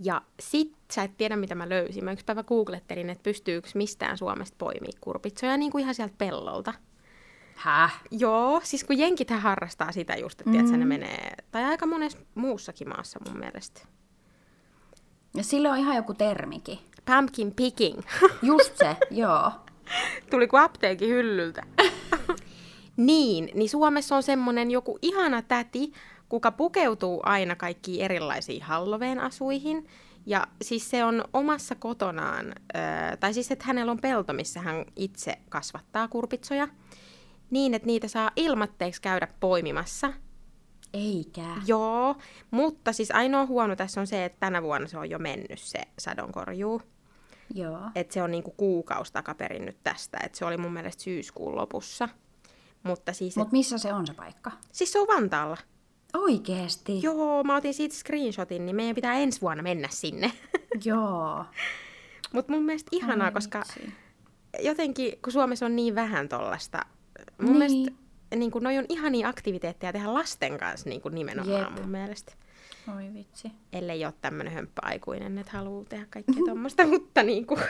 Ja 0.05 0.23
sit 0.41 0.73
sä 0.93 1.03
et 1.03 1.17
tiedä, 1.17 1.37
mitä 1.37 1.55
mä 1.55 1.69
löysin. 1.69 2.05
Mä 2.05 2.13
yksi 2.13 2.25
päivä 2.25 2.43
googlettelin, 2.43 3.11
että 3.11 3.23
pystyykö 3.23 3.69
mistään 3.75 4.19
Suomesta 4.19 4.57
poimia 4.59 4.99
kurpitsoja 5.01 5.57
niin 5.57 5.73
kuin 5.73 5.83
ihan 5.83 5.95
sieltä 5.95 6.15
pellolta. 6.19 6.75
Häh? 7.55 8.01
Joo, 8.11 8.61
siis 8.65 8.85
kun 8.85 8.99
jenkithän 8.99 9.41
harrastaa 9.41 9.93
sitä 9.93 10.17
just, 10.17 10.41
että 10.41 10.51
mm. 10.63 10.79
ne 10.79 10.85
menee, 10.85 11.35
tai 11.51 11.65
aika 11.65 11.87
monessa 11.87 12.19
muussakin 12.35 12.89
maassa 12.89 13.21
mun 13.29 13.39
mielestä. 13.39 13.81
Ja 15.37 15.45
sille 15.45 15.71
on 15.71 15.79
ihan 15.79 15.97
joku 15.97 16.15
termikin. 16.15 16.79
Pumpkin 17.05 17.55
picking. 17.55 18.01
Just 18.43 18.77
se, 18.77 18.97
joo. 19.11 19.53
Tuli 20.31 20.47
kuin 20.47 20.63
apteekin 20.63 21.09
hyllyltä. 21.09 21.63
niin, 22.97 23.51
niin 23.55 23.69
Suomessa 23.69 24.17
on 24.17 24.23
semmonen 24.23 24.71
joku 24.71 24.99
ihana 25.03 25.43
täti, 25.43 25.93
kuka 26.29 26.53
pukeutuu 26.53 27.21
aina 27.25 27.57
kaikkiin 27.57 28.05
erilaisiin 28.05 28.63
Halloween 28.63 29.21
asuihin. 29.21 29.87
Ja 30.27 30.47
siis 30.63 30.91
se 30.91 31.05
on 31.05 31.25
omassa 31.33 31.75
kotonaan, 31.75 32.47
öö, 32.47 33.17
tai 33.17 33.35
siis 33.35 33.51
että 33.51 33.65
hänellä 33.65 33.93
on 33.93 34.01
pelto, 34.01 34.33
missä 34.33 34.61
hän 34.61 34.85
itse 34.97 35.39
kasvattaa 35.49 36.09
kurpitsoja. 36.09 36.69
Niin, 37.51 37.75
että 37.75 37.87
niitä 37.87 38.09
saa 38.09 38.31
ilmatteeksi 38.37 39.03
käydä 39.03 39.29
poimimassa. 39.41 40.13
Eikä. 40.93 41.47
Joo, 41.67 42.17
mutta 42.51 42.93
siis 42.93 43.11
ainoa 43.11 43.47
huono 43.47 43.77
tässä 43.77 44.01
on 44.01 44.07
se, 44.07 44.25
että 44.25 44.39
tänä 44.41 44.63
vuonna 44.63 44.89
se 44.89 44.99
on 44.99 45.11
jo 45.11 45.19
mennyt 45.19 45.59
se 45.59 45.81
sadonkorjuu. 45.99 46.83
Joo. 47.55 47.81
Että 47.95 48.15
se 48.15 48.23
on 48.23 48.31
niinku 48.31 48.51
kuukausi 48.51 49.13
takaperin 49.13 49.65
nyt 49.65 49.77
tästä. 49.83 50.19
Että 50.25 50.39
se 50.39 50.45
oli 50.45 50.57
mun 50.57 50.73
mielestä 50.73 51.03
syyskuun 51.03 51.57
lopussa. 51.57 52.09
Mutta 52.83 53.13
siis, 53.13 53.37
Mutta 53.37 53.53
missä 53.53 53.79
se 53.79 53.93
on 53.93 54.07
se 54.07 54.15
paikka? 54.15 54.51
siis 54.73 54.93
se 54.93 54.99
on 55.01 55.07
Vantaalla. 55.09 55.57
Oikeesti? 56.15 57.03
Joo, 57.03 57.45
mä 57.45 57.57
otin 57.57 57.75
siitä 57.75 57.95
screenshotin, 57.95 58.67
niin 58.67 58.77
meidän 58.77 58.95
pitää 58.95 59.15
ensi 59.15 59.41
vuonna 59.41 59.63
mennä 59.63 59.89
sinne. 59.91 60.33
Joo. 60.85 61.45
Mutta 62.33 62.53
mun 62.53 62.65
mielestä 62.65 62.89
ihanaa, 62.93 63.27
Ai 63.27 63.33
koska 63.33 63.59
vitsi. 63.59 63.95
jotenkin, 64.63 65.13
kun 65.23 65.33
Suomessa 65.33 65.67
on 65.67 65.77
niin 65.77 65.95
vähän 65.95 66.29
tollasta, 66.29 66.83
mun 67.43 67.59
Niin. 67.59 67.73
mielestä 67.73 67.93
niin 68.37 68.51
kuin, 68.51 68.65
noi 68.65 68.79
on 68.79 68.85
ihania 68.89 69.29
aktiviteetteja 69.29 69.93
tehdä 69.93 70.15
lasten 70.15 70.59
kanssa 70.59 70.89
niin 70.89 71.01
kuin 71.01 71.15
nimenomaan 71.15 71.61
Jep. 71.61 71.71
mun 71.81 71.89
mielestä. 71.91 72.33
Oi 72.97 73.11
vitsi. 73.15 73.53
Ellei 73.73 74.05
ole 74.05 74.15
tämmönen 74.21 74.53
hömppäaikuinen, 74.53 75.39
että 75.39 75.53
haluaa 75.53 75.85
tehdä 75.89 76.07
kaikkea 76.11 76.35
tuommoista, 76.45 76.87
mutta 76.99 77.23
niin 77.23 77.47
kuin, 77.47 77.61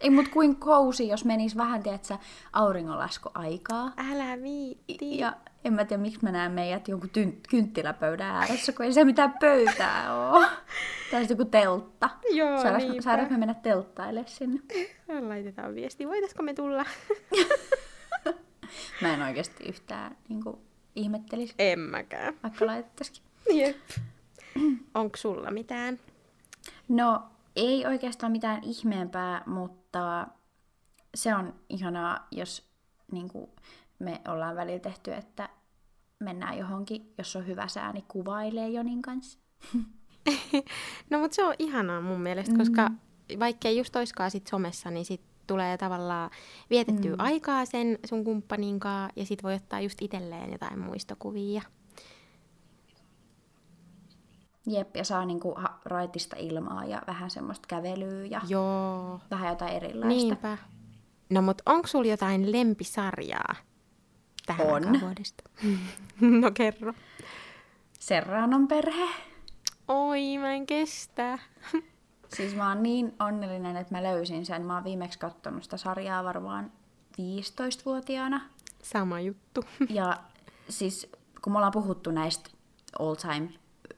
Ei 0.00 0.10
mut 0.10 0.28
kuin 0.28 0.56
kousi, 0.56 1.08
jos 1.08 1.24
menis 1.24 1.56
vähän, 1.56 1.82
tiedätkö, 1.82 2.14
auringonlaskuaikaa. 2.52 3.92
älä 4.12 4.42
viitti. 4.42 5.18
Ja 5.18 5.36
en 5.64 5.72
mä 5.72 5.84
tiedä, 5.84 6.02
miksi 6.02 6.18
mä 6.22 6.32
näen 6.32 6.52
meidät 6.52 6.88
jonkun 6.88 7.10
tyn- 7.10 7.40
kynttiläpöydän 7.50 8.26
ääressä, 8.30 8.72
kun 8.72 8.84
ei 8.86 8.92
se 8.92 9.04
mitään 9.04 9.34
pöytää 9.40 10.14
oo. 10.14 10.44
Tai 11.10 11.26
joku 11.30 11.44
teltta. 11.44 12.10
Joo, 12.30 12.58
saadaanko 13.00 13.32
me 13.32 13.38
mennä 13.38 13.54
telttaille 13.54 14.24
sinne? 14.26 14.60
Laitetaan 15.28 15.74
viesti, 15.74 16.08
voitaisko 16.08 16.42
me 16.42 16.54
tulla? 16.54 16.84
Mä 19.02 19.14
en 19.14 19.22
oikeasti 19.22 19.64
yhtään 19.64 20.16
niin 20.28 20.42
kuin, 20.44 20.56
ihmettelisi, 20.96 21.54
en 21.58 21.78
mäkään. 21.78 22.34
vaikka 22.42 22.66
laitettaisikin. 22.66 23.22
Jep. 23.52 23.76
Onko 24.94 25.16
sulla 25.16 25.50
mitään? 25.50 25.98
No, 26.88 27.22
ei 27.56 27.86
oikeastaan 27.86 28.32
mitään 28.32 28.64
ihmeempää, 28.64 29.42
mutta 29.46 30.26
se 31.14 31.34
on 31.34 31.54
ihanaa, 31.68 32.28
jos 32.30 32.70
niin 33.12 33.28
kuin, 33.28 33.50
me 33.98 34.20
ollaan 34.28 34.56
välillä 34.56 34.78
tehty, 34.78 35.14
että 35.14 35.48
mennään 36.20 36.58
johonkin, 36.58 37.14
jos 37.18 37.36
on 37.36 37.46
hyvä 37.46 37.68
sää, 37.68 37.92
niin 37.92 38.04
kuvailee 38.08 38.68
Jonin 38.68 39.02
kanssa. 39.02 39.38
No 41.10 41.18
mutta 41.18 41.34
se 41.34 41.44
on 41.44 41.54
ihanaa 41.58 42.00
mun 42.00 42.20
mielestä, 42.20 42.56
koska 42.56 42.90
vaikkei 43.38 43.78
just 43.78 43.96
oiskaan 43.96 44.30
sit 44.30 44.46
somessa, 44.46 44.90
niin 44.90 45.04
sit 45.04 45.29
tulee 45.50 45.78
tavallaan 45.78 46.30
vietettyä 46.70 47.10
mm. 47.10 47.20
aikaa 47.20 47.64
sen 47.64 47.98
sun 48.06 48.24
kumppanin 48.24 48.80
kanssa 48.80 49.12
ja 49.16 49.26
sit 49.26 49.42
voi 49.42 49.54
ottaa 49.54 49.80
just 49.80 50.02
itselleen 50.02 50.52
jotain 50.52 50.78
muistokuvia. 50.78 51.62
Jep, 54.66 54.96
ja 54.96 55.04
saa 55.04 55.24
niin 55.24 55.40
kuin, 55.40 55.54
raitista 55.84 56.36
ilmaa 56.36 56.84
ja 56.84 57.02
vähän 57.06 57.30
semmoista 57.30 57.66
kävelyä 57.68 58.26
ja 58.26 58.40
Joo. 58.48 59.20
vähän 59.30 59.48
jotain 59.48 59.72
erilaista. 59.72 60.08
Niinpä. 60.08 60.58
No 61.30 61.42
mut 61.42 61.62
onko 61.66 61.86
sulla 61.86 62.10
jotain 62.10 62.52
lempisarjaa 62.52 63.54
tähän 64.46 64.66
On. 64.66 65.00
vuodesta? 65.00 65.44
no 66.40 66.50
kerro. 66.50 66.94
Serranon 67.98 68.68
perhe. 68.68 69.08
Oi, 69.88 70.38
mä 70.38 70.52
en 70.52 70.66
kestä. 70.66 71.38
Siis 72.36 72.56
mä 72.56 72.68
oon 72.68 72.82
niin 72.82 73.14
onnellinen, 73.18 73.76
että 73.76 73.94
mä 73.94 74.02
löysin 74.02 74.46
sen. 74.46 74.66
Mä 74.66 74.74
oon 74.74 74.84
viimeksi 74.84 75.18
katsonut 75.18 75.62
sitä 75.62 75.76
sarjaa 75.76 76.24
varmaan 76.24 76.72
15-vuotiaana. 77.12 78.40
Sama 78.82 79.20
juttu. 79.20 79.64
Ja 79.88 80.16
siis 80.68 81.12
kun 81.42 81.52
me 81.52 81.56
ollaan 81.56 81.72
puhuttu 81.72 82.10
näistä 82.10 82.50
all 82.98 83.14
time 83.14 83.48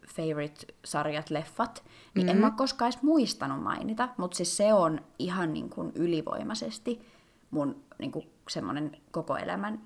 favorite 0.06 0.66
sarjat, 0.84 1.30
leffat, 1.30 1.82
niin 2.14 2.26
mm-hmm. 2.26 2.36
en 2.36 2.40
mä 2.40 2.46
oo 2.46 2.52
koskaan 2.56 2.90
edes 2.92 3.02
muistanut 3.02 3.62
mainita, 3.62 4.08
mutta 4.16 4.36
siis 4.36 4.56
se 4.56 4.74
on 4.74 5.00
ihan 5.18 5.52
niin 5.52 5.70
kuin 5.70 5.92
ylivoimaisesti 5.94 7.06
mun 7.50 7.82
niin 7.98 8.12
kuin 8.12 8.30
semmoinen 8.48 8.96
koko 9.10 9.36
elämän 9.36 9.80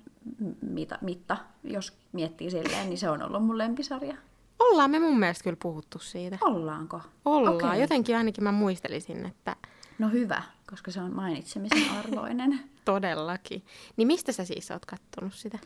mita, 0.61 0.99
mitta, 1.01 1.37
jos 1.65 1.99
miettii 2.13 2.51
silleen, 2.51 2.89
niin 2.89 2.99
se 2.99 3.11
on 3.11 3.23
ollut 3.23 3.45
mun 3.45 3.59
lempisarja. 3.59 4.17
Ollaan 4.59 4.91
me 4.91 4.99
mun 4.99 5.19
mielestä 5.19 5.45
kyllä 5.45 5.57
puhuttu 5.63 5.99
siitä. 5.99 6.39
Ollaanko? 6.41 7.01
Ollaan. 7.25 7.55
Okei. 7.57 7.81
Jotenkin 7.81 8.17
ainakin 8.17 8.45
mä 8.45 8.53
muistelisin, 8.53 9.27
että 9.27 9.57
No 9.99 10.09
hyvä, 10.09 10.43
koska 10.71 10.91
se 10.91 11.01
on 11.01 11.15
mainitsemisen 11.15 11.91
arvoinen. 11.99 12.61
todellakin. 12.85 13.65
Niin 13.97 14.07
mistä 14.07 14.33
sä 14.33 14.45
siis 14.45 14.71
oot 14.71 14.87
kattonut 14.87 15.35
sitä? 15.35 15.59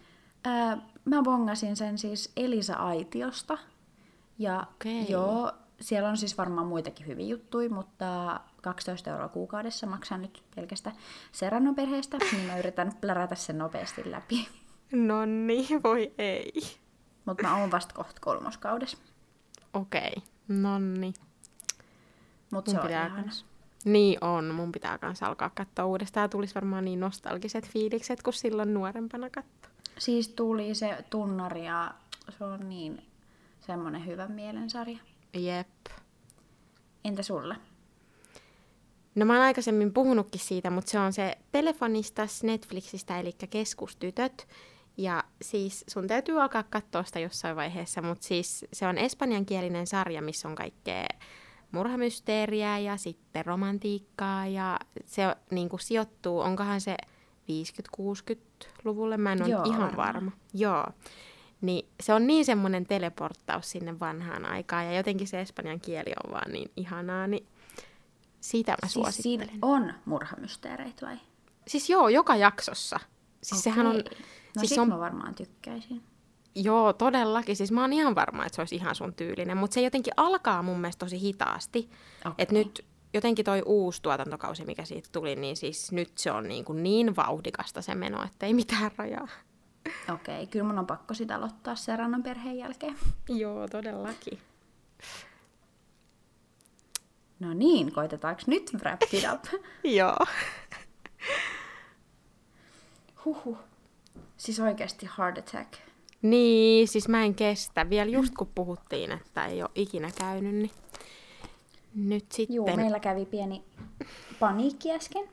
Ää, 0.45 0.79
mä 1.05 1.23
bongasin 1.23 1.77
sen 1.77 1.99
siis 1.99 2.33
Elisa 2.37 2.75
Aitiosta. 2.75 3.59
Ja 4.39 4.67
Okei. 4.75 5.07
joo, 5.11 5.53
siellä 5.81 6.09
on 6.09 6.17
siis 6.17 6.39
varmaan 6.39 6.67
muitakin 6.67 7.07
hyviä 7.07 7.27
juttuja, 7.27 7.71
mutta 7.71 8.41
12 8.63 9.11
euroa 9.11 9.29
kuukaudessa 9.29 9.87
maksan 9.87 10.23
nyt 10.23 10.43
pelkästä 10.57 10.93
Serranon 11.33 11.75
perheestä, 11.75 12.19
niin 12.33 12.45
mä 12.47 12.59
yritän 12.59 12.93
plärätä 13.01 13.35
sen 13.35 13.59
nopeasti 13.59 14.11
läpi. 14.11 14.49
No 14.93 15.25
niin, 15.25 15.83
voi 15.83 16.13
ei. 16.19 16.53
Mutta 17.31 17.43
mä 17.49 17.57
oon 17.57 17.71
vasta 17.71 17.95
kohta 17.95 18.21
kolmoskaudessa. 18.21 18.99
Okei, 19.75 20.13
nonni. 20.49 21.13
Mutta 22.51 22.71
Mun 22.71 22.75
se 22.77 22.81
on 22.81 22.87
pitää 22.87 23.07
ihana. 23.07 23.23
kans- 23.23 23.45
Niin 23.85 24.19
on, 24.25 24.55
mun 24.55 24.73
pitää 24.73 24.99
kanssa 24.99 25.27
alkaa 25.27 25.51
katsoa 25.55 25.85
uudestaan. 25.85 26.31
Tulisi 26.31 26.55
varmaan 26.55 26.85
niin 26.85 27.01
nostalgiset 27.01 27.69
fiilikset, 27.69 28.23
kun 28.23 28.33
silloin 28.33 28.75
nuorempana 28.75 29.31
katto. 29.31 29.69
Siis 29.99 30.29
tuli 30.29 30.75
se 30.75 31.05
tunnari 31.11 31.65
ja 31.67 31.95
se 32.39 32.45
on 32.45 32.69
niin 32.69 33.07
semmonen 33.61 34.07
hyvän 34.07 34.33
mielen 34.33 34.71
sarja. 34.71 34.99
Jep. 35.35 35.69
Entä 37.05 37.23
sulle? 37.23 37.57
No 39.15 39.25
mä 39.27 39.33
oon 39.33 39.43
aikaisemmin 39.43 39.93
puhunutkin 39.93 40.41
siitä, 40.41 40.71
mutta 40.71 40.91
se 40.91 40.99
on 40.99 41.13
se 41.13 41.39
telefonista 41.53 42.23
Netflixistä, 42.43 43.19
eli 43.21 43.33
Keskustytöt. 43.51 44.49
Ja 44.97 45.25
siis 45.43 45.85
sun 45.89 46.07
täytyy 46.07 46.43
alkaa 46.43 46.63
katsoa 46.63 47.03
sitä 47.05 47.19
jossain 47.19 47.57
vaiheessa, 47.57 48.03
mutta 48.03 48.27
siis 48.27 48.65
se 48.73 48.87
on 48.87 48.99
espanjankielinen 48.99 49.87
sarja, 49.87 50.23
missä 50.23 50.49
on 50.49 50.55
kaikkea 50.55 51.07
murhamysteeriä 51.73 52.79
ja 52.79 52.97
sitten 52.97 53.47
romantiikkaa 53.47 54.47
ja 54.47 54.79
se 55.05 55.23
niin 55.51 55.69
kuin 55.69 55.81
sijoittuu, 55.81 56.41
onkohan 56.41 56.81
se 56.81 56.97
50-60-luvulle, 58.01 59.17
mä 59.17 59.33
en 59.33 59.43
ole 59.43 59.51
Joo, 59.51 59.63
ihan 59.65 59.81
varmaan. 59.81 59.97
varma. 60.15 60.31
Joo. 60.55 60.87
Niin 61.61 61.89
se 62.03 62.15
on 62.15 62.27
niin 62.27 62.45
semmoinen 62.45 62.87
teleporttaus 62.87 63.71
sinne 63.71 64.01
vanhaan 64.01 64.45
aikaan 64.45 64.87
ja 64.87 64.97
jotenkin 64.97 65.27
se 65.29 65.41
espanjan 65.41 65.81
kieli 65.81 66.13
on 66.25 66.33
vaan 66.33 66.53
niin 66.53 66.71
ihanaa, 66.77 67.27
niin 67.27 67.47
sitä 68.41 68.73
mä 68.73 68.89
Siis 68.89 68.93
siinä 68.93 69.45
suosittelen. 69.45 69.59
on 69.63 69.95
murhamysteereit 70.05 71.03
vai? 71.03 71.17
Siis 71.69 71.91
joo, 71.91 72.09
joka 72.09 72.37
jaksossa. 72.37 73.01
Siis 73.43 73.63
sehän 73.63 73.87
on. 73.87 74.03
No 74.57 74.61
siis 74.61 74.69
sit 74.69 74.79
on 74.79 74.89
mä 74.89 74.99
varmaan 74.99 75.35
tykkäisin. 75.35 76.03
Joo, 76.55 76.93
todellakin. 76.93 77.57
Siis 77.57 77.73
mä 77.73 77.81
oon 77.81 77.93
ihan 77.93 78.15
varma, 78.15 78.47
että 78.47 78.57
se 78.57 78.61
olisi 78.61 78.75
ihan 78.75 78.95
sun 78.95 79.15
tyylinen, 79.15 79.57
mutta 79.57 79.75
se 79.75 79.81
jotenkin 79.81 80.13
alkaa 80.17 80.63
mun 80.63 80.81
mielestä 80.81 80.99
tosi 81.07 81.21
hitaasti. 81.21 81.91
Okei. 82.25 82.35
Että 82.39 82.55
nyt 82.55 82.85
jotenkin 83.15 83.45
toi 83.45 83.63
uusi 83.67 84.03
tuotantokausi, 84.03 84.65
mikä 84.65 84.85
siitä 84.85 85.09
tuli, 85.13 85.37
niin 85.37 85.57
siis 85.57 85.93
nyt 85.93 86.19
se 86.19 86.33
on 86.33 86.49
niin, 86.49 86.65
kuin 86.65 86.83
niin 86.83 87.17
vauhdikasta 87.17 87.83
se 87.83 87.95
meno, 87.95 88.25
että 88.25 88.47
ei 88.47 88.55
mitään 88.55 88.91
rajaa. 88.97 89.29
Okei, 90.15 90.47
kyllä 90.47 90.65
mun 90.65 90.79
on 90.79 90.87
pakko 90.87 91.15
sitä 91.15 91.37
aloittaa 91.37 91.77
Serranon 91.77 92.23
perheen 92.23 92.59
jälkeen. 92.59 92.97
Joo, 93.29 93.69
todellakin. 93.69 94.39
No 97.41 97.55
niin, 97.55 97.93
koitetaanko 97.93 98.43
nyt 98.47 98.71
wrap 98.81 99.03
it 99.13 99.25
up? 99.35 99.63
Joo. 99.99 100.17
Huhhuh. 103.25 103.59
Siis 104.41 104.61
oikeasti 104.61 105.11
heart 105.19 105.39
attack. 105.39 105.73
Niin, 106.23 106.89
siis 106.89 107.09
mä 107.09 107.25
en 107.25 107.35
kestä. 107.35 107.91
Vielä 107.91 108.11
just 108.11 108.35
kun 108.39 108.51
puhuttiin, 108.55 109.13
että 109.13 109.47
ei 109.47 109.63
ole 109.63 109.71
ikinä 109.75 110.11
käynyt, 110.19 110.55
niin 110.55 110.71
nyt 111.95 112.33
sitten 112.33 112.57
Juu, 112.57 112.77
meillä 112.77 113.01
kävi 113.01 113.27
pieni 113.27 113.65
paniikki 114.41 114.93
äsken. 114.93 115.29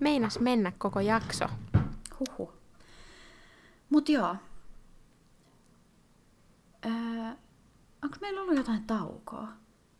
meinas 0.00 0.38
mennä 0.38 0.72
koko 0.78 1.00
jakso. 1.00 1.44
Huhhuh. 2.20 2.52
Mut 3.90 4.08
joo. 4.08 4.36
Öö, 6.86 6.92
onko 8.02 8.16
meillä 8.20 8.40
ollut 8.40 8.56
jotain 8.56 8.84
taukoa? 8.84 9.48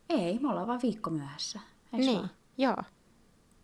Ei, 0.09 0.39
me 0.39 0.49
ollaan 0.49 0.67
vaan 0.67 0.83
viikko 0.83 1.11
myöhässä. 1.11 1.61
Eiks 1.93 2.07
niin, 2.07 2.19
vaan? 2.19 2.31
joo. 2.59 2.77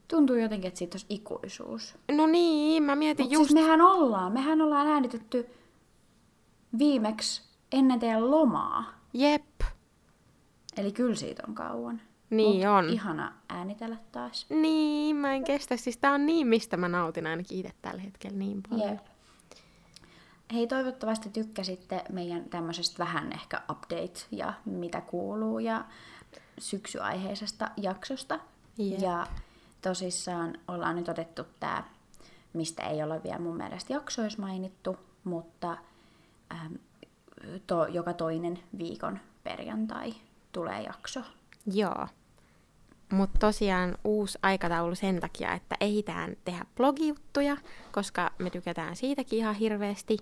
Tuntuu 0.09 0.37
jotenkin, 0.37 0.69
että 0.69 0.79
siitä 0.79 0.95
olisi 0.95 1.07
ikuisuus. 1.09 1.97
No 2.13 2.27
niin, 2.27 2.83
mä 2.83 2.97
mietin 2.97 3.25
Mutta 3.25 3.35
just... 3.35 3.51
siis 3.51 3.63
mehän 3.63 3.81
ollaan, 3.81 4.33
mehän 4.33 4.61
ollaan 4.61 4.87
äänitetty 4.87 5.47
viimeksi 6.79 7.43
ennen 7.73 8.01
teidän 8.01 8.31
lomaa. 8.31 8.85
Jep. 9.15 9.61
Eli 10.77 10.93
kyllä 10.93 11.15
siitä 11.15 11.43
on 11.49 11.55
kauan. 11.55 12.01
Niin 12.31 12.69
Mut 12.69 12.77
on. 12.77 12.89
Ihana 12.89 13.33
äänitellä 13.49 13.97
taas. 14.13 14.47
Niin, 14.51 15.17
mä 15.17 15.35
en 15.35 15.45
kestä. 15.45 15.77
Siis 15.77 15.97
tää 15.97 16.13
on 16.13 16.27
niin, 16.27 16.47
mistä 16.47 16.77
mä 16.77 16.89
nautin 16.89 17.27
ainakin 17.27 17.59
itse 17.59 17.73
tällä 17.83 18.03
hetkellä 18.03 18.39
niin 18.39 18.63
paljon. 18.71 18.91
Jep. 18.91 19.07
Hei, 20.55 20.67
toivottavasti 20.67 21.31
tykkäsitte 21.31 22.05
meidän 22.13 22.45
tämmöisestä 22.45 23.05
vähän 23.05 23.33
ehkä 23.33 23.63
update 23.71 24.21
ja 24.31 24.53
mitä 24.65 25.01
kuuluu 25.01 25.59
ja 25.59 25.85
syksyaiheisesta 26.59 27.71
jaksosta. 27.77 28.41
Jep. 28.79 29.01
Ja 29.01 29.27
tosissaan 29.83 30.59
ollaan 30.69 30.97
nyt 30.97 31.09
otettu 31.09 31.43
tämä, 31.61 31.85
mistä 32.53 32.83
ei 32.83 33.03
ole 33.03 33.23
vielä 33.23 33.39
mun 33.39 33.57
mielestä 33.57 33.93
jaksoissa 33.93 34.43
mainittu, 34.43 34.97
mutta 35.25 35.77
äm, 36.53 36.79
to, 37.67 37.87
joka 37.87 38.13
toinen 38.13 38.59
viikon 38.79 39.19
perjantai 39.45 40.15
tulee 40.53 40.83
jakso. 40.83 41.21
Joo. 41.73 42.07
Mutta 43.13 43.39
tosiaan 43.39 43.95
uusi 44.05 44.39
aikataulu 44.43 44.95
sen 44.95 45.21
takia, 45.21 45.53
että 45.53 45.77
ehditään 45.81 46.37
tehdä 46.45 46.65
blogijuttuja, 46.77 47.57
koska 47.93 48.31
me 48.39 48.51
tykätään 48.51 48.97
siitäkin 48.97 49.39
ihan 49.39 49.55
hirveästi. 49.55 50.17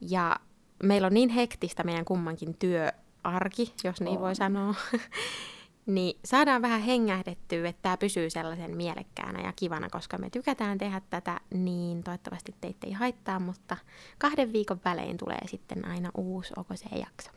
Ja 0.00 0.36
meillä 0.82 1.06
on 1.06 1.14
niin 1.14 1.28
hektistä 1.28 1.84
meidän 1.84 2.04
kummankin 2.04 2.54
työarki, 2.58 3.74
jos 3.84 4.00
niin 4.00 4.20
voi 4.20 4.28
On. 4.28 4.36
sanoa. 4.36 4.74
niin 5.86 6.18
saadaan 6.24 6.62
vähän 6.62 6.80
hengähdettyä, 6.80 7.68
että 7.68 7.82
tämä 7.82 7.96
pysyy 7.96 8.30
sellaisen 8.30 8.76
mielekkäänä 8.76 9.40
ja 9.40 9.52
kivana, 9.56 9.88
koska 9.90 10.18
me 10.18 10.30
tykätään 10.30 10.78
tehdä 10.78 11.00
tätä, 11.10 11.40
niin 11.54 12.02
toivottavasti 12.02 12.54
teitä 12.60 12.86
ei 12.86 12.92
haittaa, 12.92 13.40
mutta 13.40 13.76
kahden 14.18 14.52
viikon 14.52 14.80
välein 14.84 15.16
tulee 15.16 15.46
sitten 15.46 15.84
aina 15.84 16.10
uusi 16.14 16.52
OKC-jakso. 16.56 17.30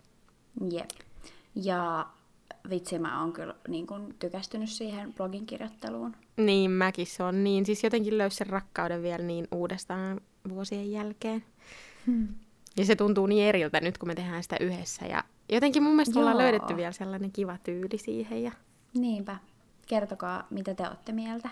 Jep. 0.71 0.89
Ja 1.55 2.07
vitsi, 2.69 2.99
mä 2.99 3.21
oon 3.21 3.33
kyllä 3.33 3.55
niin 3.67 3.87
kun, 3.87 4.15
tykästynyt 4.19 4.69
siihen 4.69 5.13
blogin 5.13 5.45
kirjoitteluun. 5.45 6.15
Niin, 6.37 6.71
mäkin 6.71 7.07
se 7.07 7.23
on 7.23 7.43
niin. 7.43 7.65
Siis 7.65 7.83
jotenkin 7.83 8.17
löysi 8.17 8.37
sen 8.37 8.47
rakkauden 8.47 9.03
vielä 9.03 9.23
niin 9.23 9.47
uudestaan 9.51 10.21
vuosien 10.49 10.91
jälkeen. 10.91 11.43
Hmm. 12.05 12.27
Ja 12.77 12.85
se 12.85 12.95
tuntuu 12.95 13.25
niin 13.25 13.45
eriltä 13.45 13.81
nyt, 13.81 13.97
kun 13.97 14.07
me 14.09 14.15
tehdään 14.15 14.43
sitä 14.43 14.57
yhdessä. 14.59 15.05
Ja 15.05 15.23
jotenkin 15.49 15.83
mun 15.83 15.95
mielestä 15.95 16.19
ollaan 16.19 16.37
löydetty 16.37 16.75
vielä 16.75 16.91
sellainen 16.91 17.31
kiva 17.31 17.57
tyyli 17.63 17.97
siihen. 17.97 18.43
Ja 18.43 18.51
Niinpä. 18.93 19.35
Kertokaa, 19.87 20.47
mitä 20.49 20.73
te 20.75 20.87
olette 20.87 21.11
mieltä. 21.11 21.49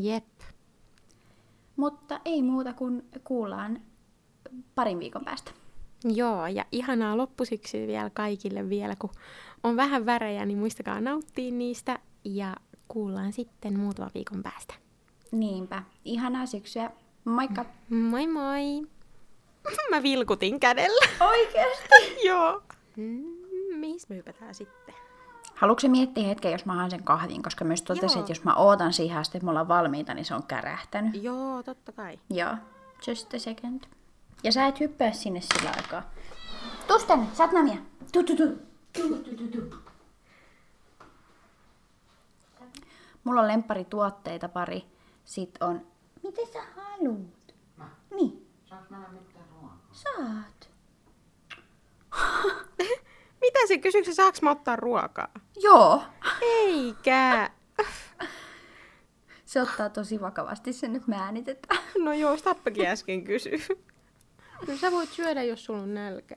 jep. 0.00 0.24
Mutta 1.76 2.20
ei 2.24 2.42
muuta 2.42 2.72
kuin 2.72 3.04
kuullaan 3.24 3.80
parin 4.74 4.98
viikon 4.98 5.24
päästä. 5.24 5.50
Joo, 6.04 6.46
ja 6.46 6.64
ihanaa 6.72 7.16
loppusyksyä 7.16 7.86
vielä 7.86 8.10
kaikille 8.10 8.68
vielä, 8.68 8.94
kun 8.98 9.10
on 9.62 9.76
vähän 9.76 10.06
värejä, 10.06 10.46
niin 10.46 10.58
muistakaa 10.58 11.00
nauttia 11.00 11.52
niistä. 11.52 11.98
Ja 12.24 12.56
kuullaan 12.88 13.32
sitten 13.32 13.78
muutaman 13.78 14.10
viikon 14.14 14.42
päästä. 14.42 14.74
Niinpä. 15.32 15.82
Ihanaa 16.04 16.46
syksyä. 16.46 16.90
Moikka! 17.24 17.64
Moi 17.90 18.26
moi! 18.26 18.62
Mä 19.90 20.02
vilkutin 20.02 20.60
kädellä. 20.60 21.06
Oikeesti? 21.20 22.16
Joo. 22.28 22.62
Mm, 22.96 23.78
mihin 23.78 24.00
me 24.08 24.16
hypätään 24.16 24.54
sitten? 24.54 24.94
Haluatko 25.54 25.80
se 25.80 25.88
miettiä 25.88 26.26
hetken, 26.28 26.52
jos 26.52 26.64
mä 26.66 26.74
haen 26.74 26.90
sen 26.90 27.02
kahvin? 27.04 27.42
Koska 27.42 27.64
myös 27.64 27.82
totesin, 27.82 28.16
Joo. 28.16 28.20
että 28.20 28.30
jos 28.30 28.44
mä 28.44 28.54
ootan 28.54 28.92
siihen 28.92 29.18
asti, 29.18 29.38
että 29.38 29.44
me 29.44 29.50
ollaan 29.50 29.68
valmiita, 29.68 30.14
niin 30.14 30.24
se 30.24 30.34
on 30.34 30.42
kärähtänyt. 30.42 31.22
Joo, 31.22 31.62
totta 31.62 31.92
kai. 31.92 32.18
Joo. 32.30 32.54
Just 33.06 33.34
a 33.34 33.38
second. 33.38 33.82
Ja 34.42 34.52
sä 34.52 34.66
et 34.66 34.80
hyppää 34.80 35.12
sinne 35.12 35.40
sillä 35.40 35.70
aikaa. 35.76 36.10
Tuus 36.88 37.04
tänne, 37.04 37.26
sä 37.32 37.44
oot 37.44 37.52
nämia. 37.52 37.78
Tu, 38.12 38.22
tu, 38.22 38.36
tu. 38.36 38.48
Tu, 38.92 39.16
tu, 39.18 39.36
tu, 39.36 39.68
tu. 39.68 39.76
Mulla 43.24 43.40
on 43.40 43.48
lemparituotteita 43.48 44.48
pari. 44.48 44.84
Sit 45.24 45.58
on... 45.60 45.86
Mitä 46.22 46.40
sä 46.52 46.62
haluut? 46.76 47.54
Mä. 47.76 47.88
Niin. 48.16 48.46
Saanko 48.64 48.86
mä 48.90 49.08
mitään 49.12 49.44
ruokaa? 49.50 49.78
Saat. 49.92 50.70
Mitä 53.46 53.66
se 53.68 53.78
kysyykö, 53.78 54.14
saaks 54.14 54.42
mä 54.42 54.50
ottaa 54.50 54.76
ruokaa? 54.76 55.28
Joo. 55.56 56.02
Eikä. 56.42 57.50
Se 59.44 59.62
ottaa 59.62 59.90
tosi 59.90 60.20
vakavasti 60.20 60.72
sen, 60.72 60.96
että 60.96 61.08
me 61.08 61.16
äänitetään. 61.16 61.80
No 62.04 62.12
joo, 62.12 62.36
Stappakin 62.36 62.86
äsken 62.86 63.24
kysyi. 63.24 63.62
No 64.68 64.76
sä 64.76 64.92
voit 64.92 65.08
syödä, 65.08 65.42
jos 65.42 65.64
sulla 65.64 65.82
on 65.82 65.94
nälkä. 65.94 66.36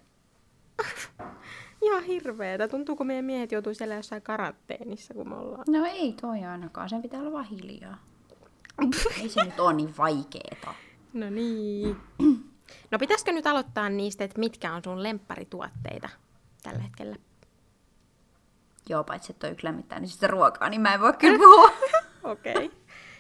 Ihan 1.82 2.04
hirveetä. 2.04 2.68
Tuntuuko 2.68 3.04
meidän 3.04 3.26
miehet 3.26 3.52
joutuu 3.52 3.74
siellä 3.74 3.96
jossain 3.96 4.22
karanteenissa, 4.22 5.14
kun 5.14 5.30
me 5.30 5.36
ollaan? 5.36 5.64
No 5.68 5.86
ei 5.86 6.14
toi 6.22 6.46
ainakaan, 6.46 6.90
sen 6.90 7.02
pitää 7.02 7.20
olla 7.20 7.32
vaan 7.32 7.46
hiljaa. 7.46 7.98
ei 9.22 9.30
se 9.30 9.44
nyt 9.44 9.60
ole 9.60 9.74
niin 9.74 9.98
vaikeeta. 9.98 10.74
No 11.14 11.30
niin. 11.30 11.98
No 12.92 13.00
pitäisikö 13.00 13.32
nyt 13.32 13.48
aloittaa 13.48 13.90
niistä, 13.90 14.24
että 14.24 14.40
mitkä 14.40 14.74
on 14.74 14.84
sun 14.84 15.04
lempparituotteita 15.04 16.10
tällä 16.64 16.80
hetkellä? 16.80 17.16
Joo, 18.90 19.04
paitsi 19.04 19.32
että 19.32 19.40
toi 19.40 19.52
yksi 19.52 19.66
lämmittää 19.66 20.00
niin 20.00 20.10
sitä 20.10 20.28
ruokaa, 20.28 20.70
niin 20.70 20.82
mä 20.82 20.94
en 20.94 21.02
voi 21.02 21.14
kyllä 21.14 21.38
puhua. 21.38 21.72
Okei. 22.32 22.54
Okay. 22.54 22.70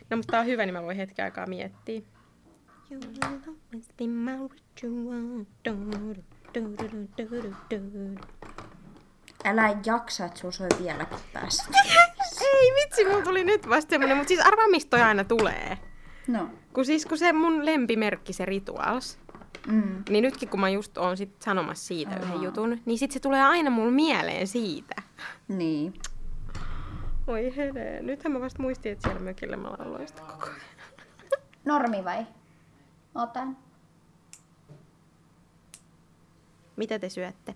No 0.09 0.17
mutta 0.17 0.31
tää 0.31 0.39
on 0.39 0.45
hyvä, 0.45 0.65
niin 0.65 0.73
mä 0.73 0.83
voin 0.83 0.97
hetken 0.97 1.25
aikaa 1.25 1.47
miettiä. 1.47 2.01
Älä 9.45 9.77
jaksa, 9.85 10.25
että 10.25 10.39
sulla 10.39 10.51
soi 10.51 10.67
vieläkin 10.81 11.17
päässä. 11.33 11.63
Ei 12.41 12.73
vitsi, 12.83 13.05
mulla 13.05 13.23
tuli 13.23 13.43
nyt 13.43 13.69
vasta 13.69 13.89
semmonen, 13.89 14.17
mutta 14.17 14.27
siis 14.27 14.39
arvaa 14.39 14.67
mistä 14.67 14.89
toi 14.89 15.01
aina 15.01 15.23
tulee. 15.23 15.77
No, 16.27 16.49
Kun 16.73 16.85
siis 16.85 17.05
kun 17.05 17.17
se 17.17 17.33
mun 17.33 17.65
lempimerkki, 17.65 18.33
se 18.33 18.45
Rituals, 18.45 19.19
Mm. 19.68 20.03
Niin 20.10 20.22
nytkin 20.22 20.49
kun 20.49 20.60
mä 20.60 20.70
just 20.70 20.97
oon 20.97 21.18
sit 21.18 21.41
sanomassa 21.41 21.88
siitä 21.88 22.12
Aa. 22.12 22.20
yhden 22.20 22.41
jutun, 22.41 22.82
niin 22.86 22.97
sit 22.99 23.12
se 23.12 23.20
tulee 23.20 23.43
aina 23.43 23.70
mulle 23.70 23.91
mieleen 23.91 24.47
siitä. 24.47 25.01
Niin. 25.47 25.93
Oi 27.28 27.55
hele, 27.55 28.01
nythän 28.01 28.34
mä 28.34 28.39
vasta 28.39 28.62
muistin, 28.62 28.91
että 28.91 29.07
siellä 29.07 29.24
mökillä 29.24 29.57
mä 29.57 29.70
lauloin 29.70 30.07
sitä 30.07 30.22
koko 30.22 30.45
ajan. 30.45 30.62
Normi 31.66 32.05
vai? 32.05 32.26
Otan. 33.16 33.57
Mitä 36.76 36.99
te 36.99 37.10
syötte? 37.10 37.55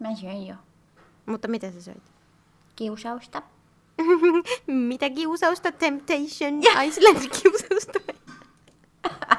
Mä 0.00 0.14
syön 0.14 0.46
jo. 0.46 0.54
Mutta 1.26 1.48
mitä 1.48 1.70
sä 1.70 1.82
söit? 1.82 2.02
Kiusausta. 2.76 3.42
mitä 4.66 5.10
kiusausta? 5.10 5.72
Temptation 5.72 6.60
Island 6.84 7.28
kiusausta? 7.42 7.98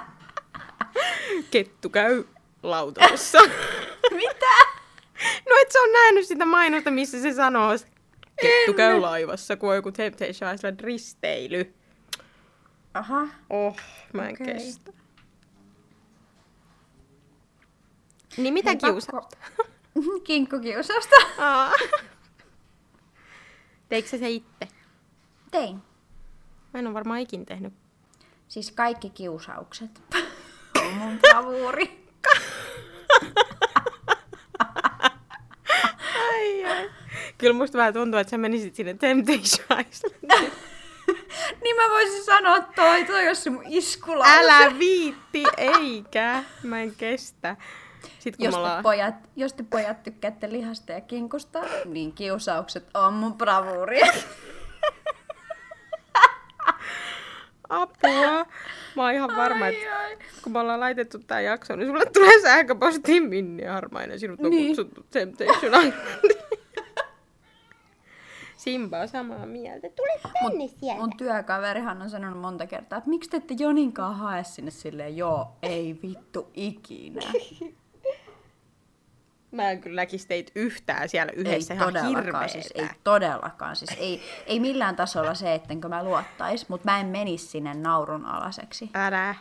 Kettu 1.55 1.89
käy 1.89 2.23
lautassa. 2.63 3.37
Mitä? 4.15 4.55
no 5.49 5.55
et 5.61 5.71
sä 5.71 5.79
on 5.79 5.91
nähnyt 5.91 6.25
sitä 6.27 6.45
mainosta, 6.45 6.91
missä 6.91 7.21
se 7.21 7.33
sanoo, 7.33 7.71
kettu 8.41 8.73
käy 8.73 8.99
laivassa, 8.99 9.55
kun 9.57 9.69
on 9.69 9.75
joku 9.75 9.91
Temptation 9.91 10.55
Island 10.55 10.79
risteily. 10.79 11.73
Aha. 12.93 13.27
Oh, 13.49 13.75
mä 14.13 14.27
en 14.27 14.33
Okei. 14.41 14.45
kestä. 14.53 14.91
Niin 18.37 18.53
mitä 18.53 18.69
Hei, 18.69 18.75
pakko- 18.77 18.87
kiusausta? 18.91 19.37
Kinkkukiusausta. 20.27 21.15
Teikö 23.89 24.07
sä 24.09 24.17
se 24.17 24.29
itse? 24.29 24.67
Tein. 25.51 25.75
Mä 26.73 26.79
en 26.79 26.87
ole 26.87 26.93
varmaan 26.93 27.19
ikin 27.19 27.45
tehnyt. 27.45 27.73
Siis 28.47 28.71
kaikki 28.71 29.09
kiusaukset. 29.09 30.01
On 30.85 30.93
mun 30.93 31.19
bravuuri. 31.19 32.05
Ai, 36.29 36.65
ai. 36.65 36.89
Kyllä 37.37 37.53
musta 37.53 37.77
vähän 37.77 37.93
tuntuu, 37.93 38.19
että 38.19 38.31
sä 38.31 38.37
menisit 38.37 38.75
sinne 38.75 38.93
Temptation 38.93 39.85
Islandiin. 39.91 40.51
niin 41.63 41.75
mä 41.75 41.89
voisin 41.89 42.23
sanoa 42.23 42.59
toi, 42.61 43.05
toi 43.05 43.27
olisi 43.27 43.41
se 43.41 43.49
mun 43.49 43.63
iskulause. 43.69 44.31
Älä 44.31 44.79
viitti, 44.79 45.43
eikä. 45.57 46.43
Mä 46.63 46.81
en 46.81 46.95
kestä. 46.95 47.55
Sitten 48.19 48.45
Jos 48.45 48.53
te, 48.53 48.59
ollaan... 48.59 48.83
pojat, 48.83 49.15
jos 49.35 49.53
te 49.53 49.63
pojat 49.63 50.03
tykkäätte 50.03 50.51
lihasta 50.51 50.91
ja 50.91 51.01
kinkusta, 51.01 51.61
niin 51.85 52.13
kiusaukset 52.13 52.89
on 52.93 53.13
mun 53.13 53.33
bravuuri. 53.33 54.01
Apua. 57.69 58.45
Mä 58.95 59.03
oon 59.03 59.13
ihan 59.13 59.35
varma, 59.37 59.67
että 59.67 59.85
kun 60.43 60.51
me 60.53 60.59
ollaan 60.59 60.79
laitettu 60.79 61.19
tää 61.19 61.41
jakso, 61.41 61.75
niin 61.75 61.87
sulle 61.87 62.05
tulee 62.13 62.41
sähköpostiin 62.41 63.23
Minni 63.23 63.63
Harmainen. 63.63 64.19
Sinut 64.19 64.39
on 64.39 64.49
Niin. 64.49 64.67
kutsuttu 64.67 65.05
Temptation. 65.11 65.93
Simba 68.57 68.99
on 68.99 69.07
samaa 69.07 69.45
mieltä. 69.45 69.87
Tule 69.95 70.33
tänne 70.33 70.67
sieltä. 70.67 70.99
Mun 71.01 71.17
työkaverihan 71.17 72.01
on 72.01 72.09
sanonut 72.09 72.39
monta 72.41 72.67
kertaa, 72.67 72.97
että 72.97 73.09
miksi 73.09 73.29
te 73.29 73.37
ette 73.37 73.55
Joninkaan 73.59 74.15
hae 74.15 74.43
sinne 74.43 74.71
silleen, 74.71 75.17
joo, 75.17 75.47
ei 75.61 75.99
vittu 76.03 76.51
ikinä. 76.53 77.21
Mä 79.55 79.71
en 79.71 79.81
kyllä 79.81 80.01
näkisi 80.01 80.27
teitä 80.27 80.51
yhtään 80.55 81.09
siellä 81.09 81.31
yhdessä 81.35 81.73
ei 81.73 81.77
ihan 81.77 81.93
todellakaan, 81.93 82.49
siis 82.49 82.71
ei 82.75 82.87
todellakaan. 83.03 83.75
Siis 83.75 83.91
ei, 83.97 84.21
ei 84.45 84.59
millään 84.59 84.95
tasolla 84.95 85.33
se, 85.33 85.53
ettenkö 85.53 85.87
mä 85.87 86.03
luottais, 86.03 86.69
mutta 86.69 86.91
mä 86.91 86.99
en 86.99 87.05
menisi 87.07 87.47
sinne 87.47 87.73
naurun 87.73 88.25
alaseksi. 88.25 88.89
Älä. 88.93 89.35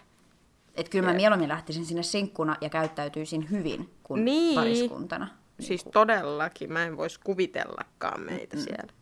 Et 0.74 0.88
kyllä 0.88 1.08
mä 1.08 1.14
mieluummin 1.14 1.48
lähtisin 1.48 1.86
sinne 1.86 2.02
sinkkuna 2.02 2.56
ja 2.60 2.68
käyttäytyisin 2.68 3.50
hyvin 3.50 3.90
kuin 4.02 4.24
Niin. 4.24 4.54
pariskuntana. 4.54 5.28
Siis 5.60 5.84
todellakin, 5.84 6.72
mä 6.72 6.84
en 6.84 6.96
vois 6.96 7.18
kuvitellakaan 7.18 8.20
meitä 8.20 8.56
siellä. 8.56 8.92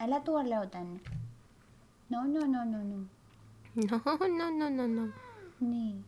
Älä 0.00 0.20
tuolle 0.20 0.66
tänne. 0.66 1.00
No, 2.10 2.20
no, 2.24 2.40
no, 2.46 2.64
no, 2.64 2.78
no. 2.84 2.96
No, 3.90 4.00
no, 4.28 4.50
no, 4.50 4.70
no, 4.70 4.86
no. 4.86 5.08
Niin, 5.60 5.68
no, 5.68 5.80
no, 5.80 5.98
no. 6.00 6.02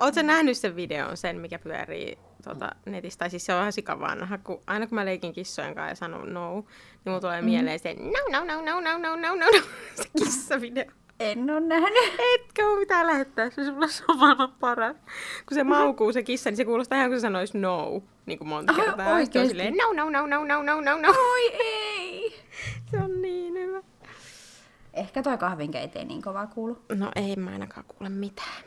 Oletko 0.00 0.22
nähnyt 0.22 0.58
sen 0.58 0.76
videon, 0.76 1.16
sen 1.16 1.40
mikä 1.40 1.58
pyörii 1.58 2.18
tuota, 2.44 2.70
netissä? 2.86 3.18
Tai 3.18 3.30
siis 3.30 3.46
se 3.46 3.52
on 3.52 3.58
vähän 3.58 3.72
sikavanha, 3.72 4.38
kun 4.38 4.60
aina 4.66 4.86
kun 4.86 4.94
mä 4.94 5.04
leikin 5.04 5.32
kissojen 5.32 5.74
kanssa 5.74 5.90
ja 5.90 5.94
sanon 5.94 6.34
no, 6.34 6.54
niin 6.54 6.64
mulla 7.04 7.20
tulee 7.20 7.40
mm. 7.40 7.44
mieleen 7.44 7.78
se 7.78 7.94
no, 7.94 8.38
no, 8.38 8.44
no, 8.44 8.62
no, 8.64 8.80
no, 8.80 8.98
no, 8.98 9.16
no, 9.16 9.34
no, 9.34 9.34
no, 9.36 9.62
se 9.94 10.08
kissavideo. 10.18 10.84
En 11.20 11.50
oo 11.50 11.60
nähnyt. 11.60 11.92
Etkö 12.34 12.66
ole 12.66 12.78
mitään 12.78 13.06
lähettää, 13.06 13.50
se 13.50 13.64
sulla 13.64 13.86
on 14.08 14.18
maailman 14.18 14.52
paras. 14.60 14.96
Kun 15.48 15.54
se 15.54 15.64
maukuu 15.64 16.12
se 16.12 16.22
kissa, 16.22 16.50
niin 16.50 16.56
se 16.56 16.64
kuulostaa 16.64 16.98
ihan 16.98 17.10
kuin 17.10 17.20
se 17.20 17.22
sanoisi 17.22 17.58
no, 17.58 18.02
niin 18.26 18.38
kuin 18.38 18.48
monta 18.48 18.72
Ah, 18.72 18.78
kertaa. 18.84 19.08
On 19.08 19.14
oikeesti? 19.14 19.48
silleen 19.48 19.74
no, 19.76 19.92
no, 19.92 20.10
no, 20.10 20.26
no, 20.26 20.44
no, 20.44 20.62
no, 20.62 20.80
no, 20.80 20.98
no. 20.98 21.08
Oi 21.32 21.52
ei. 21.54 22.34
Se 22.90 22.96
on 22.98 23.22
niin 23.22 23.54
hyvä. 23.54 23.82
Ehkä 24.94 25.22
toi 25.22 25.38
kahvinkeit 25.38 25.96
ei 25.96 26.04
niin 26.04 26.22
kovaa 26.22 26.46
kuulu. 26.46 26.78
No 26.94 27.10
ei 27.16 27.36
mä 27.36 27.50
ainakaan 27.50 27.84
kuule 27.88 28.08
mitään. 28.08 28.64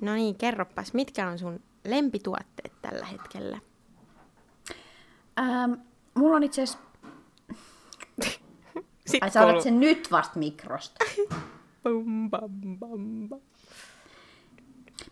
No 0.00 0.14
niin, 0.14 0.34
kerropas, 0.34 0.94
mitkä 0.94 1.28
on 1.28 1.38
sun 1.38 1.60
lempituotteet 1.84 2.72
tällä 2.82 3.06
hetkellä? 3.06 3.58
Ähm, 5.40 5.72
mulla 6.14 6.36
on 6.36 6.42
itse 6.42 6.62
asiassa... 6.62 6.84
Ai 9.20 9.30
sä 9.30 9.46
otat 9.46 9.62
sen 9.62 9.80
nyt 9.80 10.08
vasta 10.12 10.38
mikrosta. 10.38 11.04
Bum, 11.82 12.30
bam, 12.30 12.78
bam, 12.78 13.28
bam. 13.28 13.40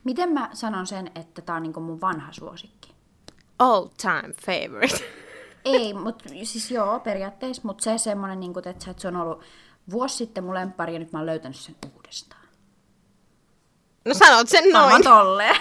Miten 0.05 0.33
mä 0.33 0.51
sanon 0.53 0.87
sen, 0.87 1.11
että 1.15 1.43
tää 1.43 1.57
on 1.57 1.63
niinku 1.63 1.81
mun 1.81 2.01
vanha 2.01 2.33
suosikki? 2.33 2.95
All 3.59 3.87
time 4.03 4.35
favorite. 4.47 5.05
Ei, 5.65 5.95
mutta 5.95 6.29
siis 6.29 6.71
joo, 6.71 7.01
periaatteessa, 7.01 7.63
mutta 7.65 7.85
se 7.85 7.99
semmonen, 7.99 8.41
niin 8.41 8.59
että, 8.59 8.71
että 8.71 9.03
se 9.03 9.09
on 9.09 9.17
ollut 9.17 9.43
vuosi 9.91 10.17
sitten 10.17 10.45
mun 10.45 10.55
lemppari 10.55 10.93
ja 10.93 10.99
nyt 10.99 11.13
mä 11.13 11.19
oon 11.19 11.27
löytänyt 11.27 11.57
sen 11.57 11.77
uudestaan. 11.97 12.48
No 14.09 14.15
sanot 14.15 14.49
sen 14.49 14.65
noin. 14.73 15.03
Sano 15.03 15.03
tolleen. 15.05 15.57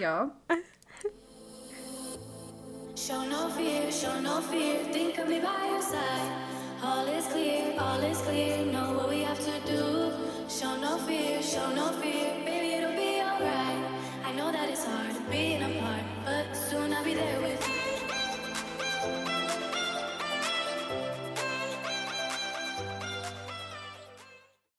Joo. 0.00 0.30
Show 2.94 3.22
no 3.24 3.48
fear, 3.56 3.90
show 3.90 4.20
no 4.20 4.42
fear, 4.42 4.84
think 4.92 5.16
of 5.18 5.28
me 5.28 5.40
by 5.40 5.66
your 5.70 5.80
side. 5.80 6.32
All 6.82 7.06
is 7.06 7.24
clear, 7.28 7.74
all 7.80 8.02
is 8.02 8.18
clear, 8.18 8.66
know 8.66 8.92
what 8.92 9.08
we 9.08 9.22
have 9.22 9.38
to 9.38 9.60
do. 9.64 10.12
Show 10.50 10.76
no 10.76 10.98
fear, 11.06 11.40
show 11.42 11.70
no 11.74 11.86
fear, 12.02 12.34
baby, 12.44 12.74
it'll 12.74 12.92
be 12.92 13.22
alright. 13.22 13.84
I 14.26 14.32
know 14.36 14.52
that 14.52 14.68
it's 14.68 14.84
hard 14.84 15.16
being 15.30 15.62
apart, 15.62 16.04
but 16.26 16.54
soon 16.54 16.92
I'll 16.92 17.02
be 17.02 17.14
there 17.14 17.40
with 17.40 17.66
you. 17.66 17.67